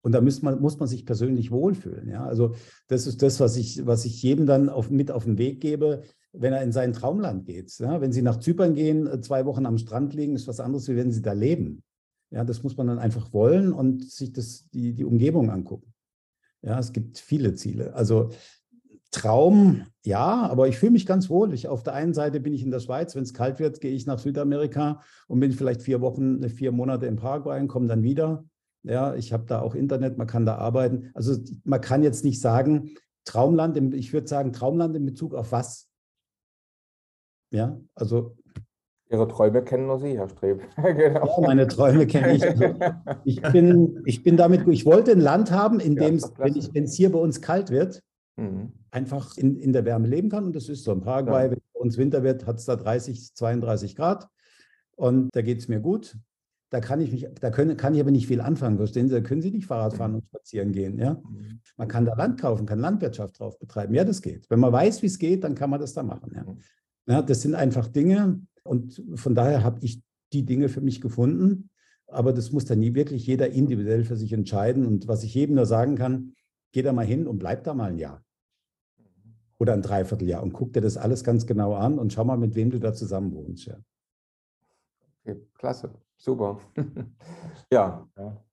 [0.02, 2.08] Und da muss man, muss man sich persönlich wohlfühlen.
[2.08, 2.24] Ja?
[2.24, 2.54] Also
[2.86, 6.04] das ist das, was ich, was ich jedem dann auf, mit auf den Weg gebe,
[6.38, 7.78] wenn er in sein Traumland geht.
[7.78, 8.00] Ja?
[8.00, 10.96] Wenn Sie nach Zypern gehen, äh, zwei Wochen am Strand liegen, ist was anderes, wie
[10.96, 11.82] wenn Sie da leben.
[12.30, 15.92] Ja, das muss man dann einfach wollen und sich das, die, die Umgebung angucken.
[16.62, 17.94] Ja, es gibt viele Ziele.
[17.94, 18.30] Also
[19.12, 21.54] Traum, ja, aber ich fühle mich ganz wohl.
[21.54, 23.92] Ich, auf der einen Seite bin ich in der Schweiz, wenn es kalt wird, gehe
[23.92, 28.02] ich nach Südamerika und bin vielleicht vier Wochen, vier Monate in Paraguay und komme dann
[28.02, 28.44] wieder.
[28.82, 31.10] Ja, ich habe da auch Internet, man kann da arbeiten.
[31.14, 32.90] Also man kann jetzt nicht sagen,
[33.24, 35.85] Traumland, ich würde sagen, Traumland in Bezug auf was?
[37.56, 38.36] Ja, also.
[39.08, 40.60] Ihre Träume kennen nur Sie, Herr Streb.
[40.76, 41.26] genau.
[41.26, 42.44] Ja, meine Träume kenne ich.
[42.44, 42.74] Also,
[43.24, 46.94] ich, bin, ich bin damit, ich wollte ein Land haben, in dem es, wenn es
[46.94, 48.02] hier bei uns kalt wird,
[48.36, 48.72] mhm.
[48.90, 50.44] einfach in, in der Wärme leben kann.
[50.44, 50.92] Und das ist so.
[50.92, 51.50] In Paraguay, ja.
[51.52, 54.28] wenn bei uns Winter wird, hat es da 30, 32 Grad.
[54.96, 56.16] Und da geht es mir gut.
[56.70, 59.14] Da kann ich mich, da können, kann ich aber nicht viel anfangen, verstehen Sie?
[59.14, 60.98] Da können Sie nicht Fahrrad fahren und spazieren gehen.
[60.98, 61.14] Ja?
[61.14, 61.60] Mhm.
[61.76, 63.94] Man kann da Land kaufen, kann Landwirtschaft drauf betreiben.
[63.94, 64.50] Ja, das geht.
[64.50, 66.32] Wenn man weiß, wie es geht, dann kann man das da machen.
[66.34, 66.44] Ja?
[67.06, 68.40] Ja das sind einfach Dinge.
[68.64, 70.02] Und von daher habe ich
[70.32, 71.70] die Dinge für mich gefunden.
[72.08, 74.86] Aber das muss dann nie wirklich jeder individuell für sich entscheiden.
[74.86, 76.34] Und was ich jedem nur sagen kann,
[76.72, 78.22] geh da mal hin und bleib da mal ein Jahr
[79.58, 82.54] oder ein Dreivierteljahr und guck dir das alles ganz genau an und schau mal, mit
[82.54, 83.66] wem du da zusammen wohnst.
[83.66, 83.76] Ja.
[85.24, 86.60] Okay, klasse, super.
[87.72, 88.06] ja.
[88.16, 88.44] ja.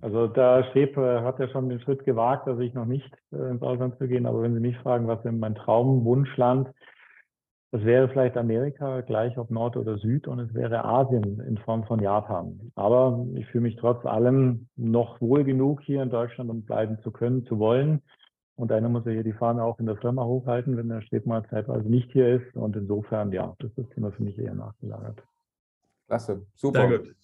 [0.00, 3.62] Also der Schweb hat ja schon den Schritt gewagt, also ich noch nicht äh, ins
[3.62, 4.26] Ausland zu gehen.
[4.26, 6.72] Aber wenn Sie mich fragen, was ist mein Traumwunschland,
[7.70, 11.84] das wäre vielleicht Amerika, gleich ob Nord oder Süd, und es wäre Asien in Form
[11.84, 12.72] von Japan.
[12.74, 17.10] Aber ich fühle mich trotz allem noch wohl genug hier in Deutschland, um bleiben zu
[17.10, 18.00] können, zu wollen.
[18.56, 21.46] Und einer muss ja hier die Fahne auch in der Firma hochhalten, wenn der Städtmal
[21.48, 22.56] zeitweise nicht hier ist.
[22.56, 25.22] Und insofern, ja, das ist das Thema für mich eher nachgelagert.
[26.06, 26.88] Klasse, super.
[26.88, 27.14] Sehr gut.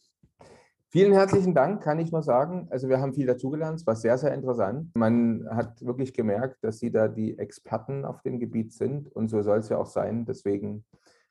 [0.95, 2.69] Vielen herzlichen Dank, kann ich nur sagen.
[2.71, 4.95] Also wir haben viel dazugelernt, es war sehr, sehr interessant.
[4.95, 9.43] Man hat wirklich gemerkt, dass Sie da die Experten auf dem Gebiet sind und so
[9.43, 10.25] soll es ja auch sein.
[10.25, 10.85] Deswegen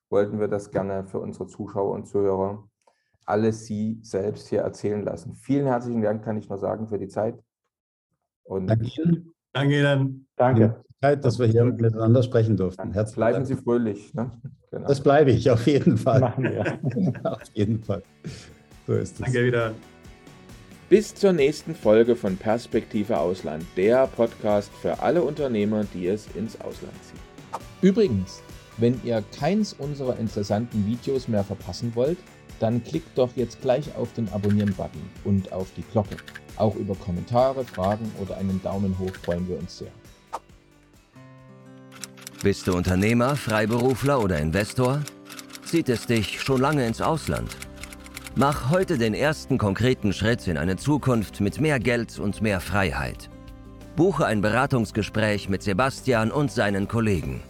[0.10, 2.68] wollten wir das gerne für unsere Zuschauer und Zuhörer
[3.26, 5.34] alles Sie selbst hier erzählen lassen.
[5.36, 7.42] Vielen herzlichen Dank, kann ich nur sagen, für die Zeit.
[8.44, 9.24] Und Danke.
[9.54, 10.28] Danke Ihnen.
[10.36, 10.84] Danke.
[11.02, 12.92] Zeit, dass wir hier miteinander sprechen durften.
[12.92, 13.48] Herzlichen Bleiben Dank.
[13.48, 14.14] Sie fröhlich.
[14.14, 14.30] Ne?
[14.72, 14.88] Genau.
[14.90, 16.20] Das bleibe ich, auf jeden Fall.
[16.20, 16.80] Machen wir.
[17.32, 18.04] auf jeden Fall.
[18.88, 19.20] So ist es.
[19.20, 19.74] Danke wieder.
[20.90, 26.60] Bis zur nächsten Folge von Perspektive Ausland, der Podcast für alle Unternehmer, die es ins
[26.62, 27.20] Ausland ziehen.
[27.82, 28.42] Übrigens,
[28.78, 32.18] wenn ihr keins unserer interessanten Videos mehr verpassen wollt,
[32.60, 36.18] dann klickt doch jetzt gleich auf den Abonnieren-Button und auf die Glocke.
[36.58, 39.92] Auch über Kommentare, Fragen oder einen Daumen hoch freuen wir uns sehr.
[42.44, 45.02] Bist du Unternehmer, Freiberufler oder Investor?
[45.66, 47.50] Zieht es dich schon lange ins Ausland?
[48.36, 53.30] Mach heute den ersten konkreten Schritt in eine Zukunft mit mehr Geld und mehr Freiheit.
[53.96, 57.44] Buche ein Beratungsgespräch mit Sebastian und seinen Kollegen.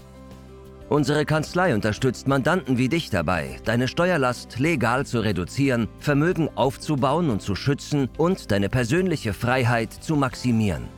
[0.90, 7.42] Unsere Kanzlei unterstützt Mandanten wie dich dabei, deine Steuerlast legal zu reduzieren, Vermögen aufzubauen und
[7.42, 10.90] zu schützen und deine persönliche Freiheit zu maximieren.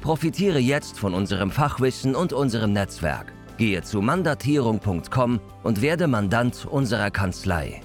[0.00, 3.32] Profitiere jetzt von unserem Fachwissen und unserem Netzwerk.
[3.58, 7.82] Gehe zu mandatierung.com und werde Mandant unserer Kanzlei.